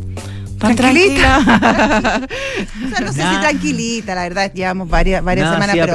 tan 0.60 0.76
Tranquilita. 0.76 1.40
tranquila. 1.44 2.28
O 2.86 2.90
sea, 2.90 3.00
no 3.02 3.14
sé 3.14 3.22
si 3.22 3.40
tranquilita, 3.40 4.16
la 4.16 4.24
verdad, 4.24 4.52
llevamos 4.54 4.90
varias, 4.90 5.24
varias 5.24 5.46
Nada 5.46 5.56
semanas, 5.56 5.76
pero, 5.76 5.94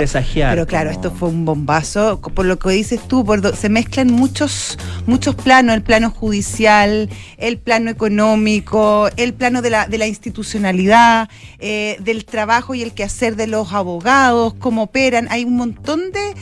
pero 0.50 0.66
claro, 0.66 0.90
como- 0.90 1.00
esto 1.00 1.11
fue 1.16 1.29
un 1.29 1.44
bombazo. 1.44 2.20
Por 2.20 2.46
lo 2.46 2.59
que 2.59 2.70
dices 2.70 3.00
tú, 3.07 3.24
por 3.24 3.40
do- 3.40 3.55
se 3.55 3.68
mezclan 3.68 4.09
muchos, 4.12 4.79
muchos 5.07 5.35
planos, 5.35 5.74
el 5.74 5.83
plano 5.83 6.11
judicial, 6.11 7.09
el 7.37 7.59
plano 7.59 7.90
económico, 7.90 9.09
el 9.16 9.35
plano 9.35 9.61
de 9.62 9.70
la, 9.70 9.87
de 9.87 9.98
la 9.98 10.07
institucionalidad, 10.07 11.29
eh, 11.59 11.96
del 12.00 12.24
trabajo 12.24 12.74
y 12.74 12.83
el 12.83 12.92
quehacer 12.92 13.37
de 13.37 13.46
los 13.46 13.72
abogados, 13.72 14.55
cómo 14.59 14.85
operan. 14.85 15.29
Hay 15.31 15.44
un 15.44 15.57
montón 15.57 16.11
de 16.12 16.35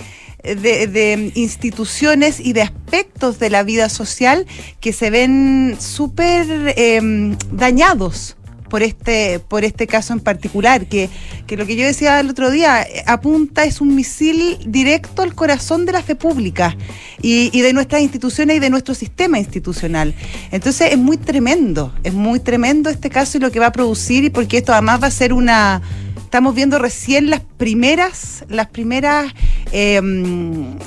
de, 0.42 1.32
instituciones 1.34 2.40
y 2.40 2.52
de 2.52 2.62
aspectos 2.62 3.38
de 3.38 3.50
la 3.50 3.62
vida 3.62 3.88
social 3.88 4.46
que 4.80 4.92
se 4.92 5.10
ven 5.10 5.76
súper 5.78 6.74
eh, 6.76 7.36
dañados 7.52 8.36
por 8.72 8.82
este, 8.82 9.38
por 9.38 9.64
este 9.64 9.86
caso 9.86 10.14
en 10.14 10.20
particular, 10.20 10.86
que, 10.86 11.10
que 11.46 11.58
lo 11.58 11.66
que 11.66 11.76
yo 11.76 11.84
decía 11.84 12.18
el 12.20 12.30
otro 12.30 12.50
día, 12.50 12.86
apunta, 13.04 13.64
es 13.64 13.82
un 13.82 13.94
misil 13.94 14.56
directo 14.64 15.20
al 15.20 15.34
corazón 15.34 15.84
de 15.84 15.92
la 15.92 16.02
fe 16.02 16.14
pública 16.14 16.74
y 17.20 17.60
de 17.60 17.74
nuestras 17.74 18.00
instituciones 18.00 18.56
y 18.56 18.60
de 18.60 18.70
nuestro 18.70 18.94
sistema 18.94 19.38
institucional. 19.38 20.14
Entonces 20.52 20.90
es 20.90 20.96
muy 20.96 21.18
tremendo, 21.18 21.92
es 22.02 22.14
muy 22.14 22.40
tremendo 22.40 22.88
este 22.88 23.10
caso 23.10 23.36
y 23.36 23.42
lo 23.42 23.50
que 23.50 23.60
va 23.60 23.66
a 23.66 23.72
producir, 23.72 24.24
y 24.24 24.30
porque 24.30 24.56
esto 24.56 24.72
además 24.72 25.02
va 25.02 25.08
a 25.08 25.10
ser 25.10 25.34
una 25.34 25.82
estamos 26.32 26.54
viendo 26.54 26.78
recién 26.78 27.28
las 27.28 27.40
primeras, 27.40 28.46
las 28.48 28.68
primeras 28.68 29.34
eh, 29.70 30.00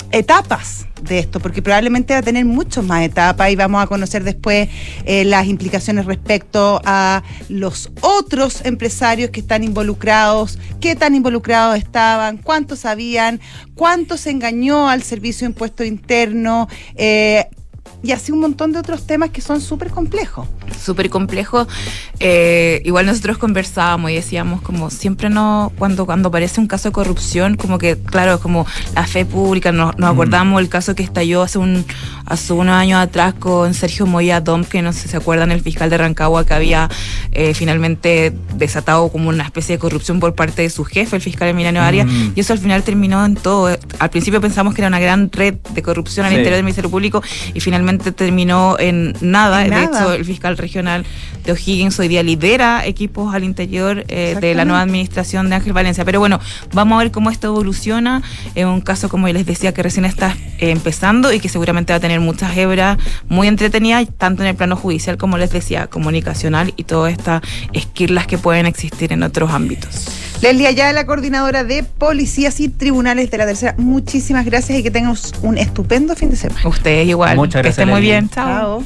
etapas 0.10 0.88
de 1.04 1.20
esto, 1.20 1.40
porque 1.40 1.62
probablemente 1.62 2.14
va 2.14 2.22
a 2.22 2.24
tener 2.24 2.46
muchas 2.46 2.84
más 2.84 3.04
etapas 3.04 3.52
y 3.52 3.56
vamos 3.56 3.84
a 3.84 3.86
conocer 3.86 4.24
después 4.24 4.70
eh, 5.06 5.24
las 5.24 5.46
implicaciones 5.46 6.08
respecto 6.08 6.82
a 6.84 7.22
los 7.48 7.92
otros 8.02 8.66
empresarios 8.66 9.30
que 9.30 9.42
están 9.42 9.64
involucrados, 9.64 10.58
qué 10.82 10.96
tan 10.96 11.14
involucrados 11.14 11.78
estaban, 11.78 12.38
cuántos 12.38 12.80
sabían, 12.80 13.40
cuánto 13.76 14.18
se 14.18 14.32
engañó 14.32 14.90
al 14.90 15.04
servicio 15.04 15.46
de 15.46 15.52
impuesto 15.52 15.84
interno. 15.84 16.68
eh, 16.96 17.50
y 18.06 18.12
así 18.12 18.32
un 18.32 18.40
montón 18.40 18.72
de 18.72 18.80
otros 18.80 19.08
temas 19.08 19.30
que 19.32 19.42
son 19.42 19.60
súper 19.62 19.90
complejos. 19.90 20.48
súper 20.84 21.10
complejo. 21.10 21.68
Eh, 22.20 22.82
igual 22.86 23.06
nosotros 23.06 23.38
conversábamos 23.38 24.12
y 24.12 24.16
decíamos 24.16 24.62
como 24.62 24.90
siempre 24.90 25.30
no, 25.30 25.72
cuando, 25.78 26.06
cuando 26.06 26.30
aparece 26.30 26.60
un 26.62 26.68
caso 26.68 26.90
de 26.90 26.94
corrupción, 26.94 27.56
como 27.56 27.78
que, 27.78 27.98
claro, 27.98 28.40
como 28.40 28.66
la 28.94 29.06
fe 29.08 29.26
pública, 29.26 29.72
nos, 29.72 29.98
nos 29.98 30.10
Mm. 30.12 30.14
acordamos 30.14 30.62
el 30.62 30.70
caso 30.70 30.94
que 30.96 31.04
estalló 31.04 31.42
hace 31.42 31.58
un 31.58 31.86
hace 32.28 32.54
unos 32.54 32.74
años 32.74 33.00
atrás 33.00 33.36
con 33.36 33.74
Sergio 33.76 34.06
Moya 34.08 34.42
Dom, 34.42 34.64
que 34.64 34.82
no 34.82 34.92
sé 34.94 35.02
si 35.04 35.08
se 35.10 35.18
acuerdan, 35.18 35.52
el 35.52 35.62
fiscal 35.62 35.90
de 35.92 35.98
Rancagua 36.00 36.44
que 36.46 36.54
había 36.56 36.90
eh, 37.32 37.54
finalmente 37.54 38.34
desatado 38.56 39.10
como 39.10 39.30
una 39.30 39.44
especie 39.44 39.76
de 39.76 39.80
corrupción 39.80 40.20
por 40.20 40.34
parte 40.34 40.62
de 40.64 40.70
su 40.72 40.84
jefe, 40.86 41.16
el 41.18 41.22
fiscal 41.22 41.48
Emiliano 41.50 41.82
Arias, 41.82 42.08
Mm. 42.08 42.32
y 42.36 42.40
eso 42.40 42.54
al 42.54 42.60
final 42.60 42.82
terminó 42.84 43.24
en 43.26 43.36
todo. 43.36 43.78
Al 44.00 44.10
principio 44.10 44.42
pensamos 44.42 44.74
que 44.74 44.82
era 44.82 44.88
una 44.88 45.00
gran 45.00 45.32
red 45.32 45.56
de 45.74 45.82
corrupción 45.84 46.26
al 46.26 46.32
Sí. 46.32 46.38
interior 46.38 46.56
del 46.56 46.64
Ministerio 46.64 46.90
Público 46.90 47.22
y 47.54 47.60
finalmente 47.60 47.95
terminó 47.98 48.78
en 48.80 49.14
nada. 49.22 49.66
En 49.66 49.72
de 49.72 49.76
nada. 49.76 50.02
hecho, 50.02 50.14
el 50.14 50.26
fiscal 50.26 50.58
regional 50.58 51.06
de 51.46 51.52
O'Higgins 51.52 52.00
hoy 52.00 52.08
día 52.08 52.24
lidera 52.24 52.86
equipos 52.86 53.34
al 53.34 53.44
interior 53.44 54.04
eh, 54.08 54.36
de 54.40 54.56
la 54.56 54.66
nueva 54.66 54.82
administración 54.82 55.50
de 55.50 55.56
Ángel 55.56 55.74
Valencia. 55.74 56.04
Pero 56.04 56.20
bueno, 56.20 56.40
vamos 56.74 56.96
a 56.96 57.04
ver 57.04 57.12
cómo 57.12 57.30
esto 57.30 57.48
evoluciona. 57.48 58.24
Es 58.56 58.66
un 58.66 58.82
caso, 58.82 59.10
como 59.10 59.28
les 59.28 59.46
decía, 59.46 59.74
que 59.74 59.84
recién 59.84 60.06
está 60.06 60.36
eh, 60.60 60.72
empezando 60.72 61.32
y 61.32 61.40
que 61.40 61.50
seguramente 61.50 61.94
va 61.94 61.98
a 61.98 62.00
tener 62.00 62.20
muchas 62.20 62.56
hebras 62.58 62.98
muy 63.30 63.48
entretenidas, 63.48 64.08
tanto 64.18 64.44
en 64.44 64.50
el 64.50 64.56
plano 64.56 64.76
judicial 64.76 65.18
como 65.18 65.38
les 65.38 65.52
decía, 65.52 65.88
comunicacional 65.88 66.74
y 66.76 66.84
todas 66.84 67.14
estas 67.14 67.42
esquirlas 67.74 68.28
que 68.28 68.38
pueden 68.38 68.66
existir 68.66 69.14
en 69.14 69.24
otros 69.24 69.52
ámbitos. 69.52 70.08
Leslie 70.42 70.68
Ayala, 70.68 71.06
coordinadora 71.06 71.64
de 71.64 71.84
policías 71.84 72.60
y 72.60 72.70
tribunales 72.70 73.32
de 73.32 73.38
la 73.38 73.46
tercera, 73.46 73.76
muchísimas 73.78 74.46
gracias 74.46 74.80
y 74.80 74.84
que 74.84 74.92
tengan 74.92 75.16
un 75.42 75.58
estupendo 75.58 76.16
fin 76.16 76.30
de 76.30 76.36
semana. 76.36 76.68
Ustedes 76.68 77.08
igual. 77.08 77.38
Muchas 77.38 77.62
Que 77.62 77.70
gracias, 77.70 77.80
estén 77.80 77.90
muy 77.90 78.02
bien. 78.02 78.30
Chao. 78.30 78.84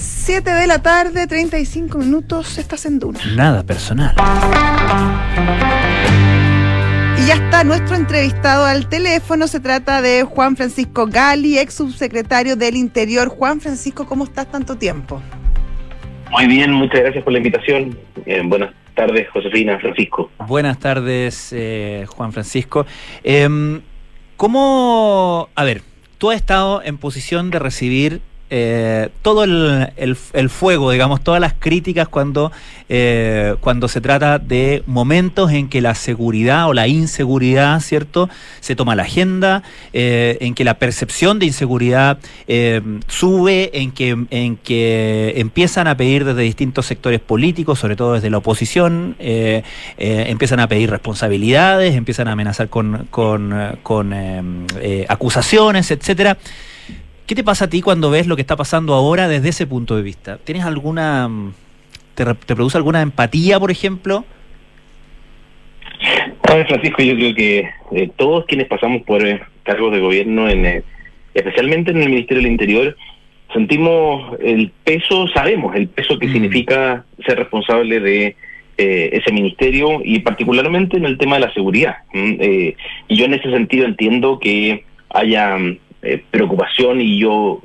7 0.00 0.50
de 0.50 0.66
la 0.66 0.80
tarde, 0.80 1.26
35 1.26 1.98
minutos, 1.98 2.58
estás 2.58 2.86
en 2.86 2.98
Duna. 2.98 3.18
Nada 3.34 3.64
personal. 3.64 4.14
Y 7.18 7.26
ya 7.26 7.34
está 7.34 7.64
nuestro 7.64 7.96
entrevistado 7.96 8.64
al 8.64 8.88
teléfono. 8.88 9.48
Se 9.48 9.58
trata 9.58 10.00
de 10.00 10.22
Juan 10.22 10.56
Francisco 10.56 11.06
Gali, 11.06 11.58
ex 11.58 11.74
subsecretario 11.74 12.54
del 12.54 12.76
Interior. 12.76 13.28
Juan 13.28 13.60
Francisco, 13.60 14.06
¿cómo 14.06 14.24
estás 14.24 14.50
tanto 14.50 14.76
tiempo? 14.76 15.20
Muy 16.30 16.46
bien, 16.46 16.72
muchas 16.72 17.00
gracias 17.00 17.24
por 17.24 17.32
la 17.32 17.38
invitación. 17.38 17.98
Eh, 18.26 18.42
buenas 18.44 18.72
tardes, 18.94 19.28
Josefina, 19.30 19.78
Francisco. 19.80 20.30
Buenas 20.46 20.78
tardes, 20.78 21.52
eh, 21.52 22.04
Juan 22.08 22.32
Francisco. 22.32 22.86
Em, 23.24 23.80
¿Cómo, 24.36 25.48
a 25.56 25.64
ver, 25.64 25.82
tú 26.18 26.30
has 26.30 26.36
estado 26.36 26.80
en 26.84 26.98
posición 26.98 27.50
de 27.50 27.58
recibir 27.58 28.20
eh, 28.50 29.10
todo 29.22 29.44
el, 29.44 29.90
el- 29.96 30.48
fuego, 30.48 30.90
digamos, 30.90 31.20
todas 31.22 31.40
las 31.40 31.52
críticas 31.58 32.08
cuando, 32.08 32.50
eh, 32.88 33.54
cuando 33.60 33.86
se 33.88 34.00
trata 34.00 34.38
de 34.38 34.82
momentos 34.86 35.52
en 35.52 35.68
que 35.68 35.82
la 35.82 35.94
seguridad 35.94 36.68
o 36.68 36.72
la 36.72 36.88
inseguridad, 36.88 37.78
¿cierto?, 37.80 38.30
se 38.60 38.74
toma 38.74 38.94
la 38.96 39.02
agenda, 39.02 39.62
eh, 39.92 40.38
en 40.40 40.54
que 40.54 40.64
la 40.64 40.74
percepción 40.78 41.38
de 41.38 41.46
inseguridad 41.46 42.18
eh, 42.46 42.80
sube, 43.06 43.70
en 43.74 43.92
que, 43.92 44.16
en 44.30 44.56
que 44.56 45.34
empiezan 45.36 45.86
a 45.86 45.96
pedir 45.96 46.24
desde 46.24 46.42
distintos 46.42 46.86
sectores 46.86 47.20
políticos, 47.20 47.78
sobre 47.78 47.96
todo 47.96 48.14
desde 48.14 48.30
la 48.30 48.38
oposición, 48.38 49.16
empiezan 49.98 50.60
a 50.60 50.68
pedir 50.68 50.90
responsabilidades, 50.90 51.94
empiezan 51.94 52.28
a 52.28 52.32
amenazar 52.32 52.68
con, 52.68 53.06
con, 53.10 53.78
con, 53.82 54.14
acusaciones, 55.08 55.90
etcétera. 55.90 56.38
¿Qué 57.28 57.34
te 57.34 57.44
pasa 57.44 57.66
a 57.66 57.68
ti 57.68 57.82
cuando 57.82 58.10
ves 58.10 58.26
lo 58.26 58.36
que 58.36 58.40
está 58.40 58.56
pasando 58.56 58.94
ahora 58.94 59.28
desde 59.28 59.50
ese 59.50 59.66
punto 59.66 59.94
de 59.94 60.02
vista? 60.02 60.38
¿Tienes 60.38 60.64
alguna 60.64 61.28
mm, 61.28 61.52
te, 62.14 62.24
te 62.24 62.54
produce 62.56 62.78
alguna 62.78 63.02
empatía, 63.02 63.60
por 63.60 63.70
ejemplo? 63.70 64.24
A 66.48 66.54
ver, 66.54 66.66
Francisco, 66.66 67.02
yo 67.02 67.14
creo 67.14 67.34
que 67.34 67.68
eh, 67.92 68.10
todos 68.16 68.46
quienes 68.46 68.66
pasamos 68.66 69.02
por 69.02 69.26
eh, 69.26 69.42
cargos 69.62 69.92
de 69.92 70.00
gobierno, 70.00 70.48
en, 70.48 70.64
eh, 70.64 70.82
especialmente 71.34 71.90
en 71.90 72.00
el 72.00 72.08
Ministerio 72.08 72.42
del 72.42 72.50
Interior, 72.50 72.96
sentimos 73.52 74.34
el 74.40 74.70
peso, 74.82 75.28
sabemos 75.28 75.76
el 75.76 75.88
peso 75.88 76.18
que 76.18 76.28
Mm. 76.28 76.32
significa 76.32 77.04
ser 77.26 77.36
responsable 77.36 78.00
de 78.00 78.36
eh, 78.78 79.10
ese 79.12 79.32
ministerio 79.32 80.00
y 80.02 80.20
particularmente 80.20 80.96
en 80.96 81.04
el 81.04 81.18
tema 81.18 81.34
de 81.34 81.40
la 81.40 81.52
seguridad. 81.52 81.96
y 82.14 82.74
yo 83.14 83.26
en 83.26 83.34
ese 83.34 83.50
sentido 83.50 83.84
entiendo 83.84 84.38
que 84.38 84.84
haya 85.10 85.58
mm, 85.58 85.76
eh, 86.14 86.22
preocupación 86.30 87.00
y 87.00 87.18
yo 87.18 87.60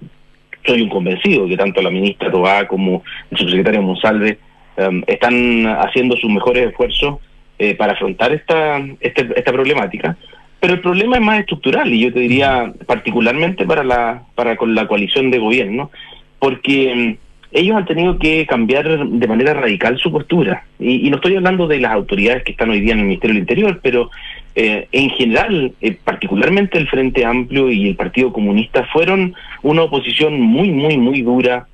soy 0.65 0.81
un 0.81 0.89
convencido 0.89 1.47
que 1.47 1.57
tanto 1.57 1.81
la 1.81 1.89
ministra 1.89 2.31
Tobá 2.31 2.67
como 2.67 3.03
el 3.31 3.37
subsecretario 3.37 3.81
Monsalve 3.81 4.37
em, 4.77 5.03
están 5.07 5.65
haciendo 5.67 6.15
sus 6.17 6.31
mejores 6.31 6.69
esfuerzos 6.69 7.17
eh, 7.59 7.75
para 7.75 7.93
afrontar 7.93 8.33
esta, 8.33 8.77
este- 8.99 9.29
esta 9.35 9.51
problemática. 9.51 10.17
Pero 10.59 10.73
el 10.75 10.79
problema 10.79 11.17
es 11.17 11.21
más 11.21 11.39
estructural 11.41 11.93
y 11.93 11.99
yo 11.99 12.13
te 12.13 12.19
diría 12.21 12.71
particularmente 12.85 13.65
para 13.65 13.83
la, 13.83 14.23
para 14.35 14.55
con 14.55 14.73
la 14.73 14.87
coalición 14.87 15.29
de 15.29 15.39
gobierno, 15.39 15.91
porque 16.39 16.93
mm, 16.95 17.57
ellos 17.57 17.75
han 17.75 17.85
tenido 17.85 18.17
que 18.17 18.45
cambiar 18.47 19.05
de 19.07 19.27
manera 19.27 19.53
radical 19.53 19.97
su 19.97 20.11
postura. 20.11 20.63
Y 20.79 21.09
no 21.09 21.17
estoy 21.17 21.35
hablando 21.35 21.67
de 21.67 21.79
las 21.79 21.91
autoridades 21.91 22.43
que 22.43 22.51
están 22.53 22.69
hoy 22.69 22.79
día 22.79 22.93
en 22.93 22.99
el 22.99 23.05
Ministerio 23.05 23.33
del 23.35 23.41
Interior, 23.43 23.79
pero 23.83 24.09
eh, 24.55 24.87
en 24.91 25.09
general, 25.11 25.73
eh, 25.81 25.97
particularmente 26.03 26.77
el 26.77 26.87
Frente 26.87 27.25
Amplio 27.25 27.71
y 27.71 27.87
el 27.87 27.95
Partido 27.95 28.31
Comunista 28.31 28.85
fueron 28.93 29.33
una 29.63 29.83
oposición 29.83 30.39
muy, 30.39 30.69
muy, 30.69 30.97
muy 30.97 31.21
dura 31.21 31.67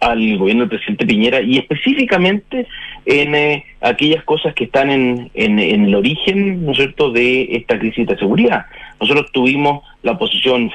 al 0.00 0.38
gobierno 0.38 0.62
del 0.62 0.70
presidente 0.70 1.04
Piñera 1.04 1.42
y 1.42 1.58
específicamente 1.58 2.66
en 3.04 3.34
eh, 3.34 3.64
aquellas 3.82 4.24
cosas 4.24 4.54
que 4.54 4.64
están 4.64 4.90
en, 4.90 5.30
en, 5.34 5.58
el 5.58 5.94
origen, 5.94 6.64
¿no 6.64 6.72
es 6.72 6.78
cierto?, 6.78 7.10
de 7.10 7.48
esta 7.56 7.78
crisis 7.78 8.06
de 8.06 8.16
seguridad. 8.16 8.64
Nosotros 8.98 9.30
tuvimos 9.32 9.84
la 10.02 10.12
oposición 10.12 10.70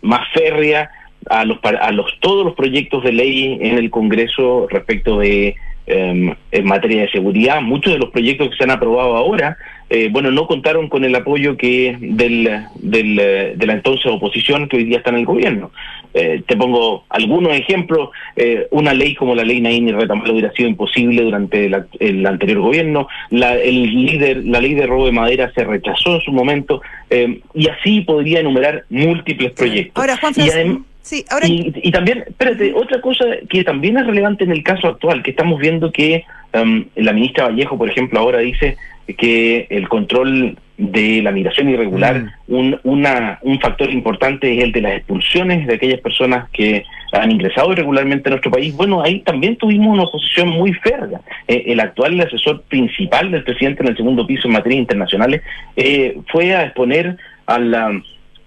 más 0.00 0.26
férrea 0.32 0.90
a 1.28 1.44
los 1.44 1.58
a 1.62 1.92
los 1.92 2.18
todos 2.20 2.46
los 2.46 2.54
proyectos 2.54 3.04
de 3.04 3.12
ley 3.12 3.58
en 3.60 3.76
el 3.76 3.90
Congreso 3.90 4.66
respecto 4.70 5.18
de 5.18 5.54
em, 5.86 6.34
en 6.50 6.64
materia 6.64 7.02
de 7.02 7.10
seguridad. 7.10 7.60
Muchos 7.60 7.92
de 7.92 7.98
los 7.98 8.08
proyectos 8.08 8.48
que 8.48 8.56
se 8.56 8.64
han 8.64 8.70
aprobado 8.70 9.16
ahora, 9.16 9.58
eh, 9.90 10.08
bueno, 10.10 10.30
no 10.30 10.46
contaron 10.46 10.88
con 10.88 11.04
el 11.04 11.14
apoyo 11.14 11.56
que 11.56 11.96
del, 12.00 12.48
del, 12.76 13.16
de 13.56 13.66
la 13.66 13.72
entonces 13.72 14.06
oposición 14.06 14.68
que 14.68 14.76
hoy 14.76 14.84
día 14.84 14.98
está 14.98 15.10
en 15.10 15.16
el 15.16 15.26
gobierno. 15.26 15.70
Eh, 16.12 16.42
te 16.46 16.56
pongo 16.56 17.04
algunos 17.08 17.52
ejemplos. 17.52 18.10
Eh, 18.36 18.66
una 18.70 18.94
ley 18.94 19.14
como 19.14 19.34
la 19.34 19.44
ley 19.44 19.60
Naín 19.60 19.88
y 19.88 19.92
Retamal 19.92 20.30
hubiera 20.30 20.52
sido 20.52 20.68
imposible 20.68 21.22
durante 21.22 21.70
el, 22.00 22.26
anterior 22.26 22.60
gobierno. 22.60 23.08
La, 23.30 23.54
el 23.54 23.82
líder, 23.82 24.44
la 24.44 24.60
ley 24.60 24.74
de 24.74 24.86
robo 24.86 25.06
de 25.06 25.12
madera 25.12 25.52
se 25.54 25.64
rechazó 25.64 26.16
en 26.16 26.20
su 26.22 26.32
momento. 26.32 26.82
eh, 27.10 27.40
y 27.54 27.68
así 27.68 28.00
podría 28.02 28.40
enumerar 28.40 28.84
múltiples 28.90 29.52
proyectos. 29.52 30.00
Ahora, 30.00 30.16
Juan 30.16 30.34
Francisco. 30.34 30.84
Sí, 31.02 31.24
ahora. 31.30 31.46
y, 31.48 31.72
y 31.82 31.90
también, 31.90 32.24
espérate, 32.26 32.74
otra 32.74 33.00
cosa 33.00 33.24
que 33.48 33.64
también 33.64 33.96
es 33.96 34.06
relevante 34.06 34.44
en 34.44 34.52
el 34.52 34.62
caso 34.62 34.86
actual, 34.86 35.22
que 35.22 35.30
estamos 35.30 35.58
viendo 35.58 35.90
que 35.90 36.24
em, 36.52 36.84
la 36.94 37.12
ministra 37.14 37.48
Vallejo, 37.48 37.78
por 37.78 37.88
ejemplo, 37.88 38.20
ahora 38.20 38.40
dice 38.40 38.76
que 39.14 39.66
el 39.70 39.88
control 39.88 40.56
de 40.78 41.20
la 41.22 41.30
migración 41.30 41.68
irregular, 41.68 42.22
Mm. 42.48 42.54
un, 42.54 42.80
una, 42.84 43.38
un 43.42 43.60
factor 43.60 43.90
importante 43.90 44.56
es 44.56 44.64
el 44.64 44.72
de 44.72 44.80
las 44.80 44.92
expulsiones 44.94 45.66
de 45.66 45.74
aquellas 45.74 46.00
personas 46.00 46.48
que 46.50 46.84
han 47.12 47.30
ingresado 47.30 47.72
irregularmente 47.72 48.28
a 48.28 48.30
nuestro 48.30 48.50
país. 48.50 48.74
Bueno, 48.74 49.02
ahí 49.02 49.20
también 49.20 49.56
tuvimos 49.56 49.88
una 49.92 50.04
oposición 50.04 50.48
muy 50.48 50.72
férrea. 50.74 51.20
Eh, 51.48 51.64
el 51.66 51.80
actual 51.80 52.18
asesor 52.20 52.62
principal 52.62 53.30
del 53.30 53.44
presidente 53.44 53.82
en 53.82 53.88
el 53.90 53.96
segundo 53.96 54.26
piso 54.26 54.46
en 54.48 54.54
materias 54.54 54.80
internacionales 54.80 55.42
eh, 55.76 56.16
fue 56.32 56.54
a 56.54 56.64
exponer 56.64 57.16
a 57.46 57.58
la 57.58 58.00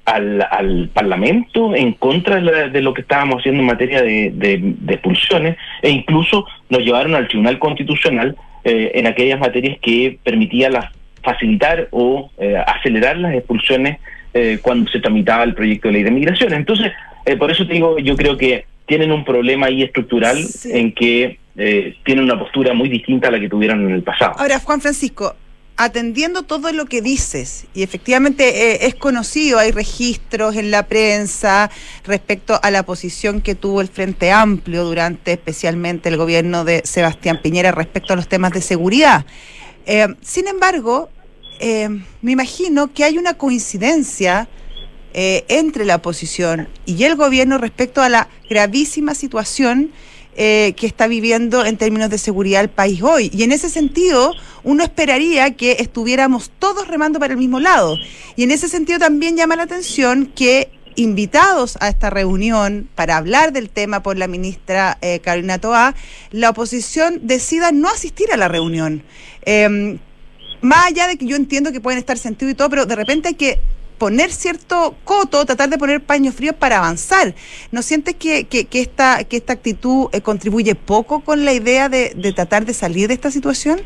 al, 0.05 0.45
al 0.51 0.89
Parlamento 0.93 1.73
en 1.75 1.93
contra 1.93 2.35
de, 2.35 2.41
la- 2.41 2.67
de 2.67 2.81
lo 2.81 2.93
que 2.93 3.01
estábamos 3.01 3.39
haciendo 3.39 3.61
en 3.61 3.67
materia 3.67 4.01
de, 4.01 4.31
de- 4.33 4.59
de 4.61 4.93
expulsiones 4.95 5.55
e 5.81 5.89
incluso 5.91 6.45
nos 6.69 6.81
llevaron 6.81 7.15
al 7.15 7.29
Tribunal 7.29 7.57
Constitucional 7.57 8.35
eh, 8.63 8.91
en 8.95 9.07
aquellas 9.07 9.39
materias 9.39 9.77
que 9.81 10.17
permitía 10.23 10.69
las 10.69 10.85
facilitar 11.23 11.87
o 11.91 12.29
eh, 12.37 12.57
acelerar 12.67 13.17
las 13.17 13.33
expulsiones 13.33 13.97
eh, 14.33 14.59
cuando 14.61 14.91
se 14.91 14.99
tramitaba 14.99 15.43
el 15.43 15.53
proyecto 15.53 15.87
de 15.87 15.93
ley 15.93 16.03
de 16.03 16.11
migración. 16.11 16.53
Entonces, 16.53 16.91
eh, 17.25 17.37
por 17.37 17.49
eso 17.49 17.65
te 17.65 17.73
digo, 17.73 17.97
yo 17.99 18.17
creo 18.17 18.35
que 18.37 18.65
tienen 18.85 19.11
un 19.11 19.23
problema 19.23 19.67
ahí 19.67 19.83
estructural 19.83 20.37
Sí. 20.43 20.71
en 20.73 20.91
que 20.91 21.37
eh, 21.55 21.95
tienen 22.03 22.25
una 22.25 22.37
postura 22.37 22.73
muy 22.73 22.89
distinta 22.89 23.29
a 23.29 23.31
la 23.31 23.39
que 23.39 23.47
tuvieron 23.47 23.85
en 23.87 23.91
el 23.93 24.03
pasado. 24.03 24.33
Ahora, 24.37 24.59
Juan 24.59 24.81
Francisco, 24.81 25.33
atendiendo 25.83 26.43
todo 26.43 26.71
lo 26.71 26.85
que 26.85 27.01
dices, 27.01 27.65
y 27.73 27.83
efectivamente 27.83 28.73
eh, 28.73 28.87
es 28.87 28.95
conocido, 28.95 29.59
hay 29.59 29.71
registros 29.71 30.55
en 30.55 30.71
la 30.71 30.87
prensa 30.87 31.69
respecto 32.05 32.59
a 32.61 32.71
la 32.71 32.83
posición 32.83 33.41
que 33.41 33.55
tuvo 33.55 33.81
el 33.81 33.87
Frente 33.87 34.31
Amplio 34.31 34.83
durante 34.83 35.33
especialmente 35.33 36.09
el 36.09 36.17
gobierno 36.17 36.63
de 36.63 36.81
Sebastián 36.85 37.39
Piñera 37.41 37.71
respecto 37.71 38.13
a 38.13 38.15
los 38.15 38.27
temas 38.27 38.51
de 38.53 38.61
seguridad. 38.61 39.25
Eh, 39.85 40.07
sin 40.21 40.47
embargo, 40.47 41.09
eh, 41.59 41.89
me 42.21 42.31
imagino 42.31 42.93
que 42.93 43.03
hay 43.03 43.17
una 43.17 43.35
coincidencia 43.35 44.47
entre 45.15 45.85
la 45.85 45.97
oposición 45.97 46.69
y 46.87 47.03
el 47.03 47.15
gobierno 47.15 47.59
respecto 47.59 48.01
a 48.01 48.09
la 48.09 48.29
gravísima 48.49 49.13
situación 49.13 49.91
eh, 50.35 50.73
que 50.77 50.87
está 50.87 51.07
viviendo 51.07 51.65
en 51.65 51.77
términos 51.77 52.09
de 52.09 52.17
seguridad 52.17 52.61
el 52.61 52.69
país 52.69 53.01
hoy. 53.01 53.29
Y 53.33 53.43
en 53.43 53.51
ese 53.51 53.69
sentido, 53.69 54.33
uno 54.63 54.83
esperaría 54.83 55.55
que 55.55 55.77
estuviéramos 55.79 56.51
todos 56.59 56.87
remando 56.87 57.19
para 57.19 57.33
el 57.33 57.39
mismo 57.39 57.59
lado. 57.59 57.97
Y 58.35 58.43
en 58.43 58.51
ese 58.51 58.69
sentido 58.69 58.99
también 58.99 59.37
llama 59.37 59.55
la 59.55 59.63
atención 59.63 60.31
que 60.35 60.69
invitados 60.95 61.77
a 61.81 61.87
esta 61.87 62.09
reunión 62.09 62.87
para 62.95 63.17
hablar 63.17 63.51
del 63.51 63.69
tema 63.69 64.03
por 64.03 64.17
la 64.17 64.27
ministra 64.27 64.97
eh, 65.01 65.19
Carolina 65.19 65.59
Toá, 65.59 65.95
la 66.31 66.51
oposición 66.51 67.19
decida 67.23 67.71
no 67.71 67.89
asistir 67.89 68.31
a 68.31 68.37
la 68.37 68.47
reunión. 68.47 69.03
Eh, 69.45 69.97
más 70.61 70.85
allá 70.85 71.07
de 71.07 71.17
que 71.17 71.25
yo 71.25 71.35
entiendo 71.35 71.71
que 71.71 71.81
pueden 71.81 71.99
estar 71.99 72.17
sentido 72.17 72.49
y 72.49 72.55
todo, 72.55 72.69
pero 72.69 72.85
de 72.85 72.95
repente 72.95 73.27
hay 73.27 73.35
que 73.35 73.59
poner 73.97 74.31
cierto 74.31 74.95
coto, 75.03 75.45
tratar 75.45 75.69
de 75.69 75.77
poner 75.77 76.01
paños 76.01 76.35
fríos 76.35 76.55
para 76.55 76.77
avanzar. 76.77 77.33
¿No 77.71 77.81
sientes 77.81 78.15
que, 78.15 78.45
que, 78.45 78.67
esta, 78.79 79.23
que 79.23 79.37
esta 79.37 79.53
actitud 79.53 80.07
eh, 80.11 80.21
contribuye 80.21 80.75
poco 80.75 81.21
con 81.21 81.45
la 81.45 81.53
idea 81.53 81.89
de, 81.89 82.09
tratar 82.35 82.65
de 82.65 82.73
salir 82.73 83.07
de 83.07 83.13
esta 83.13 83.31
situación? 83.31 83.79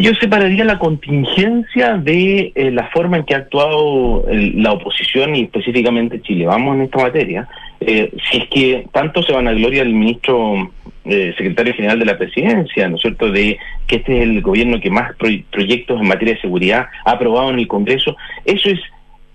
Yo 0.00 0.14
separaría 0.14 0.64
la 0.64 0.78
contingencia 0.78 1.94
de 1.96 2.52
eh, 2.54 2.70
la 2.70 2.88
forma 2.90 3.16
en 3.16 3.24
que 3.24 3.34
ha 3.34 3.38
actuado 3.38 4.28
el- 4.28 4.62
la 4.62 4.72
oposición 4.72 5.34
y 5.34 5.42
específicamente 5.42 6.22
Chile. 6.22 6.46
Vamos 6.46 6.76
en 6.76 6.82
esta 6.82 6.98
materia. 6.98 7.48
Eh, 7.86 8.12
si 8.30 8.38
es 8.38 8.48
que 8.48 8.86
tanto 8.92 9.22
se 9.22 9.32
van 9.32 9.48
a 9.48 9.52
gloria 9.52 9.82
el 9.82 9.92
ministro 9.94 10.70
eh, 11.04 11.34
secretario 11.36 11.74
general 11.74 11.98
de 11.98 12.04
la 12.04 12.18
presidencia, 12.18 12.88
¿no 12.88 12.96
es 12.96 13.02
cierto?, 13.02 13.30
de 13.30 13.58
que 13.86 13.96
este 13.96 14.16
es 14.18 14.22
el 14.22 14.40
gobierno 14.40 14.80
que 14.80 14.90
más 14.90 15.12
proy- 15.18 15.44
proyectos 15.50 16.00
en 16.00 16.08
materia 16.08 16.34
de 16.34 16.40
seguridad 16.40 16.86
ha 17.04 17.12
aprobado 17.12 17.50
en 17.50 17.58
el 17.58 17.66
Congreso, 17.66 18.16
eso 18.44 18.70
es 18.70 18.80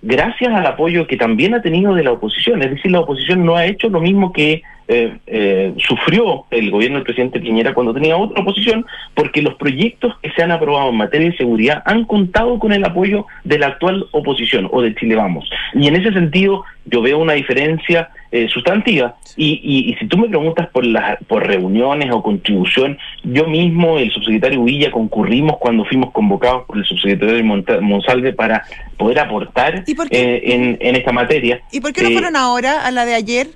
gracias 0.01 0.53
al 0.53 0.65
apoyo 0.65 1.07
que 1.07 1.17
también 1.17 1.53
ha 1.55 1.61
tenido 1.61 1.93
de 1.93 2.03
la 2.03 2.11
oposición. 2.11 2.61
Es 2.61 2.69
decir, 2.69 2.91
la 2.91 3.01
oposición 3.01 3.43
no 3.45 3.55
ha 3.55 3.65
hecho 3.65 3.89
lo 3.89 3.99
mismo 3.99 4.31
que 4.31 4.61
eh, 4.87 5.17
eh, 5.27 5.73
sufrió 5.77 6.45
el 6.51 6.71
gobierno 6.71 6.97
del 6.97 7.03
presidente 7.05 7.39
Piñera 7.39 7.73
cuando 7.73 7.93
tenía 7.93 8.15
otra 8.17 8.41
oposición, 8.41 8.85
porque 9.13 9.41
los 9.41 9.55
proyectos 9.55 10.13
que 10.21 10.31
se 10.31 10.43
han 10.43 10.51
aprobado 10.51 10.89
en 10.89 10.97
materia 10.97 11.29
de 11.29 11.37
seguridad 11.37 11.83
han 11.85 12.05
contado 12.05 12.57
con 12.59 12.71
el 12.71 12.83
apoyo 12.85 13.25
de 13.43 13.59
la 13.59 13.67
actual 13.67 14.05
oposición 14.11 14.69
o 14.71 14.81
de 14.81 14.95
Chile 14.95 15.15
Vamos. 15.15 15.49
Y 15.73 15.87
en 15.87 15.95
ese 15.95 16.11
sentido 16.13 16.63
yo 16.85 17.01
veo 17.01 17.17
una 17.19 17.33
diferencia 17.33 18.09
eh, 18.31 18.47
sustantiva. 18.49 19.15
Y, 19.35 19.59
y, 19.63 19.91
y 19.91 19.95
si 19.95 20.07
tú 20.07 20.17
me 20.17 20.27
preguntas 20.29 20.67
por 20.69 20.85
las 20.85 21.17
por 21.27 21.45
reuniones 21.45 22.09
o 22.11 22.23
contribución, 22.23 22.97
yo 23.23 23.45
mismo, 23.45 23.97
el 23.99 24.09
subsecretario 24.11 24.63
Villa, 24.63 24.89
concurrimos 24.91 25.57
cuando 25.57 25.83
fuimos 25.85 26.11
convocados 26.11 26.65
por 26.65 26.77
el 26.77 26.85
subsecretario 26.85 27.43
Monta- 27.43 27.79
Monsalve 27.81 28.33
para 28.33 28.63
poder 28.97 29.19
aportar 29.19 29.83
¿Y 29.85 29.95
por 29.95 30.09
qué? 30.09 30.17
eh, 30.35 30.41
en, 30.53 30.77
en 30.79 30.95
esta 30.95 31.11
materia. 31.11 31.61
¿Y 31.71 31.79
por 31.81 31.91
qué 31.93 32.03
no 32.03 32.09
Eh, 32.09 32.13
fueron 32.13 32.35
ahora 32.35 32.85
a 32.85 32.91
la 32.91 33.05
de 33.05 33.15
ayer? 33.15 33.47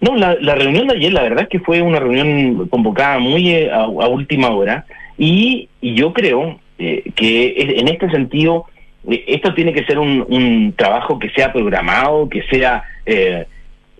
No, 0.00 0.14
la, 0.14 0.54
reunión 0.54 0.86
de 0.86 0.94
ayer, 0.94 1.12
la 1.12 1.22
verdad 1.22 1.42
es 1.42 1.48
que 1.48 1.58
fue 1.58 1.82
una 1.82 1.98
reunión 1.98 2.68
convocada 2.68 3.18
muy 3.18 3.50
eh, 3.50 3.70
a, 3.70 3.82
a 3.82 4.08
última 4.08 4.50
hora 4.50 4.84
y, 5.16 5.68
y 5.80 5.94
yo 5.94 6.12
creo 6.12 6.60
eh, 6.78 7.02
que 7.16 7.54
en 7.58 7.88
este 7.88 8.08
sentido 8.10 8.66
eh, 9.10 9.24
esto 9.26 9.54
tiene 9.54 9.72
que 9.72 9.84
ser 9.84 9.98
un, 9.98 10.24
un 10.28 10.72
trabajo 10.76 11.18
que 11.18 11.30
sea 11.30 11.52
programado, 11.52 12.28
que 12.28 12.42
sea 12.42 12.84
eh, 13.04 13.46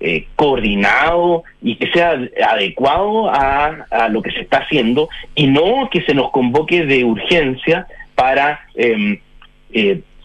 eh, 0.01 0.27
coordinado 0.37 1.43
y 1.61 1.75
que 1.75 1.91
sea 1.91 2.17
adecuado 2.49 3.29
a, 3.29 3.87
a 3.91 4.09
lo 4.09 4.23
que 4.23 4.31
se 4.31 4.41
está 4.41 4.59
haciendo 4.59 5.09
y 5.35 5.49
no 5.49 5.89
que 5.91 6.03
se 6.03 6.15
nos 6.15 6.31
convoque 6.31 6.87
de 6.87 7.05
urgencia 7.05 7.87
para... 8.15 8.61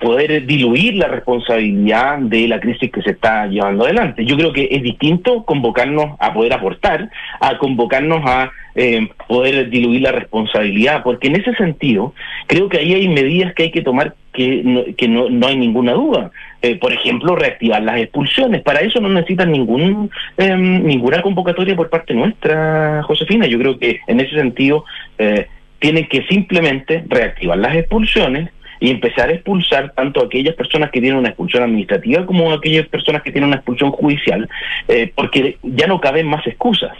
poder 0.03 0.45
diluir 0.45 0.95
la 0.95 1.07
responsabilidad 1.07 2.19
de 2.19 2.47
la 2.47 2.59
crisis 2.59 2.91
que 2.91 3.01
se 3.01 3.11
está 3.11 3.47
llevando 3.47 3.85
adelante. 3.85 4.25
Yo 4.25 4.35
creo 4.35 4.51
que 4.51 4.67
es 4.69 4.83
distinto 4.83 5.43
convocarnos 5.45 6.17
a 6.19 6.33
poder 6.33 6.53
aportar, 6.53 7.09
a 7.39 7.57
convocarnos 7.57 8.21
a 8.25 8.51
eh, 8.75 9.07
poder 9.27 9.69
diluir 9.69 10.01
la 10.01 10.11
responsabilidad, 10.11 11.03
porque 11.03 11.27
en 11.27 11.37
ese 11.37 11.53
sentido 11.55 12.13
creo 12.47 12.69
que 12.69 12.79
ahí 12.79 12.93
hay 12.93 13.07
medidas 13.07 13.53
que 13.53 13.63
hay 13.63 13.71
que 13.71 13.81
tomar 13.81 14.15
que 14.33 14.61
no, 14.63 14.83
que 14.97 15.07
no, 15.07 15.29
no 15.29 15.47
hay 15.47 15.55
ninguna 15.55 15.93
duda. 15.93 16.31
Eh, 16.61 16.75
por 16.77 16.91
ejemplo, 16.91 17.35
reactivar 17.35 17.81
las 17.83 17.97
expulsiones. 17.97 18.61
Para 18.61 18.81
eso 18.81 18.99
no 18.99 19.09
necesitan 19.09 19.51
ningún 19.51 20.09
eh, 20.37 20.55
ninguna 20.55 21.21
convocatoria 21.21 21.75
por 21.75 21.89
parte 21.89 22.13
nuestra, 22.13 23.03
Josefina. 23.03 23.47
Yo 23.47 23.59
creo 23.59 23.77
que 23.77 23.99
en 24.07 24.19
ese 24.19 24.35
sentido 24.35 24.85
eh, 25.17 25.47
tienen 25.79 26.07
que 26.07 26.23
simplemente 26.23 27.03
reactivar 27.07 27.57
las 27.57 27.75
expulsiones 27.75 28.49
y 28.83 28.89
empezar 28.89 29.29
a 29.29 29.31
expulsar 29.31 29.93
tanto 29.95 30.19
a 30.19 30.25
aquellas 30.25 30.55
personas 30.55 30.91
que 30.91 30.99
tienen 30.99 31.17
una 31.17 31.29
expulsión 31.29 31.63
administrativa 31.63 32.25
como 32.25 32.51
a 32.51 32.55
aquellas 32.55 32.85
personas 32.87 33.23
que 33.23 33.31
tienen 33.31 33.47
una 33.47 33.55
expulsión 33.55 33.91
judicial, 33.91 34.49
eh, 34.89 35.09
porque 35.15 35.57
ya 35.63 35.87
no 35.87 36.01
caben 36.01 36.27
más 36.27 36.45
excusas. 36.45 36.91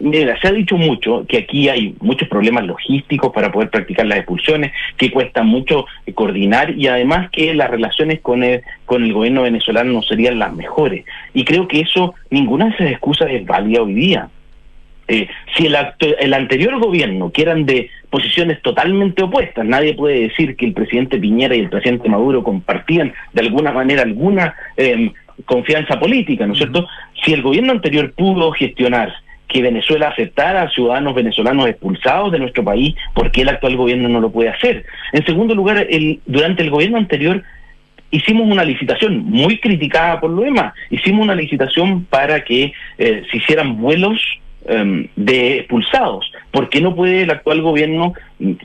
Mira, 0.00 0.38
se 0.38 0.48
ha 0.48 0.52
dicho 0.52 0.76
mucho 0.76 1.24
que 1.26 1.38
aquí 1.38 1.70
hay 1.70 1.96
muchos 2.02 2.28
problemas 2.28 2.66
logísticos 2.66 3.32
para 3.32 3.50
poder 3.50 3.70
practicar 3.70 4.04
las 4.04 4.18
expulsiones, 4.18 4.72
que 4.98 5.10
cuesta 5.10 5.42
mucho 5.42 5.86
coordinar 6.14 6.76
y 6.76 6.88
además 6.88 7.30
que 7.30 7.54
las 7.54 7.70
relaciones 7.70 8.20
con 8.20 8.44
el, 8.44 8.60
con 8.84 9.02
el 9.02 9.14
gobierno 9.14 9.40
venezolano 9.40 9.94
no 9.94 10.02
serían 10.02 10.38
las 10.38 10.52
mejores. 10.52 11.06
Y 11.32 11.46
creo 11.46 11.66
que 11.66 11.80
eso, 11.80 12.16
ninguna 12.28 12.66
de 12.66 12.72
esas 12.72 12.90
excusas 12.90 13.30
es 13.30 13.46
válida 13.46 13.80
hoy 13.80 13.94
día. 13.94 14.28
Eh, 15.12 15.26
si 15.56 15.66
el, 15.66 15.76
el 16.20 16.34
anterior 16.34 16.78
gobierno, 16.78 17.32
que 17.32 17.42
eran 17.42 17.66
de 17.66 17.90
posiciones 18.10 18.62
totalmente 18.62 19.24
opuestas, 19.24 19.66
nadie 19.66 19.94
puede 19.94 20.20
decir 20.28 20.54
que 20.54 20.66
el 20.66 20.72
presidente 20.72 21.18
Piñera 21.18 21.56
y 21.56 21.60
el 21.60 21.68
presidente 21.68 22.08
Maduro 22.08 22.44
compartían 22.44 23.12
de 23.32 23.40
alguna 23.40 23.72
manera 23.72 24.02
alguna 24.02 24.54
eh, 24.76 25.10
confianza 25.46 25.98
política, 25.98 26.46
¿no 26.46 26.52
es 26.52 26.60
cierto? 26.60 26.86
Si 27.24 27.32
el 27.32 27.42
gobierno 27.42 27.72
anterior 27.72 28.12
pudo 28.12 28.52
gestionar 28.52 29.12
que 29.48 29.62
Venezuela 29.62 30.10
aceptara 30.10 30.62
a 30.62 30.70
ciudadanos 30.70 31.12
venezolanos 31.12 31.66
expulsados 31.66 32.30
de 32.30 32.38
nuestro 32.38 32.62
país, 32.62 32.94
¿por 33.12 33.32
qué 33.32 33.42
el 33.42 33.48
actual 33.48 33.76
gobierno 33.76 34.08
no 34.08 34.20
lo 34.20 34.30
puede 34.30 34.50
hacer? 34.50 34.84
En 35.12 35.26
segundo 35.26 35.56
lugar, 35.56 35.88
el, 35.90 36.20
durante 36.24 36.62
el 36.62 36.70
gobierno 36.70 36.98
anterior 36.98 37.42
hicimos 38.12 38.48
una 38.48 38.62
licitación 38.62 39.24
muy 39.24 39.58
criticada 39.58 40.20
por 40.20 40.30
lo 40.30 40.42
demás, 40.42 40.72
hicimos 40.88 41.24
una 41.24 41.34
licitación 41.34 42.04
para 42.04 42.44
que 42.44 42.72
eh, 42.98 43.24
se 43.28 43.36
hicieran 43.38 43.76
vuelos 43.76 44.20
um, 44.68 45.06
de 45.16 45.58
expulsados. 45.58 46.30
¿Por 46.50 46.68
qué 46.68 46.80
no 46.80 46.94
puede 46.94 47.22
el 47.22 47.30
actual 47.30 47.62
gobierno, 47.62 48.14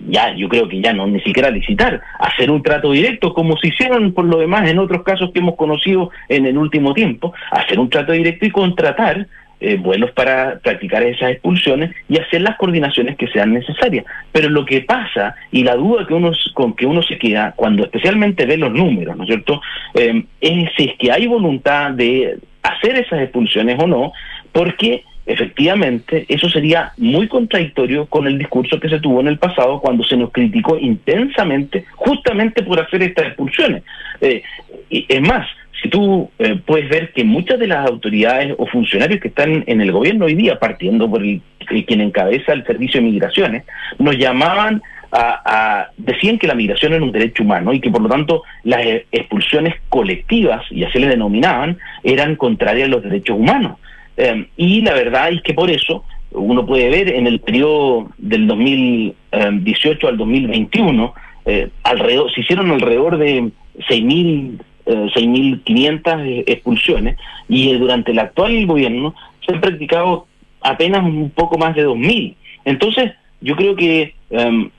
ya 0.07 0.33
yo 0.35 0.49
creo 0.49 0.67
que 0.67 0.81
ya 0.81 0.93
no, 0.93 1.07
ni 1.07 1.19
siquiera 1.21 1.49
licitar, 1.49 2.01
hacer 2.19 2.49
un 2.51 2.63
trato 2.63 2.91
directo, 2.91 3.33
como 3.33 3.57
se 3.57 3.67
hicieron 3.67 4.13
por 4.13 4.25
lo 4.25 4.37
demás 4.37 4.69
en 4.69 4.79
otros 4.79 5.03
casos 5.03 5.31
que 5.31 5.39
hemos 5.39 5.55
conocido 5.55 6.11
en 6.29 6.45
el 6.45 6.57
último 6.57 6.93
tiempo, 6.93 7.33
hacer 7.51 7.79
un 7.79 7.89
trato 7.89 8.11
directo 8.11 8.45
y 8.45 8.51
contratar 8.51 9.27
eh, 9.61 9.77
vuelos 9.77 10.11
para 10.11 10.59
practicar 10.59 11.01
esas 11.03 11.31
expulsiones 11.31 11.91
y 12.09 12.19
hacer 12.19 12.41
las 12.41 12.57
coordinaciones 12.57 13.15
que 13.15 13.27
sean 13.27 13.53
necesarias. 13.53 14.05
Pero 14.33 14.49
lo 14.49 14.65
que 14.65 14.81
pasa 14.81 15.33
y 15.49 15.63
la 15.63 15.75
duda 15.75 16.05
que 16.05 16.13
uno 16.13 16.33
con 16.53 16.75
que 16.75 16.85
uno 16.85 17.01
se 17.01 17.17
queda 17.17 17.53
cuando 17.55 17.83
especialmente 17.83 18.45
ve 18.45 18.57
los 18.57 18.73
números, 18.73 19.15
¿no 19.15 19.23
es 19.23 19.27
cierto? 19.27 19.61
Eh, 19.93 20.25
es 20.41 20.69
si 20.75 20.83
es 20.83 20.97
que 20.99 21.11
hay 21.11 21.25
voluntad 21.27 21.91
de 21.91 22.37
hacer 22.63 22.97
esas 22.97 23.21
expulsiones 23.21 23.81
o 23.81 23.87
no, 23.87 24.11
porque 24.51 25.05
efectivamente 25.25 26.25
eso 26.29 26.49
sería 26.49 26.91
muy 26.97 27.27
contradictorio 27.27 28.05
con 28.05 28.27
el 28.27 28.37
discurso 28.37 28.79
que 28.79 28.89
se 28.89 28.99
tuvo 28.99 29.21
en 29.21 29.27
el 29.27 29.39
pasado 29.39 29.79
cuando 29.79 30.03
se 30.03 30.17
nos 30.17 30.31
criticó 30.31 30.77
intensamente 30.77 31.85
justamente 31.95 32.63
por 32.63 32.79
hacer 32.79 33.03
estas 33.03 33.27
expulsiones. 33.27 33.83
Eh, 34.21 34.43
y 34.89 35.05
es 35.09 35.21
más, 35.21 35.47
si 35.81 35.89
tú 35.89 36.29
eh, 36.39 36.59
puedes 36.65 36.89
ver 36.89 37.11
que 37.11 37.23
muchas 37.23 37.59
de 37.59 37.67
las 37.67 37.87
autoridades 37.87 38.53
o 38.57 38.67
funcionarios 38.67 39.19
que 39.19 39.29
están 39.29 39.63
en 39.65 39.81
el 39.81 39.91
gobierno 39.91 40.25
hoy 40.25 40.35
día, 40.35 40.59
partiendo 40.59 41.09
por 41.09 41.23
el, 41.23 41.41
quien 41.65 42.01
encabeza 42.01 42.53
el 42.53 42.65
servicio 42.65 43.01
de 43.01 43.07
migraciones, 43.07 43.63
nos 43.97 44.17
llamaban 44.17 44.81
a, 45.11 45.41
a, 45.45 45.89
decían 45.97 46.37
que 46.37 46.47
la 46.47 46.55
migración 46.55 46.93
era 46.93 47.03
un 47.03 47.11
derecho 47.11 47.43
humano 47.43 47.73
y 47.73 47.79
que 47.79 47.89
por 47.89 48.01
lo 48.01 48.09
tanto 48.09 48.43
las 48.63 48.85
expulsiones 49.11 49.75
colectivas, 49.89 50.63
y 50.71 50.83
así 50.83 50.99
le 50.99 51.07
denominaban, 51.07 51.77
eran 52.03 52.35
contrarias 52.35 52.87
a 52.87 52.91
los 52.91 53.03
derechos 53.03 53.37
humanos. 53.37 53.77
Eh, 54.17 54.47
y 54.57 54.81
la 54.81 54.93
verdad 54.93 55.31
es 55.31 55.41
que 55.41 55.53
por 55.53 55.69
eso 55.69 56.03
uno 56.31 56.65
puede 56.65 56.89
ver 56.89 57.09
en 57.09 57.27
el 57.27 57.39
periodo 57.39 58.09
del 58.17 58.47
2018 58.47 60.07
al 60.07 60.17
2021, 60.17 61.13
eh, 61.45 61.69
alrededor, 61.83 62.33
se 62.33 62.41
hicieron 62.41 62.71
alrededor 62.71 63.17
de 63.17 63.43
6.000 63.89 64.59
eh, 64.87 65.09
6.500 65.15 66.43
expulsiones 66.45 67.17
y 67.49 67.71
eh, 67.71 67.77
durante 67.77 68.11
el 68.11 68.19
actual 68.19 68.65
gobierno 68.67 69.15
se 69.45 69.53
han 69.53 69.61
practicado 69.61 70.27
apenas 70.61 71.03
un 71.03 71.31
poco 71.31 71.57
más 71.57 71.75
de 71.75 71.87
2.000. 71.87 72.35
Entonces, 72.65 73.13
yo 73.41 73.55
creo 73.55 73.75
que 73.75 74.13
um, 74.29 74.69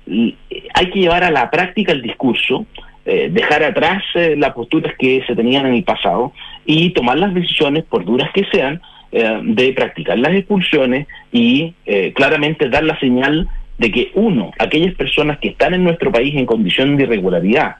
hay 0.74 0.90
que 0.90 1.00
llevar 1.00 1.24
a 1.24 1.30
la 1.30 1.50
práctica 1.50 1.92
el 1.92 2.02
discurso, 2.02 2.66
eh, 3.04 3.28
dejar 3.30 3.62
atrás 3.62 4.02
eh, 4.14 4.34
las 4.36 4.52
posturas 4.52 4.94
que 4.98 5.22
se 5.26 5.36
tenían 5.36 5.66
en 5.66 5.74
el 5.74 5.84
pasado 5.84 6.32
y 6.64 6.90
tomar 6.90 7.18
las 7.18 7.34
decisiones, 7.34 7.84
por 7.84 8.04
duras 8.04 8.30
que 8.32 8.44
sean, 8.50 8.80
eh, 9.18 9.40
de 9.42 9.72
practicar 9.72 10.18
las 10.18 10.34
expulsiones 10.34 11.06
y 11.32 11.72
eh, 11.86 12.12
claramente 12.14 12.68
dar 12.68 12.84
la 12.84 13.00
señal 13.00 13.48
de 13.78 13.90
que, 13.90 14.10
uno, 14.12 14.50
aquellas 14.58 14.94
personas 14.94 15.38
que 15.38 15.48
están 15.48 15.72
en 15.72 15.84
nuestro 15.84 16.12
país 16.12 16.34
en 16.34 16.44
condición 16.44 16.98
de 16.98 17.04
irregularidad, 17.04 17.76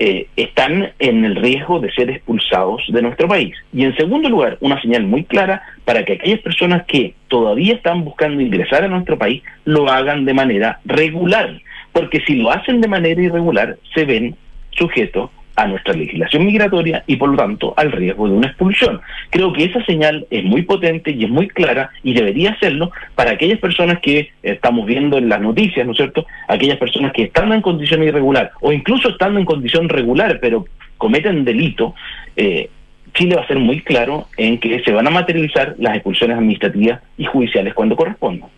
eh, 0.00 0.26
están 0.34 0.90
en 0.98 1.24
el 1.24 1.36
riesgo 1.36 1.78
de 1.78 1.92
ser 1.92 2.10
expulsados 2.10 2.82
de 2.88 3.02
nuestro 3.02 3.28
país. 3.28 3.54
Y 3.72 3.84
en 3.84 3.96
segundo 3.96 4.28
lugar, 4.28 4.58
una 4.60 4.82
señal 4.82 5.04
muy 5.04 5.22
clara 5.22 5.62
para 5.84 6.04
que 6.04 6.14
aquellas 6.14 6.40
personas 6.40 6.84
que 6.86 7.14
todavía 7.28 7.74
están 7.74 8.04
buscando 8.04 8.42
ingresar 8.42 8.82
a 8.82 8.88
nuestro 8.88 9.16
país 9.16 9.44
lo 9.64 9.88
hagan 9.88 10.24
de 10.24 10.34
manera 10.34 10.80
regular, 10.86 11.60
porque 11.92 12.20
si 12.26 12.34
lo 12.34 12.50
hacen 12.50 12.80
de 12.80 12.88
manera 12.88 13.22
irregular, 13.22 13.76
se 13.94 14.04
ven 14.04 14.34
sujetos 14.72 15.30
a 15.58 15.66
nuestra 15.66 15.92
legislación 15.92 16.46
migratoria 16.46 17.02
y 17.08 17.16
por 17.16 17.30
lo 17.30 17.36
tanto 17.36 17.74
al 17.76 17.90
riesgo 17.90 18.28
de 18.28 18.34
una 18.34 18.46
expulsión. 18.46 19.00
Creo 19.30 19.52
que 19.52 19.64
esa 19.64 19.84
señal 19.84 20.24
es 20.30 20.44
muy 20.44 20.62
potente 20.62 21.10
y 21.10 21.24
es 21.24 21.30
muy 21.30 21.48
clara 21.48 21.90
y 22.04 22.14
debería 22.14 22.56
serlo 22.60 22.92
para 23.16 23.32
aquellas 23.32 23.58
personas 23.58 23.98
que 24.00 24.30
estamos 24.42 24.86
viendo 24.86 25.18
en 25.18 25.28
las 25.28 25.40
noticias, 25.40 25.84
¿no 25.84 25.92
es 25.92 25.98
cierto? 25.98 26.24
Aquellas 26.46 26.78
personas 26.78 27.12
que 27.12 27.24
están 27.24 27.52
en 27.52 27.60
condición 27.60 28.04
irregular 28.04 28.52
o 28.60 28.72
incluso 28.72 29.08
estando 29.08 29.40
en 29.40 29.44
condición 29.44 29.88
regular 29.88 30.38
pero 30.40 30.66
cometen 30.96 31.44
delito, 31.44 31.94
eh, 32.36 32.70
Chile 33.14 33.34
va 33.34 33.42
a 33.42 33.48
ser 33.48 33.58
muy 33.58 33.80
claro 33.80 34.28
en 34.36 34.58
que 34.58 34.80
se 34.84 34.92
van 34.92 35.08
a 35.08 35.10
materializar 35.10 35.74
las 35.78 35.96
expulsiones 35.96 36.36
administrativas 36.36 37.00
y 37.16 37.24
judiciales 37.24 37.74
cuando 37.74 37.96
correspondan. 37.96 38.48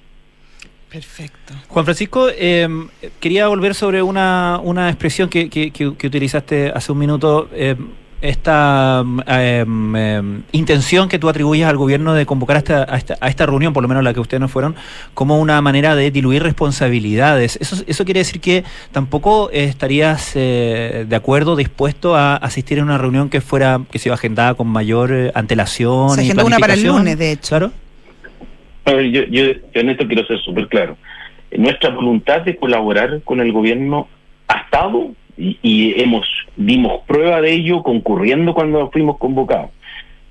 Perfecto. 0.90 1.54
Juan 1.68 1.84
Francisco, 1.84 2.28
eh, 2.30 2.68
quería 3.20 3.46
volver 3.46 3.74
sobre 3.74 4.02
una, 4.02 4.60
una 4.62 4.88
expresión 4.88 5.28
que, 5.28 5.48
que, 5.48 5.70
que, 5.70 6.06
utilizaste 6.06 6.72
hace 6.74 6.90
un 6.90 6.98
minuto. 6.98 7.48
Eh, 7.52 7.76
esta 8.22 9.02
eh, 9.28 9.64
intención 10.52 11.08
que 11.08 11.18
tú 11.18 11.28
atribuyes 11.28 11.66
al 11.66 11.76
gobierno 11.76 12.12
de 12.12 12.26
convocar 12.26 12.56
a 12.56 12.58
esta, 12.58 12.82
a 12.82 12.96
esta, 12.96 13.16
a, 13.20 13.28
esta, 13.28 13.46
reunión, 13.46 13.72
por 13.72 13.82
lo 13.82 13.88
menos 13.88 14.04
la 14.04 14.12
que 14.12 14.20
ustedes 14.20 14.40
no 14.40 14.48
fueron, 14.48 14.74
como 15.14 15.38
una 15.38 15.60
manera 15.62 15.94
de 15.94 16.10
diluir 16.10 16.42
responsabilidades. 16.42 17.56
¿Eso, 17.60 17.82
eso 17.86 18.04
quiere 18.04 18.20
decir 18.20 18.40
que 18.40 18.64
tampoco 18.92 19.50
estarías 19.52 20.32
eh, 20.34 21.06
de 21.08 21.16
acuerdo, 21.16 21.56
dispuesto 21.56 22.14
a 22.16 22.36
asistir 22.36 22.80
a 22.80 22.82
una 22.82 22.98
reunión 22.98 23.30
que 23.30 23.40
fuera, 23.40 23.80
que 23.90 23.98
se 23.98 24.08
iba 24.08 24.14
agendada 24.14 24.54
con 24.54 24.66
mayor 24.68 25.32
antelación? 25.34 26.10
Se 26.10 26.22
agendó 26.22 26.44
una 26.44 26.58
para 26.58 26.74
el 26.74 26.82
lunes, 26.82 27.16
de 27.16 27.32
hecho. 27.32 27.48
Claro. 27.48 27.72
Yo, 28.92 29.22
yo, 29.24 29.44
yo 29.72 29.80
en 29.80 29.90
esto 29.90 30.06
quiero 30.06 30.26
ser 30.26 30.38
súper 30.40 30.68
claro. 30.68 30.96
Nuestra 31.56 31.90
voluntad 31.90 32.42
de 32.42 32.56
colaborar 32.56 33.22
con 33.22 33.40
el 33.40 33.52
gobierno 33.52 34.08
ha 34.48 34.60
estado 34.60 35.12
y, 35.36 35.58
y, 35.62 36.00
hemos 36.00 36.26
dimos 36.56 37.02
prueba 37.06 37.40
de 37.40 37.52
ello 37.52 37.82
concurriendo 37.82 38.54
cuando 38.54 38.90
fuimos 38.90 39.18
convocados. 39.18 39.70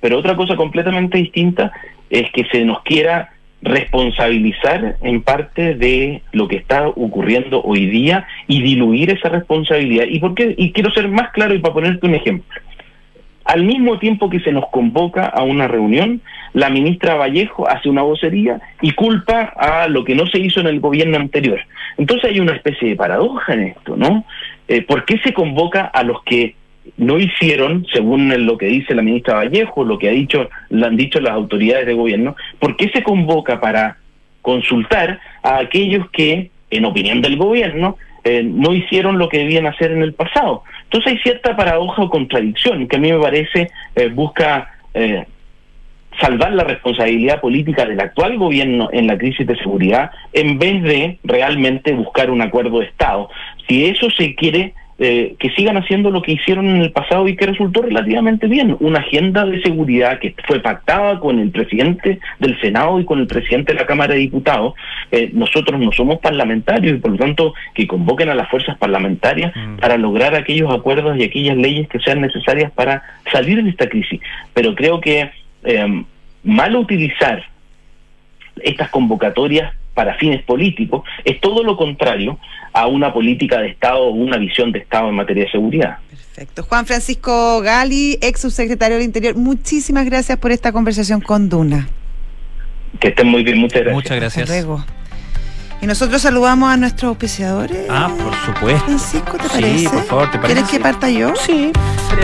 Pero 0.01 0.17
otra 0.17 0.35
cosa 0.35 0.55
completamente 0.55 1.17
distinta 1.17 1.71
es 2.09 2.31
que 2.31 2.45
se 2.45 2.63
nos 2.63 2.81
quiera 2.83 3.29
responsabilizar 3.61 4.97
en 5.01 5.21
parte 5.21 5.75
de 5.75 6.21
lo 6.31 6.47
que 6.47 6.55
está 6.55 6.87
ocurriendo 6.87 7.61
hoy 7.61 7.87
día 7.87 8.25
y 8.47 8.61
diluir 8.61 9.11
esa 9.11 9.29
responsabilidad. 9.29 10.05
¿Y 10.07 10.19
por 10.19 10.33
qué? 10.33 10.55
Y 10.57 10.71
quiero 10.71 10.91
ser 10.91 11.09
más 11.09 11.31
claro 11.31 11.53
y 11.53 11.59
para 11.59 11.73
ponerte 11.73 12.05
un 12.05 12.15
ejemplo. 12.15 12.61
Al 13.49 13.63
mismo 13.63 13.97
tiempo 13.97 14.29
que 14.29 14.41
se 14.41 14.51
nos 14.51 14.69
convoca 14.69 15.25
a 15.25 15.41
una 15.41 15.67
reunión, 15.67 16.21
la 16.53 16.69
ministra 16.69 17.15
Vallejo 17.15 17.67
hace 17.67 17.89
una 17.89 18.03
vocería 18.03 18.61
y 18.79 18.91
culpa 18.91 19.41
a 19.57 19.87
lo 19.87 20.03
que 20.03 20.13
no 20.13 20.27
se 20.27 20.37
hizo 20.37 20.59
en 20.59 20.67
el 20.67 20.79
gobierno 20.79 21.17
anterior. 21.17 21.59
Entonces 21.97 22.29
hay 22.29 22.39
una 22.39 22.53
especie 22.53 22.89
de 22.89 22.95
paradoja 22.95 23.55
en 23.55 23.63
esto, 23.69 23.97
¿no? 23.97 24.23
Eh, 24.67 24.83
¿Por 24.83 25.03
qué 25.03 25.17
se 25.23 25.33
convoca 25.33 25.85
a 25.85 26.03
los 26.03 26.21
que 26.25 26.53
no 26.97 27.17
hicieron, 27.17 27.87
según 27.91 28.31
lo 28.45 28.55
que 28.55 28.67
dice 28.67 28.93
la 28.93 29.01
ministra 29.01 29.33
Vallejo, 29.33 29.83
lo 29.83 29.97
que 29.97 30.09
ha 30.09 30.11
dicho, 30.11 30.47
lo 30.69 30.85
han 30.85 30.95
dicho 30.95 31.19
las 31.19 31.33
autoridades 31.33 31.87
de 31.87 31.95
gobierno, 31.95 32.35
¿por 32.59 32.77
qué 32.77 32.89
se 32.89 33.01
convoca 33.01 33.59
para 33.59 33.97
consultar 34.43 35.19
a 35.41 35.57
aquellos 35.57 36.07
que, 36.11 36.51
en 36.69 36.85
opinión 36.85 37.23
del 37.23 37.35
gobierno, 37.35 37.97
eh, 38.23 38.43
no 38.43 38.73
hicieron 38.73 39.17
lo 39.17 39.29
que 39.29 39.39
debían 39.39 39.67
hacer 39.67 39.91
en 39.91 40.01
el 40.01 40.13
pasado. 40.13 40.63
Entonces 40.83 41.13
hay 41.13 41.19
cierta 41.19 41.55
paradoja 41.55 42.03
o 42.03 42.09
contradicción 42.09 42.87
que 42.87 42.97
a 42.97 42.99
mí 42.99 43.11
me 43.11 43.19
parece 43.19 43.69
eh, 43.95 44.09
busca 44.09 44.71
eh, 44.93 45.25
salvar 46.19 46.51
la 46.53 46.63
responsabilidad 46.63 47.39
política 47.39 47.85
del 47.85 47.99
actual 47.99 48.37
gobierno 48.37 48.89
en 48.91 49.07
la 49.07 49.17
crisis 49.17 49.45
de 49.47 49.57
seguridad 49.57 50.11
en 50.33 50.59
vez 50.59 50.81
de 50.83 51.19
realmente 51.23 51.93
buscar 51.93 52.29
un 52.29 52.41
acuerdo 52.41 52.79
de 52.79 52.87
Estado. 52.87 53.29
Si 53.67 53.85
eso 53.85 54.09
se 54.09 54.35
quiere 54.35 54.73
eh, 54.99 55.35
que 55.39 55.49
sigan 55.51 55.77
haciendo 55.77 56.11
lo 56.11 56.21
que 56.21 56.33
hicieron 56.33 56.67
en 56.67 56.81
el 56.81 56.91
pasado 56.91 57.27
y 57.27 57.35
que 57.35 57.45
resultó 57.45 57.81
relativamente 57.81 58.47
bien. 58.47 58.75
Una 58.79 58.99
agenda 58.99 59.45
de 59.45 59.61
seguridad 59.61 60.19
que 60.19 60.35
fue 60.47 60.59
pactada 60.59 61.19
con 61.19 61.39
el 61.39 61.51
presidente 61.51 62.19
del 62.39 62.59
Senado 62.59 62.99
y 62.99 63.05
con 63.05 63.19
el 63.19 63.27
presidente 63.27 63.73
de 63.73 63.79
la 63.79 63.85
Cámara 63.85 64.13
de 64.13 64.19
Diputados. 64.19 64.73
Eh, 65.11 65.31
nosotros 65.33 65.79
no 65.79 65.91
somos 65.91 66.19
parlamentarios 66.19 66.97
y 66.97 66.99
por 66.99 67.11
lo 67.11 67.17
tanto 67.17 67.53
que 67.73 67.87
convoquen 67.87 68.29
a 68.29 68.35
las 68.35 68.49
fuerzas 68.49 68.77
parlamentarias 68.77 69.39
Mm. 69.55 69.77
para 69.77 69.97
lograr 69.97 70.35
aquellos 70.35 70.71
acuerdos 70.71 71.17
y 71.17 71.23
aquellas 71.23 71.57
leyes 71.57 71.87
que 71.87 71.99
sean 71.99 72.21
necesarias 72.21 72.71
para 72.71 73.03
salir 73.31 73.63
de 73.63 73.69
esta 73.69 73.87
crisis. 73.87 74.19
Pero 74.53 74.75
creo 74.75 74.99
que 74.99 75.31
eh, 75.63 76.03
mal 76.43 76.75
utilizar 76.75 77.43
estas 78.61 78.89
convocatorias 78.89 79.73
para 79.99 80.13
fines 80.15 80.41
políticos 80.43 81.03
es 81.25 81.41
todo 81.41 81.61
lo 81.61 81.75
contrario 81.75 82.39
a 82.71 82.87
una 82.87 83.11
política 83.11 83.59
de 83.59 83.67
Estado 83.67 83.99
o 83.99 84.11
una 84.11 84.37
visión 84.37 84.71
de 84.71 84.79
Estado 84.79 85.09
en 85.09 85.15
materia 85.15 85.43
de 85.43 85.51
seguridad. 85.51 85.97
Perfecto. 86.09 86.63
Juan 86.63 86.85
Francisco 86.85 87.59
Gali, 87.59 88.17
ex 88.21 88.39
subsecretario 88.39 88.95
del 88.95 89.03
Interior, 89.05 89.35
muchísimas 89.35 90.05
gracias 90.05 90.37
por 90.37 90.51
esta 90.53 90.71
conversación 90.71 91.19
con 91.19 91.49
Duna. 91.49 91.89
Que 93.01 93.09
estén 93.09 93.27
muy 93.27 93.43
bien, 93.43 93.57
muchas 93.57 93.81
gracias. 93.81 93.93
Muchas 93.93 94.15
gracias. 94.17 94.43
Hasta 94.49 94.53
luego. 94.53 94.85
Y 95.81 95.85
nosotros 95.85 96.21
saludamos 96.21 96.69
a 96.71 96.77
nuestros 96.77 97.09
auspiciadores. 97.09 97.85
Ah, 97.89 98.09
por 98.23 98.33
supuesto. 98.45 98.85
Francisco, 98.85 99.35
¿te 99.37 99.43
Sí, 99.43 99.49
parece? 99.49 99.89
por 99.89 100.03
favor, 100.05 100.31
¿te 100.31 100.37
parece? 100.39 100.53
¿Quieres 100.61 100.71
que 100.71 100.79
parta 100.79 101.09
yo? 101.09 101.33
Sí. 101.35 101.71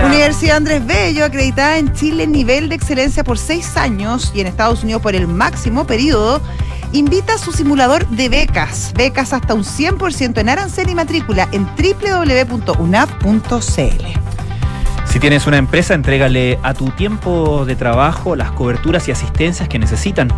Universidad 0.06 0.58
Andrés 0.58 0.86
Bello, 0.86 1.26
acreditada 1.26 1.78
en 1.78 1.92
Chile, 1.94 2.26
nivel 2.26 2.70
de 2.70 2.76
excelencia 2.76 3.26
por 3.26 3.38
seis 3.38 3.76
años 3.76 4.32
y 4.34 4.40
en 4.40 4.48
Estados 4.48 4.82
Unidos 4.84 5.02
por 5.02 5.14
el 5.14 5.28
máximo 5.28 5.86
periodo, 5.86 6.42
invita 6.98 7.36
a 7.36 7.38
su 7.38 7.52
simulador 7.52 8.08
de 8.08 8.30
becas. 8.30 8.94
Becas 8.96 9.34
hasta 9.34 9.54
un 9.54 9.64
100% 9.64 10.38
en 10.40 10.50
arancel 10.50 10.90
y 10.90 10.96
matrícula 10.96 11.50
en 11.52 11.66
www.unap.cl. 11.66 12.76
Si 15.06 15.20
tienes 15.20 15.48
una 15.48 15.58
empresa, 15.58 15.94
entrégale 15.94 16.60
a 16.62 16.74
tu 16.74 16.90
tiempo 16.90 17.64
de 17.66 17.78
trabajo 17.78 18.36
las 18.36 18.52
coberturas 18.52 19.08
y 19.08 19.12
asistencias 19.12 19.70
que 19.70 19.80
necesitan, 19.80 20.30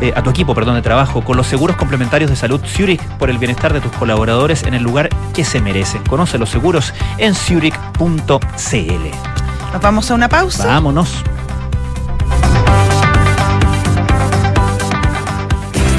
eh, 0.00 0.12
a 0.14 0.22
tu 0.22 0.30
equipo, 0.30 0.54
perdón, 0.54 0.76
de 0.76 0.82
trabajo, 0.82 1.24
con 1.24 1.36
los 1.36 1.48
seguros 1.48 1.76
complementarios 1.76 2.30
de 2.30 2.36
salud 2.36 2.60
Zurich 2.64 3.02
por 3.18 3.28
el 3.28 3.38
bienestar 3.38 3.72
de 3.72 3.80
tus 3.80 3.90
colaboradores 3.92 4.62
en 4.62 4.74
el 4.74 4.84
lugar 4.84 5.08
que 5.34 5.44
se 5.44 5.60
merecen. 5.60 6.04
Conoce 6.04 6.38
los 6.38 6.48
seguros 6.48 6.94
en 7.18 7.34
zurich.cl. 7.34 8.04
Nos 9.72 9.82
vamos 9.82 10.10
a 10.10 10.14
una 10.14 10.28
pausa. 10.28 10.66
Vámonos. 10.66 11.24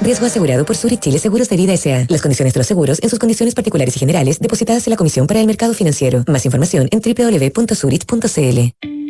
Riesgo 0.00 0.26
asegurado 0.26 0.64
por 0.64 0.76
Zurich 0.76 1.00
Chile 1.00 1.18
Seguros 1.18 1.48
de 1.48 1.56
Vida 1.56 1.72
S.A. 1.72 2.06
Las 2.08 2.22
condiciones 2.22 2.54
de 2.54 2.60
los 2.60 2.66
seguros 2.66 3.02
en 3.02 3.10
sus 3.10 3.18
condiciones 3.18 3.54
particulares 3.54 3.96
y 3.96 3.98
generales 3.98 4.38
depositadas 4.38 4.86
en 4.86 4.92
la 4.92 4.96
Comisión 4.96 5.26
para 5.26 5.40
el 5.40 5.46
Mercado 5.46 5.74
Financiero. 5.74 6.24
Más 6.26 6.44
información 6.44 6.88
en 6.90 7.00
www.zurich.cl. 7.00 9.05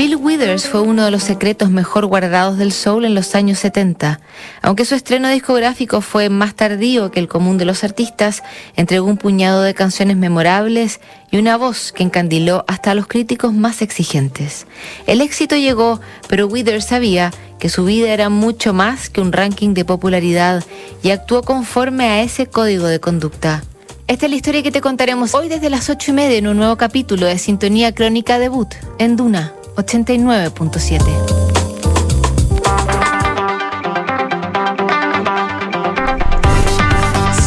Bill 0.00 0.16
Withers 0.16 0.66
fue 0.66 0.80
uno 0.80 1.04
de 1.04 1.10
los 1.10 1.22
secretos 1.22 1.68
mejor 1.70 2.06
guardados 2.06 2.56
del 2.56 2.72
soul 2.72 3.04
en 3.04 3.14
los 3.14 3.34
años 3.34 3.58
70. 3.58 4.18
Aunque 4.62 4.86
su 4.86 4.94
estreno 4.94 5.28
discográfico 5.28 6.00
fue 6.00 6.30
más 6.30 6.54
tardío 6.54 7.10
que 7.10 7.20
el 7.20 7.28
común 7.28 7.58
de 7.58 7.66
los 7.66 7.84
artistas, 7.84 8.42
entregó 8.76 9.06
un 9.06 9.18
puñado 9.18 9.60
de 9.60 9.74
canciones 9.74 10.16
memorables 10.16 11.02
y 11.30 11.36
una 11.36 11.58
voz 11.58 11.92
que 11.92 12.02
encandiló 12.02 12.64
hasta 12.66 12.92
a 12.92 12.94
los 12.94 13.08
críticos 13.08 13.52
más 13.52 13.82
exigentes. 13.82 14.66
El 15.06 15.20
éxito 15.20 15.54
llegó, 15.54 16.00
pero 16.28 16.46
Withers 16.46 16.86
sabía 16.86 17.30
que 17.58 17.68
su 17.68 17.84
vida 17.84 18.08
era 18.08 18.30
mucho 18.30 18.72
más 18.72 19.10
que 19.10 19.20
un 19.20 19.32
ranking 19.32 19.74
de 19.74 19.84
popularidad 19.84 20.64
y 21.02 21.10
actuó 21.10 21.42
conforme 21.42 22.06
a 22.06 22.22
ese 22.22 22.46
código 22.46 22.86
de 22.86 23.00
conducta. 23.00 23.64
Esta 24.06 24.24
es 24.24 24.30
la 24.30 24.36
historia 24.36 24.62
que 24.62 24.72
te 24.72 24.80
contaremos 24.80 25.34
hoy 25.34 25.50
desde 25.50 25.68
las 25.68 25.90
ocho 25.90 26.12
y 26.12 26.14
media 26.14 26.38
en 26.38 26.48
un 26.48 26.56
nuevo 26.56 26.76
capítulo 26.76 27.26
de 27.26 27.36
Sintonía 27.36 27.94
Crónica 27.94 28.38
Debut 28.38 28.74
en 28.98 29.16
Duna 29.16 29.52
89.7. 29.80 32.20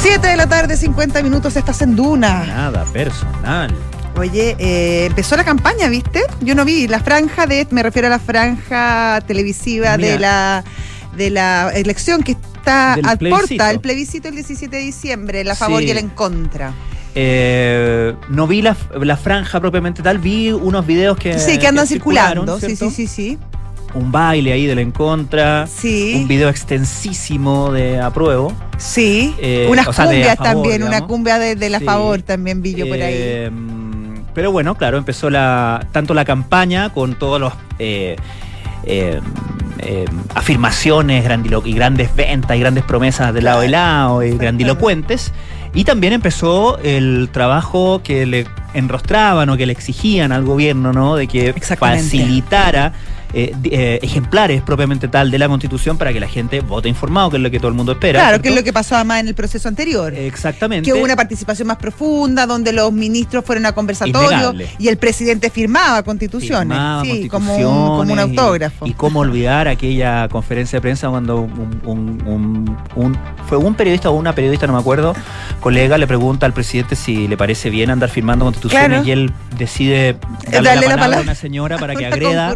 Siete 0.02 0.28
de 0.28 0.38
la 0.38 0.48
tarde, 0.48 0.76
50 0.78 1.22
minutos, 1.24 1.56
estás 1.56 1.82
en 1.82 1.96
Duna. 1.96 2.46
Nada 2.46 2.84
personal. 2.86 3.74
Oye, 4.18 4.56
eh, 4.60 5.06
empezó 5.06 5.36
la 5.36 5.44
campaña, 5.44 5.88
¿viste? 5.90 6.22
Yo 6.42 6.54
no 6.56 6.66
vi 6.66 6.88
la 6.88 7.00
franja 7.00 7.48
de, 7.48 7.68
me 7.72 7.82
refiero 7.82 8.08
a 8.08 8.12
la 8.12 8.20
franja 8.20 9.22
televisiva 9.26 9.98
Mira. 9.98 10.10
de 10.12 10.20
la 10.20 10.64
de 11.16 11.30
la 11.30 11.70
elección 11.76 12.24
que 12.24 12.32
está 12.34 12.94
al 12.94 13.20
porta, 13.20 13.70
el 13.70 13.80
plebiscito 13.80 14.28
el 14.30 14.36
17 14.36 14.76
de 14.76 14.82
diciembre, 14.82 15.42
el 15.42 15.52
a 15.52 15.56
favor 15.56 15.82
Sí. 15.82 15.88
y 15.88 15.92
el 15.92 16.00
en 16.00 16.10
contra. 16.10 16.74
Eh, 17.16 18.14
no 18.30 18.48
vi 18.48 18.62
la, 18.62 18.76
la 19.02 19.18
franja 19.18 19.60
propiamente 19.60 20.02
tal, 20.02 20.18
vi 20.18 20.52
unos 20.52 20.86
videos 20.86 21.18
que. 21.18 21.38
sí, 21.40 21.58
que 21.60 21.68
andan 21.68 21.88
circulando. 21.88 22.60
Sí, 22.60 22.76
sí, 22.76 22.90
sí, 22.90 23.08
sí. 23.08 23.38
Un 23.94 24.12
baile 24.12 24.54
ahí 24.54 24.66
del 24.66 24.80
en 24.80 24.92
contra. 24.92 25.68
Sí. 25.68 26.14
Un 26.16 26.28
video 26.28 26.50
extensísimo 26.50 27.72
de 27.72 28.00
apruebo. 28.02 28.52
Sí, 28.78 29.36
Eh, 29.38 29.68
unas 29.70 29.88
o 29.88 29.94
sea, 29.94 30.06
cumbias 30.06 30.38
favor, 30.38 30.54
también, 30.64 30.84
una 30.84 31.02
cumbia 31.06 31.38
de, 31.38 31.56
de 31.56 31.70
la 31.70 31.78
Sí. 31.80 31.86
favor 31.86 32.22
también 32.24 32.64
vi 32.64 32.74
yo 32.74 32.88
por 32.88 32.96
ahí. 33.00 33.14
Eh, 33.16 33.52
pero 34.34 34.52
bueno, 34.52 34.74
claro, 34.76 34.98
empezó 34.98 35.30
la 35.30 35.86
tanto 35.92 36.16
la 36.16 36.26
campaña 36.26 36.90
con 36.92 37.14
todos 37.14 37.40
los 37.40 37.54
eh, 37.78 38.16
eh, 38.84 39.20
eh, 39.78 40.06
afirmaciones 40.34 41.24
grandilo- 41.24 41.62
y 41.64 41.74
grandes 41.74 42.16
ventas 42.16 42.58
y 42.58 42.60
grandes 42.60 42.84
promesas 42.84 43.32
de 43.32 43.44
lado 43.44 43.64
y 43.64 43.68
lado 43.68 44.24
y 44.24 44.36
grandilocuentes. 44.36 45.32
Y 45.74 45.86
también 45.86 46.14
empezó 46.14 46.78
el 46.80 47.30
trabajo 47.32 48.02
que 48.04 48.26
le 48.26 48.46
enrostraban 48.74 49.50
o 49.50 49.58
que 49.58 49.66
le 49.66 49.74
exigían 49.74 50.32
al 50.32 50.44
gobierno, 50.44 50.94
¿no? 50.94 51.16
De 51.16 51.28
que 51.28 51.54
facilitara 51.54 52.94
eh, 53.34 53.54
eh, 53.64 54.00
ejemplares 54.02 54.62
propiamente 54.62 55.08
tal 55.08 55.32
de 55.32 55.40
la 55.40 55.48
Constitución 55.48 55.98
para 55.98 56.14
que 56.14 56.20
la 56.20 56.28
gente 56.28 56.62
vote 56.62 56.88
informado, 56.90 57.30
que 57.32 57.38
es 57.38 57.44
lo 57.44 57.50
que 57.52 57.58
todo 57.60 57.70
el 57.70 57.74
mundo 57.74 57.94
espera. 57.94 58.20
Claro, 58.20 58.42
que 58.42 58.50
es 58.50 58.54
¿cierto? 58.54 58.62
lo 58.62 58.64
que 58.66 58.74
pasó 58.74 58.96
además 58.96 59.22
en 59.22 59.28
el 59.30 59.36
proceso 59.36 59.68
anterior. 59.68 60.14
Exactamente. 60.14 60.86
Que 60.90 60.94
hubo 60.98 61.04
una 61.04 61.16
participación 61.16 61.68
más 61.68 61.78
profunda, 61.78 62.46
donde 62.46 62.72
los 62.74 62.92
ministros 62.94 63.44
fueron 63.44 63.66
a 63.66 63.74
conversatorio 63.74 64.54
y 64.78 64.88
el 64.88 64.98
presidente 64.98 65.50
firmaba 65.50 66.04
constituciones. 66.04 66.78
Firmaba 66.78 67.04
sí, 67.04 67.28
como 67.28 67.56
un, 67.56 67.64
como 67.64 67.84
un 67.84 67.98
constituciones 67.98 68.26
y- 68.36 68.40
autógrafo. 68.40 68.88
Y, 68.88 68.94
cómo 68.94 69.20
olvidar 69.22 69.68
aquella 69.68 70.28
conferencia 70.30 70.78
de 70.78 70.82
prensa 70.82 71.10
cuando 71.10 71.42
un, 71.42 71.82
un- 71.86 72.24
un- 72.26 72.78
un- 72.96 73.18
fue 73.48 73.58
un 73.58 73.76
periodista 73.76 74.10
o 74.10 74.14
una 74.14 74.34
periodista, 74.36 74.68
no 74.68 74.74
me 74.74 74.80
acuerdo, 74.80 75.16
colega 75.60 75.98
le 75.98 76.08
pregunta 76.08 76.46
al 76.46 76.54
presidente 76.54 76.96
si 76.96 77.28
le 77.28 77.38
parece 77.38 77.70
bien 77.70 77.90
andar 77.90 78.10
firmando 78.10 78.46
constituciones 78.46 78.88
Claro. 78.88 79.04
y 79.08 79.12
él 79.12 79.32
decide 79.58 80.18
darle, 80.52 80.70
Darle 80.70 80.82
la 80.88 80.96
la 80.96 80.96
palabra 81.02 81.18
a 81.20 81.22
una 81.24 81.36
señora 81.36 81.78
para 81.78 81.96
que 81.96 82.06
agreda. 82.08 82.54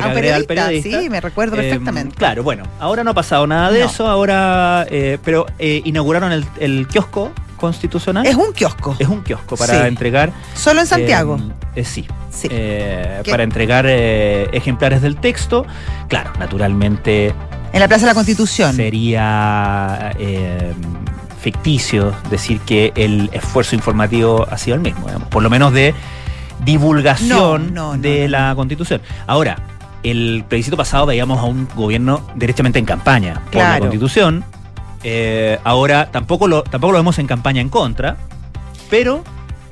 Para 0.00 0.12
que 0.12 0.18
un 0.18 0.24
agreda 0.24 0.36
al 0.36 0.44
periodista. 0.44 1.00
Sí, 1.00 1.08
me 1.10 1.20
recuerdo 1.20 1.56
Eh, 1.56 1.62
perfectamente. 1.70 2.16
claro, 2.16 2.42
bueno, 2.42 2.64
ahora 2.80 3.04
no 3.04 3.10
ha 3.10 3.14
pasado 3.14 3.46
nada 3.46 3.70
de 3.70 3.80
No. 3.80 3.86
eso, 3.86 4.06
ahora, 4.08 4.86
eh, 4.90 5.18
pero 5.24 5.46
eh, 5.58 5.82
inauguraron 5.84 6.32
el, 6.32 6.44
el 6.60 6.86
kiosco 6.88 7.32
constitucional. 7.56 8.24
Es 8.26 8.36
un 8.36 8.52
kiosco. 8.52 8.94
Es 8.98 9.08
un 9.08 9.22
kiosco 9.22 9.56
para 9.56 9.80
Sí. 9.82 9.86
entregar. 9.88 10.32
Solo 10.54 10.80
en 10.80 10.86
Santiago. 10.86 11.38
eh, 11.74 11.84
sí. 11.84 12.06
Sí. 12.30 12.48
Para 13.28 13.42
entregar 13.42 13.84
ejemplares 13.86 15.02
del 15.02 15.16
texto. 15.16 15.66
Claro, 16.08 16.30
naturalmente 16.38 17.34
en 17.72 17.80
la 17.80 17.88
Plaza 17.88 18.02
de 18.06 18.10
la 18.10 18.14
Constitución. 18.14 18.74
sería 18.76 20.12
eh, 20.18 20.72
ficticio 21.40 22.12
decir 22.30 22.60
que 22.60 22.92
el 22.94 23.28
esfuerzo 23.32 23.74
informativo 23.74 24.46
ha 24.50 24.56
sido 24.58 24.74
el 24.76 24.80
mismo, 24.82 25.06
digamos, 25.06 25.28
por 25.28 25.42
lo 25.42 25.50
menos 25.50 25.72
de 25.72 25.94
divulgación 26.64 27.28
No, 27.74 27.92
no, 27.92 27.96
no, 27.96 28.02
de 28.02 28.28
la 28.28 28.54
constitución. 28.54 29.00
Ahora, 29.26 29.56
el 30.10 30.44
plebiscito 30.48 30.76
pasado 30.76 31.06
veíamos 31.06 31.38
a 31.38 31.44
un 31.44 31.68
gobierno 31.74 32.26
derechamente 32.34 32.78
en 32.78 32.84
campaña 32.84 33.42
por 33.52 33.62
la 33.62 33.78
constitución. 33.78 34.44
Eh, 35.04 35.58
ahora 35.64 36.10
tampoco 36.10 36.48
lo, 36.48 36.62
tampoco 36.64 36.92
lo 36.92 36.98
vemos 36.98 37.18
en 37.18 37.26
campaña 37.26 37.60
en 37.60 37.68
contra, 37.68 38.16
pero 38.90 39.22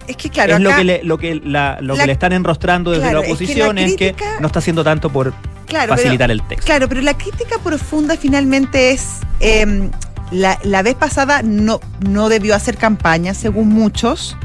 Es 0.07 0.17
que 0.17 0.31
claro, 0.31 0.55
es 0.55 0.61
lo 0.61 0.75
que 0.77 0.85
le, 0.85 1.03
lo 1.03 1.19
que 1.19 1.35
la, 1.35 1.79
lo 1.81 1.95
la- 1.95 2.01
que 2.03 2.07
le 2.07 2.13
están 2.13 2.33
enrostrando 2.33 2.91
desde 2.93 3.03
Claro, 3.03 3.19
la 3.21 3.21
es 3.23 3.27
que 3.27 3.33
oposición 3.33 3.79
es 3.79 3.97
que, 3.97 4.15
no 4.41 4.47
está 4.47 4.61
haciendo 4.61 4.85
tanto 4.85 5.11
por 5.11 5.35
Claro, 5.67 5.89
facilitar 5.97 6.29
pero- 6.29 6.33
el 6.41 6.49
texto. 6.49 6.65
Claro, 6.67 6.89
pero 6.89 7.01
la 7.01 7.15
crítica 7.19 7.57
profunda 7.63 8.17
finalmente 8.17 8.93
es. 8.93 9.19
eh, 9.41 9.91
la, 10.33 10.59
la 10.65 10.83
vez 10.83 10.95
pasada 10.97 11.43
no, 11.43 11.81
no 12.09 12.29
debió 12.29 12.55
hacer 12.57 12.77
campaña, 12.77 13.33
según 13.35 13.69
muchos. 13.69 14.37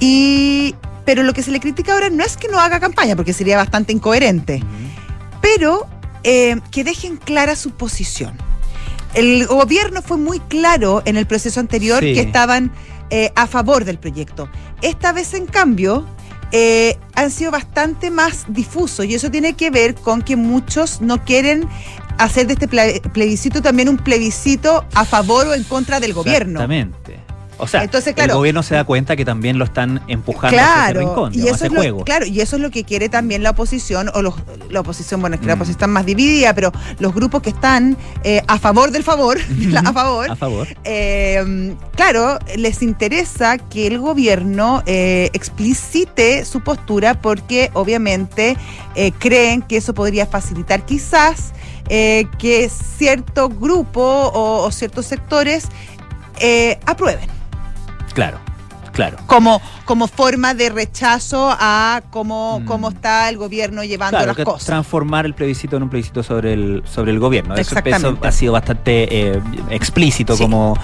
Y. 0.00 0.74
Pero 1.04 1.22
lo 1.22 1.32
que 1.32 1.42
se 1.44 1.52
le 1.52 1.60
critica 1.60 1.92
ahora 1.94 2.10
no 2.10 2.24
es 2.24 2.36
que 2.36 2.48
no 2.48 2.58
haga 2.58 2.80
campaña, 2.80 3.14
porque 3.14 3.32
sería 3.32 3.56
bastante 3.56 3.92
incoherente. 3.92 4.62
Pero 5.54 5.86
eh, 6.24 6.56
que 6.72 6.82
dejen 6.82 7.16
clara 7.18 7.54
su 7.54 7.70
posición. 7.70 8.36
El 9.14 9.46
gobierno 9.46 10.02
fue 10.02 10.16
muy 10.16 10.40
claro 10.40 11.02
en 11.04 11.16
el 11.16 11.26
proceso 11.26 11.60
anterior 11.60 12.00
Sí. 12.02 12.14
que 12.14 12.20
estaban 12.20 12.72
eh, 13.10 13.30
a 13.36 13.46
favor 13.46 13.84
del 13.84 13.98
proyecto. 13.98 14.48
Esta 14.82 15.12
vez, 15.12 15.32
en 15.34 15.46
cambio, 15.46 16.04
eh, 16.50 16.98
han 17.14 17.30
sido 17.30 17.52
bastante 17.52 18.10
más 18.10 18.44
difusos 18.48 19.06
y 19.06 19.14
eso 19.14 19.30
tiene 19.30 19.54
que 19.54 19.70
ver 19.70 19.94
con 19.94 20.22
que 20.22 20.34
muchos 20.36 21.00
no 21.00 21.24
quieren 21.24 21.68
hacer 22.18 22.48
de 22.48 22.54
este 22.54 22.68
ple- 22.68 23.00
plebiscito 23.12 23.62
también 23.62 23.88
un 23.88 23.98
plebiscito 23.98 24.84
a 24.94 25.04
favor 25.04 25.46
o 25.46 25.54
en 25.54 25.62
contra 25.64 26.00
del 26.00 26.12
gobierno. 26.12 26.60
Exactamente. 26.60 27.20
O 27.58 27.66
sea, 27.66 27.82
Entonces, 27.82 28.08
el 28.08 28.14
claro. 28.14 28.36
gobierno 28.36 28.62
se 28.62 28.74
da 28.74 28.84
cuenta 28.84 29.16
que 29.16 29.24
también 29.24 29.58
lo 29.58 29.64
están 29.64 30.02
empujando 30.08 30.56
hacia 30.58 30.66
ese 30.66 30.92
Claro, 30.92 31.00
rincón, 31.00 31.32
y 31.32 31.36
digamos, 31.38 31.48
eso 31.48 31.54
hacia 31.56 31.66
es 31.66 31.72
lo, 31.72 31.78
juego. 31.80 32.04
claro, 32.04 32.26
y 32.26 32.40
eso 32.40 32.56
es 32.56 32.62
lo 32.62 32.70
que 32.70 32.84
quiere 32.84 33.08
también 33.08 33.42
la 33.42 33.50
oposición, 33.50 34.10
o 34.14 34.20
los, 34.22 34.34
la 34.68 34.80
oposición, 34.80 35.20
bueno, 35.22 35.34
es 35.36 35.40
que 35.40 35.46
la 35.46 35.54
Mm. 35.54 35.58
oposición 35.58 35.74
está 35.76 35.86
más 35.86 36.04
dividida, 36.04 36.52
pero 36.54 36.70
los 36.98 37.14
grupos 37.14 37.40
que 37.42 37.50
están 37.50 37.96
eh, 38.24 38.42
a 38.46 38.58
favor 38.58 38.90
del 38.90 39.02
favor, 39.04 39.38
la- 39.58 39.80
a 39.80 39.92
favor, 39.92 40.30
A 40.30 40.36
favor. 40.36 40.68
eh, 40.84 41.74
claro, 41.94 42.38
les 42.56 42.82
interesa 42.82 43.56
que 43.58 43.86
el 43.86 43.98
gobierno 44.00 44.82
eh, 44.86 45.30
explicite 45.32 46.44
su 46.44 46.60
postura 46.62 47.20
porque 47.22 47.70
obviamente 47.72 48.56
eh, 48.94 49.12
creen 49.18 49.62
que 49.62 49.78
eso 49.78 49.94
podría 49.94 50.26
facilitar 50.26 50.84
quizás 50.84 51.52
eh, 51.88 52.26
que 52.38 52.68
cierto 52.98 53.48
grupo 53.48 54.02
o, 54.02 54.64
o 54.66 54.70
ciertos 54.72 55.06
sectores 55.06 55.68
aprueben 56.84 57.30
Claro, 58.16 58.38
claro. 58.92 59.18
como, 59.26 59.60
como 59.84 60.08
forma 60.08 60.54
de 60.54 60.70
rechazo 60.70 61.54
a 61.60 62.00
cómo, 62.10 62.62
cómo 62.66 62.88
está 62.88 63.28
el 63.28 63.36
gobierno 63.36 63.84
llevando 63.84 64.16
Mm. 64.16 64.20
Claro, 64.20 64.26
las 64.28 64.36
que 64.36 64.44
cosas. 64.44 64.66
transformar 64.66 65.26
el 65.26 65.34
plebiscito 65.34 65.76
en 65.76 65.82
un 65.82 65.90
plebiscito 65.90 66.22
sobre 66.22 66.54
el, 66.54 66.82
sobre 66.86 67.12
el 67.12 67.18
gobierno. 67.18 67.54
Eso, 67.56 67.76
ha 68.22 68.32
sido 68.32 68.52
bastante 68.54 69.06
eh, 69.36 69.40
explícito 69.70 70.34
Sí. 70.34 70.42
como, 70.44 70.76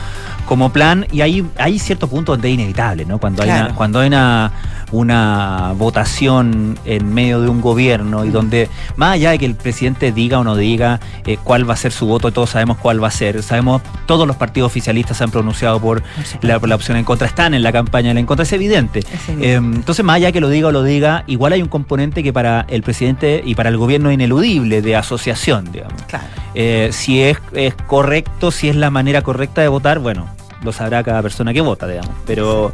como 0.47 0.73
plan 0.73 1.07
y 1.13 1.21
hay, 1.21 1.47
hay 1.57 1.79
cierto 1.79 2.09
punto 2.09 2.33
donde 2.33 2.49
es 2.49 2.55
inevitable, 2.55 3.05
¿no? 3.05 3.19
Cuando 3.19 3.43
hay, 3.43 3.51
una, 3.51 3.75
cuando 3.75 4.01
hay 4.01 4.09
una, 4.09 4.53
una 4.93 5.73
votación 5.77 6.79
en 6.85 7.13
medio 7.13 7.41
de 7.41 7.49
un 7.49 7.61
gobierno 7.61 8.25
y 8.25 8.31
donde, 8.31 8.69
más 8.97 9.15
allá 9.15 9.31
de 9.31 9.39
que 9.39 9.47
el 9.47 9.55
presidente 9.55 10.13
diga 10.13 10.39
o 10.39 10.45
no 10.45 10.57
diga 10.57 11.01
eh, 11.27 11.39
cuál 11.43 11.69
va 11.69 11.75
a 11.75 11.77
ser 11.77 11.93
su 11.93 12.07
voto, 12.07 12.31
todos 12.31 12.51
sabemos 12.51 12.77
cuál 12.79 13.03
va 13.03 13.09
a 13.09 13.11
ser, 13.11 13.43
sabemos, 13.43 13.83
todos 14.07 14.27
los 14.27 14.37
partidos 14.37 14.67
oficialistas 14.67 15.17
se 15.17 15.25
han 15.25 15.31
pronunciado 15.31 15.81
por 15.81 16.03
la, 16.43 16.61
por 16.61 16.69
la 16.69 16.75
opción 16.75 16.97
en 16.97 17.05
contra, 17.05 17.27
están 17.27 17.55
en 17.55 17.63
la 17.63 17.73
campaña 17.73 18.11
en 18.11 18.17
la 18.17 18.21
en 18.21 18.27
contra, 18.27 18.45
es 18.45 18.53
evidente. 18.53 19.01
evidente. 19.29 19.53
Eh, 19.53 19.55
entonces, 19.55 20.05
más 20.05 20.17
allá 20.17 20.33
que 20.33 20.41
lo 20.41 20.49
diga 20.49 20.69
o 20.69 20.73
lo 20.73 20.83
diga, 20.83 21.25
igual 21.27 21.53
hay 21.53 21.63
un 21.63 21.69
componente 21.69 22.23
que 22.23 22.33
para 22.33 22.67
el 22.69 22.83
presidente 22.83 23.43
y 23.45 23.55
para 23.55 23.71
el 23.71 23.77
gobierno 23.77 24.11
es 24.11 24.15
ineludible 24.15 24.83
de 24.83 24.97
asociación, 24.97 25.71
digamos. 25.73 26.03
Claro. 26.03 26.27
Eh, 26.55 26.91
si 26.93 27.23
es, 27.23 27.39
es 27.55 27.75
correcto, 27.87 28.51
si 28.51 28.69
es 28.69 28.77
la 28.77 28.91
manera 28.91 29.23
correcta 29.23 29.63
de 29.63 29.69
votar, 29.69 29.99
bueno, 29.99 30.27
lo 30.63 30.73
sabrá 30.73 31.03
cada 31.03 31.23
persona 31.23 31.53
que 31.53 31.61
vota, 31.61 31.87
digamos. 31.87 32.15
Pero, 32.27 32.73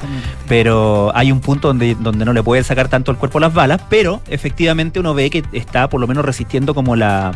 pero 0.49 1.12
hay 1.14 1.32
un 1.32 1.41
punto 1.41 1.68
donde, 1.68 1.97
donde 1.99 2.24
no 2.24 2.32
le 2.32 2.43
puede 2.43 2.62
sacar 2.64 2.89
tanto 2.89 3.11
el 3.11 3.16
cuerpo 3.16 3.41
las 3.41 3.53
balas, 3.53 3.80
pero 3.89 4.20
efectivamente 4.28 5.01
uno 5.01 5.14
ve 5.14 5.30
que 5.30 5.45
está 5.53 5.89
por 5.89 6.01
lo 6.01 6.07
menos 6.07 6.24
resistiendo 6.24 6.74
como 6.74 6.97
la, 6.97 7.32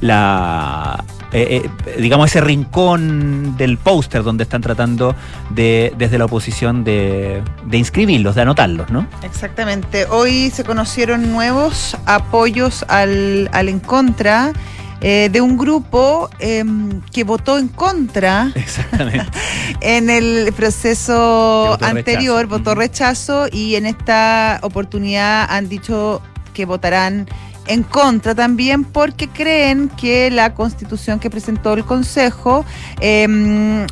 la 0.00 1.04
eh, 1.32 1.62
eh, 1.86 1.96
digamos, 2.00 2.30
ese 2.30 2.40
rincón 2.40 3.56
del 3.58 3.76
póster 3.76 4.22
donde 4.22 4.44
están 4.44 4.62
tratando 4.62 5.14
de, 5.50 5.92
desde 5.98 6.16
la 6.16 6.24
oposición 6.24 6.84
de, 6.84 7.42
de 7.66 7.76
inscribirlos, 7.76 8.34
de 8.34 8.42
anotarlos, 8.42 8.90
¿no? 8.90 9.06
Exactamente. 9.22 10.06
Hoy 10.06 10.50
se 10.50 10.64
conocieron 10.64 11.30
nuevos 11.30 11.96
apoyos 12.06 12.84
al, 12.88 13.50
al 13.52 13.68
en 13.68 13.80
contra 13.80 14.52
eh, 15.00 15.28
de 15.30 15.40
un 15.40 15.56
grupo 15.56 16.28
em, 16.40 17.00
que 17.12 17.22
votó 17.24 17.56
en 17.56 17.68
contra 17.68 18.50
Exactamente. 18.54 19.26
en 19.80 20.10
el 20.10 20.52
proceso 20.52 21.68
votó 21.70 21.84
anterior, 21.84 22.42
rechazo. 22.42 22.58
votó 22.58 22.74
rechazo 22.74 23.46
y 23.52 23.76
en 23.76 23.86
esta 23.86 24.58
oportunidad 24.62 25.46
han 25.50 25.68
dicho 25.68 26.20
que 26.52 26.64
votarán 26.64 27.28
en 27.68 27.82
contra 27.84 28.34
también 28.34 28.84
porque 28.84 29.28
creen 29.28 29.88
que 29.90 30.30
la 30.30 30.54
constitución 30.54 31.20
que 31.20 31.30
presentó 31.30 31.74
el 31.74 31.84
Consejo 31.84 32.64
em, 33.00 33.86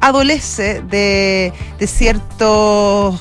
adolece 0.00 0.82
de, 0.82 1.52
de 1.78 1.86
cierto... 1.86 3.18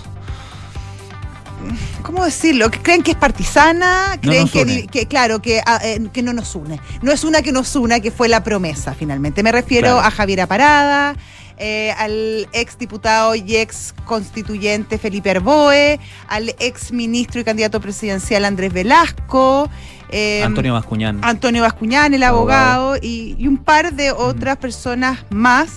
¿Cómo 2.01 2.24
decirlo? 2.26 2.70
Que 2.72 2.80
creen 2.80 3.03
que 3.03 3.12
es 3.12 3.18
partisana, 3.18 4.18
creen 4.22 4.47
que, 4.47 5.05
claro, 5.07 5.41
que, 5.41 5.62
ah, 5.66 5.80
eh, 5.84 6.07
que 6.12 6.22
no 6.22 6.34
nos 6.34 6.55
une. 6.55 6.80
No 7.01 7.12
es 7.12 7.24
una 7.24 7.41
que 7.41 7.51
nos 7.51 7.76
una, 7.76 7.99
que 7.99 8.12
fue 8.12 8.28
la 8.30 8.43
promesa 8.43 8.93
finalmente. 8.93 9.43
Me 9.43 9.51
refiero 9.51 9.88
Claro. 9.93 9.99
a 10.07 10.12
Javiera 10.12 10.47
Parada, 10.47 11.16
eh, 11.57 11.91
al 11.97 12.47
ex 12.53 12.78
diputado 12.78 13.36
y 13.36 13.57
ex 13.57 13.93
constituyente 14.05 14.97
Felipe 14.97 15.32
Arboe, 15.32 15.99
al 16.28 16.55
ex 16.60 16.91
ministro 16.91 17.41
y 17.41 17.43
candidato 17.43 17.82
presidencial 17.82 18.45
Andrés 18.45 18.72
Velasco, 18.72 19.70
eh, 20.10 20.41
Antonio 20.43 20.74
Bascuñán. 20.74 21.20
Antonio 21.22 21.62
Bascuñán, 21.62 22.14
el 22.14 22.24
Abogado. 22.24 22.82
abogado, 22.93 22.99
y, 23.03 23.36
y 23.38 23.47
un 23.47 23.57
par 23.57 23.93
de 23.93 24.12
otras 24.12 24.57
personas 24.57 25.20
más 25.30 25.70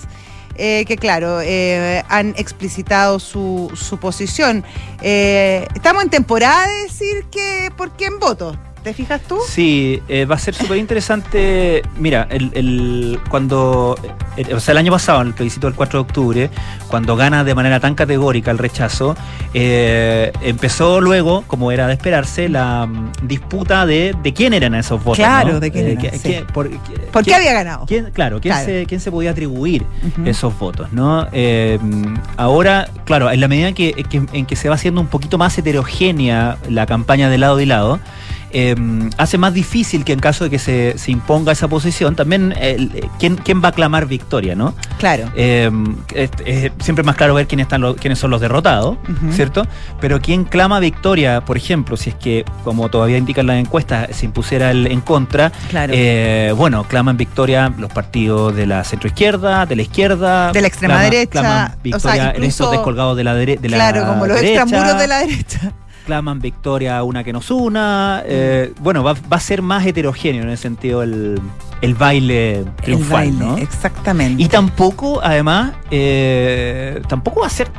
eh, 0.55 0.85
que, 0.85 0.97
claro, 0.97 1.41
eh, 1.41 2.03
han 2.09 2.29
explicitado 2.37 3.19
su, 3.19 3.71
su 3.75 3.99
posición. 3.99 4.63
Eh, 5.01 5.67
estamos 5.75 6.03
en 6.03 6.09
temporada 6.09 6.67
de 6.67 6.83
decir 6.83 7.25
que 7.31 7.71
por 7.75 7.91
quién 7.91 8.19
voto. 8.19 8.57
¿Te 8.83 8.93
fijas 8.93 9.21
tú? 9.21 9.37
Sí, 9.47 10.01
eh, 10.09 10.25
va 10.25 10.35
a 10.35 10.39
ser 10.39 10.53
súper 10.53 10.77
interesante. 10.77 11.81
Mira, 11.97 12.27
el, 12.29 12.51
el- 12.53 13.19
cuando, 13.29 13.95
eh, 14.35 14.53
o 14.53 14.59
sea, 14.59 14.73
el 14.73 14.77
año 14.77 14.91
pasado, 14.91 15.21
en 15.21 15.27
el 15.27 15.33
plebiscito 15.33 15.67
del 15.67 15.75
4 15.75 15.99
de 15.99 16.01
octubre, 16.01 16.49
cuando 16.89 17.15
gana 17.15 17.45
de 17.45 17.55
manera 17.55 17.79
tan 17.79 17.95
categórica 17.95 18.51
el 18.51 18.57
rechazo, 18.57 19.15
eh, 19.53 20.33
empezó 20.41 20.99
luego, 20.99 21.45
como 21.47 21.71
era 21.71 21.87
de 21.87 21.93
esperarse, 21.93 22.49
la 22.49 22.85
mm, 22.85 23.11
disputa 23.27 23.85
de, 23.85 24.13
de 24.21 24.33
quién 24.33 24.53
eran 24.53 24.75
esos 24.75 25.01
votos. 25.01 25.17
Claro, 25.17 25.53
¿no? 25.53 25.59
de 25.61 25.71
quién 25.71 25.85
Eh, 25.87 25.91
eran, 25.93 26.01
que- 26.11 26.17
sí. 26.17 26.35
por, 26.53 26.69
¿Por 27.11 27.23
qué 27.23 27.35
había 27.35 27.53
ganado? 27.53 27.85
quién- 27.85 28.11
claro, 28.11 28.41
¿quién, 28.41 28.53
Claro. 28.53 28.65
Se, 28.65 28.85
quién 28.85 28.99
se 28.99 29.11
podía 29.11 29.31
atribuir 29.31 29.85
esos 30.25 30.59
votos, 30.59 30.91
¿no? 30.91 31.25
Eh, 31.31 31.79
ahora, 32.35 32.89
claro, 33.05 33.31
en 33.31 33.39
la 33.39 33.47
medida 33.47 33.69
en 33.69 33.75
que, 33.75 33.93
que- 33.93 34.23
en 34.33 34.45
que 34.45 34.55
se 34.57 34.67
va 34.67 34.75
haciendo 34.75 34.99
un 34.99 35.07
poquito 35.07 35.37
más 35.37 35.57
heterogénea 35.57 36.57
la 36.69 36.85
campaña 36.85 37.29
de 37.29 37.37
lado 37.37 37.61
y 37.61 37.65
lado, 37.65 37.99
eh, 38.53 38.75
hace 39.17 39.37
más 39.37 39.53
difícil 39.53 40.05
que 40.05 40.13
en 40.13 40.19
caso 40.19 40.43
de 40.45 40.49
que 40.49 40.59
se, 40.59 40.97
se 40.97 41.11
imponga 41.11 41.51
esa 41.51 41.67
posición, 41.67 42.15
también 42.15 42.53
eh, 42.57 42.89
¿quién, 43.19 43.35
quién 43.35 43.61
va 43.63 43.69
a 43.69 43.71
clamar 43.71 44.05
victoria, 44.05 44.55
¿no? 44.55 44.73
Claro. 44.99 45.29
Eh, 45.35 45.69
es, 46.13 46.29
es 46.45 46.71
siempre 46.79 47.03
más 47.03 47.15
claro 47.15 47.33
ver 47.33 47.47
quiénes, 47.47 47.65
están 47.65 47.81
los, 47.81 47.95
quiénes 47.97 48.19
son 48.19 48.31
los 48.31 48.39
derrotados. 48.41 48.97
¿cierto? 49.31 49.65
Pero 49.99 50.19
quién 50.21 50.43
clama 50.43 50.79
victoria, 50.79 51.41
por 51.45 51.57
ejemplo, 51.57 51.97
si 51.97 52.11
es 52.11 52.15
que, 52.15 52.45
como 52.63 52.89
todavía 52.89 53.17
indican 53.17 53.47
las 53.47 53.57
encuestas, 53.57 54.09
se 54.15 54.25
impusiera 54.25 54.71
el 54.71 54.87
en 54.87 55.01
contra, 55.01 55.51
Claro. 55.69 55.93
eh, 55.95 56.53
bueno, 56.55 56.83
claman 56.83 57.17
victoria 57.17 57.73
los 57.77 57.91
partidos 57.91 58.55
de 58.55 58.65
la 58.67 58.83
centroizquierda, 58.83 59.65
de 59.65 59.75
la 59.75 59.81
izquierda, 59.81 60.51
De 60.51 60.61
la 60.61 60.67
extrema 60.67 61.01
derecha, 61.01 61.31
claman 61.31 61.65
o 61.65 61.67
sea, 61.69 61.77
victoria 61.83 62.23
en 62.23 62.43
estos 62.43 62.67
incluso- 62.67 62.71
descolgados 62.71 63.17
de 63.17 63.23
la, 63.23 63.35
dere- 63.35 63.59
de 63.59 63.69
la 63.69 63.77
claro, 63.77 64.05
como 64.07 64.27
los 64.27 64.35
derecha, 64.37 64.61
extramuros 64.63 64.99
de 64.99 65.07
la 65.07 65.19
derecha. 65.19 65.71
Claman 66.03 66.39
victoria 66.39 67.01
una 67.03 67.23
que 67.23 67.33
nos 67.33 67.51
una. 67.51 68.21
eh, 68.25 68.73
bueno, 68.79 69.03
va, 69.03 69.13
va 69.13 69.37
a 69.37 69.39
ser 69.39 69.61
más 69.61 69.85
heterogéneo 69.85 70.43
en 70.43 70.49
ese 70.49 70.63
sentido 70.63 71.03
el, 71.03 71.39
el 71.81 71.95
baile 71.95 72.65
triunfal, 72.83 73.25
el 73.25 73.33
baile, 73.33 73.45
¿no? 73.45 73.57
exactamente. 73.57 74.41
Y 74.41 74.47
tampoco, 74.47 75.21
además, 75.23 75.73
eh, 75.91 77.01
tampoco 77.07 77.41
va 77.41 77.47
a 77.47 77.49
ser 77.49 77.69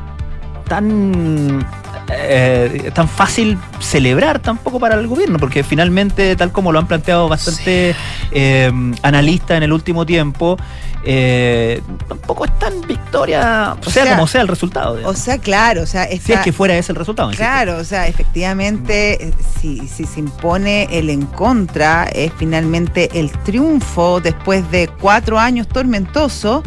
tan 0.68 1.64
eh, 2.10 2.90
tan 2.94 3.08
fácil 3.08 3.58
celebrar 3.80 4.38
tampoco 4.38 4.78
para 4.78 4.94
el 4.96 5.06
gobierno, 5.06 5.38
porque 5.38 5.62
finalmente, 5.62 6.36
tal 6.36 6.52
como 6.52 6.72
lo 6.72 6.78
han 6.78 6.86
planteado 6.86 7.28
bastante 7.28 7.94
eh, 8.30 8.72
analistas 9.02 9.56
en 9.56 9.62
el 9.62 9.72
último 9.72 10.04
tiempo, 10.04 10.58
eh, 11.06 11.82
tampoco 12.08 12.44
es 12.46 12.58
tan 12.58 12.80
victoria, 12.86 13.74
O 13.80 13.90
sea, 13.90 14.04
sea, 14.04 14.14
como 14.14 14.26
sea 14.26 14.40
el 14.40 14.48
resultado. 14.48 14.92
O 14.92 14.96
digamos. 14.96 15.18
sea, 15.18 15.38
claro, 15.38 15.82
o 15.82 15.86
sea, 15.86 16.06
si 16.08 16.32
es 16.32 16.40
que 16.40 16.52
fuera 16.52 16.76
ese 16.76 16.92
el 16.92 16.96
resultado. 16.96 17.28
insisto. 17.30 17.44
Claro, 17.44 17.76
o 17.76 17.84
sea, 17.84 18.06
efectivamente, 18.08 19.28
eh, 19.28 19.34
si, 19.60 19.86
si 19.86 20.06
se 20.06 20.20
impone 20.20 20.88
el 20.90 21.10
en 21.10 21.26
contra, 21.26 22.04
es 22.04 22.32
finalmente 22.36 23.10
el 23.18 23.30
triunfo 23.30 24.20
después 24.20 24.70
de 24.70 24.88
cuatro 25.00 25.38
años 25.38 25.68
tormentosos 25.68 26.62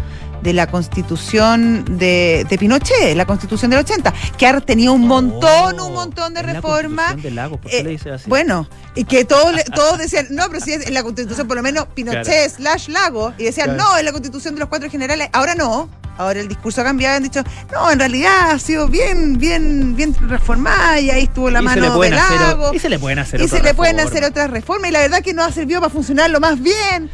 de 0.47 0.53
la 0.53 0.67
constitución 0.67 1.83
de, 1.97 2.45
de 2.49 2.57
Pinochet, 2.57 3.17
la 3.17 3.25
constitución 3.25 3.69
del 3.69 3.81
80, 3.81 4.13
que 4.37 4.47
ha 4.47 4.61
tenido 4.61 4.93
un 4.93 5.05
montón, 5.05 5.77
un 5.81 5.93
montón 5.93 6.33
de 6.33 6.39
Oh, 6.39 6.43
reformas. 6.43 7.07
Constitución 7.13 7.21
de 7.21 7.31
Lagos, 7.31 7.59
¿por 7.59 7.69
qué 7.69 7.79
Eh? 7.79 8.17
Bueno, 8.27 8.69
y 8.95 9.03
que 9.03 9.25
todos, 9.25 9.53
le- 9.53 9.63
todos 9.75 9.97
decían, 9.97 10.27
no, 10.29 10.45
pero 10.49 10.61
si 10.61 10.71
es 10.71 10.87
en 10.87 10.93
la 10.93 11.03
constitución, 11.03 11.47
por 11.49 11.57
lo 11.57 11.63
menos 11.63 11.87
Pinochet 11.93 12.23
Claro. 12.23 12.49
slash 12.55 12.87
Lago, 12.87 13.33
y 13.37 13.43
decían, 13.43 13.73
Claro. 13.75 13.83
no, 13.91 13.97
es 13.97 14.05
la 14.05 14.11
constitución 14.13 14.53
de 14.55 14.61
los 14.61 14.69
cuatro 14.69 14.89
generales, 14.89 15.27
ahora 15.33 15.53
no. 15.53 15.89
Ahora 16.17 16.39
el 16.39 16.47
discurso 16.47 16.79
ha 16.81 16.83
cambiado, 16.85 17.17
han 17.17 17.23
dicho, 17.23 17.43
no, 17.71 17.91
en 17.91 17.99
realidad 17.99 18.51
ha 18.51 18.57
sido 18.57 18.87
bien, 18.87 19.37
bien, 19.37 19.95
bien 19.97 20.15
reformada 20.29 20.99
y 20.99 21.11
ahí 21.11 21.23
estuvo 21.25 21.51
la 21.51 21.59
Y 21.59 21.63
mano 21.63 21.99
de 21.99 22.07
hacer 22.15 22.39
Lago. 22.41 22.73
y 22.73 22.79
se 22.79 22.89
le 22.89 22.97
pueden 22.97 23.19
hacer 23.19 23.39
Y 23.41 23.47
se 23.49 23.61
le 23.61 23.73
pueden 23.75 23.97
reformas. 23.97 24.05
hacer 24.17 24.23
otras 24.31 24.49
reformas 24.49 24.89
y 24.89 24.93
la 24.93 24.99
verdad 25.01 25.21
que 25.21 25.33
no 25.35 25.43
ha 25.43 25.51
servido 25.51 25.79
para 25.81 25.91
funcionar 25.93 26.29
lo 26.31 26.39
más 26.39 26.59
bien. 26.59 27.11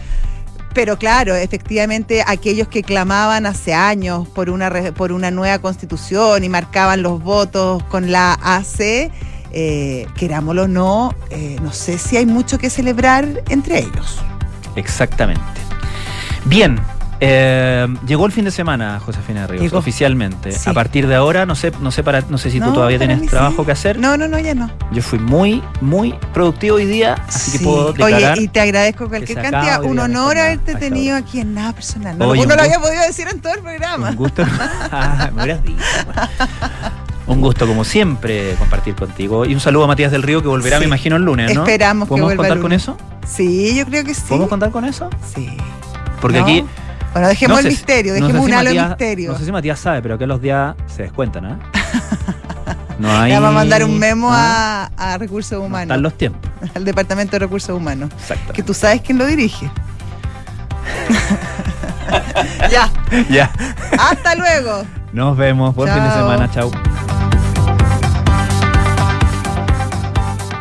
Pero 0.74 0.98
claro, 0.98 1.36
efectivamente, 1.36 2.24
aquellos 2.26 2.68
que 2.68 2.82
clamaban 2.82 3.46
hace 3.46 3.74
años 3.74 4.28
por 4.28 4.50
una, 4.50 4.72
por 4.94 5.12
una 5.12 5.30
nueva 5.30 5.60
constitución 5.60 6.44
y 6.44 6.50
marcaban 6.50 7.04
los 7.04 7.22
votos 7.22 7.84
con 7.84 8.12
la 8.12 8.34
AC, 8.42 9.12
eh, 9.52 10.08
querámoslo 10.16 10.64
o 10.64 10.68
no, 10.68 11.14
eh, 11.30 11.58
no 11.62 11.72
sé 11.72 12.00
si 12.00 12.18
hay 12.18 12.26
mucho 12.26 12.58
que 12.58 12.72
celebrar 12.72 13.44
entre 13.50 13.80
ellos. 13.80 14.20
Exactamente. 14.76 15.44
Bien. 16.46 16.80
Eh, 17.26 17.88
llegó 18.06 18.26
el 18.26 18.32
fin 18.32 18.44
de 18.46 18.52
semana, 18.52 19.00
Josefina 19.00 19.48
Ríos, 19.48 19.64
Llegó. 19.64 19.78
oficialmente. 19.78 20.52
Sí. 20.52 20.70
A 20.70 20.74
partir 20.74 21.08
de 21.08 21.16
ahora, 21.16 21.46
no 21.46 21.56
sé, 21.56 21.72
no 21.80 21.90
sé 21.92 22.04
para, 22.04 22.22
no 22.30 22.38
sé 22.38 22.52
si 22.52 22.60
tú 22.60 22.74
todavía 22.74 22.98
tienes 22.98 23.26
trabajo 23.30 23.62
sí. 23.62 23.66
que 23.66 23.72
hacer. 23.72 24.00
No, 24.00 24.18
no, 24.18 24.28
no, 24.28 24.38
ya 24.40 24.54
no. 24.54 24.70
Yo 24.92 25.02
fui 25.02 25.20
muy, 25.20 25.64
muy 25.80 26.14
productivo 26.34 26.76
hoy 26.76 26.86
día, 26.86 27.16
así 27.28 27.52
que 27.54 27.58
Sí. 27.60 27.64
puedo 27.64 27.94
declarar. 27.94 28.34
Oye, 28.34 28.44
y 28.44 28.48
te 28.50 28.60
agradezco 28.60 29.08
cualquier 29.08 29.42
cantidad. 29.42 29.82
Un 29.84 30.00
honor 30.00 30.38
haberte 30.38 30.76
tenido 30.76 31.16
aquí 31.16 31.40
en 31.40 31.54
nada 31.54 31.74
personal. 31.74 32.18
No, 32.18 32.28
Oye, 32.28 32.42
lo 32.44 32.48
gusto. 32.50 32.62
había 32.64 32.80
podido 32.80 33.02
decir 33.04 33.28
en 33.32 33.40
todo 33.40 33.54
el 33.54 33.62
programa. 33.62 34.10
Un 34.10 34.16
gusto. 34.16 34.44
Ah, 34.92 35.30
me 35.34 35.44
hubieras 35.44 35.64
dicho. 35.64 35.82
Un 37.26 37.40
gusto, 37.40 37.66
como 37.66 37.84
siempre, 37.86 38.54
compartir 38.60 38.96
contigo. 38.96 39.46
Y 39.46 39.54
un 39.54 39.60
saludo 39.62 39.86
a 39.86 39.88
Matías 39.88 40.12
del 40.12 40.24
Río, 40.24 40.42
que 40.42 40.50
volverá, 40.50 40.78
Sí. 40.78 40.82
me 40.82 40.88
imagino, 40.88 41.16
el 41.16 41.24
lunes, 41.24 41.54
¿no? 41.56 41.62
Esperamos 41.62 42.08
que 42.08 42.10
¿Podemos 42.10 42.28
vuelva 42.28 42.44
contar 42.44 42.58
el 42.58 42.62
con 42.62 42.74
eso? 42.74 42.98
Sí, 43.26 43.76
yo 43.76 43.86
creo 43.86 44.04
que 44.04 44.14
sí. 44.14 44.24
¿Podemos 44.28 44.50
contar 44.50 44.72
con 44.72 44.84
eso? 44.84 45.10
Sí. 45.34 45.56
Porque 46.20 46.40
¿No? 46.40 46.44
aquí. 46.44 46.66
Bueno, 47.14 47.28
dejemos 47.28 47.56
no 47.56 47.60
el 47.60 47.64
sé 47.66 47.70
misterio, 47.70 48.14
no 48.14 48.18
sé 48.18 48.22
dejemos 48.26 48.46
si 48.46 48.52
un 48.52 48.58
halo 48.58 48.70
Matías- 48.72 48.88
misterio. 48.90 49.32
No 49.32 49.38
sé 49.38 49.46
si 49.46 49.52
Matías 49.52 49.80
sabe, 49.80 50.02
pero 50.02 50.18
que 50.18 50.26
los 50.28 50.42
días 50.42 50.76
se 50.88 51.04
descuentan, 51.04 51.46
¿ah? 51.46 51.60
No 53.00 53.12
hay. 53.12 53.30
Le 53.32 53.40
vamos 53.40 53.50
a 53.50 53.54
mandar 53.54 53.84
un 53.84 53.98
memo 54.00 54.30
Ah, 54.32 54.90
a, 54.98 55.14
a 55.14 55.18
Recursos 55.18 55.58
Humanos, 55.60 55.84
Están 55.84 56.02
los 56.04 56.14
tiempos. 56.18 56.50
al 56.76 56.86
Departamento 56.86 57.32
de 57.34 57.40
Recursos 57.40 57.76
Humanos. 57.76 58.10
Exacto. 58.20 58.54
Que 58.54 58.64
tú 58.64 58.74
sabes 58.74 59.02
quién 59.02 59.18
lo 59.18 59.26
dirige. 59.26 59.70
ya, 62.72 62.90
Ya. 63.30 63.52
hasta 64.00 64.36
luego. 64.36 64.84
Nos 65.12 65.36
vemos. 65.38 65.76
Buen 65.76 65.94
fin 65.94 66.04
de 66.04 66.10
semana. 66.12 66.50
Chao. 66.52 66.72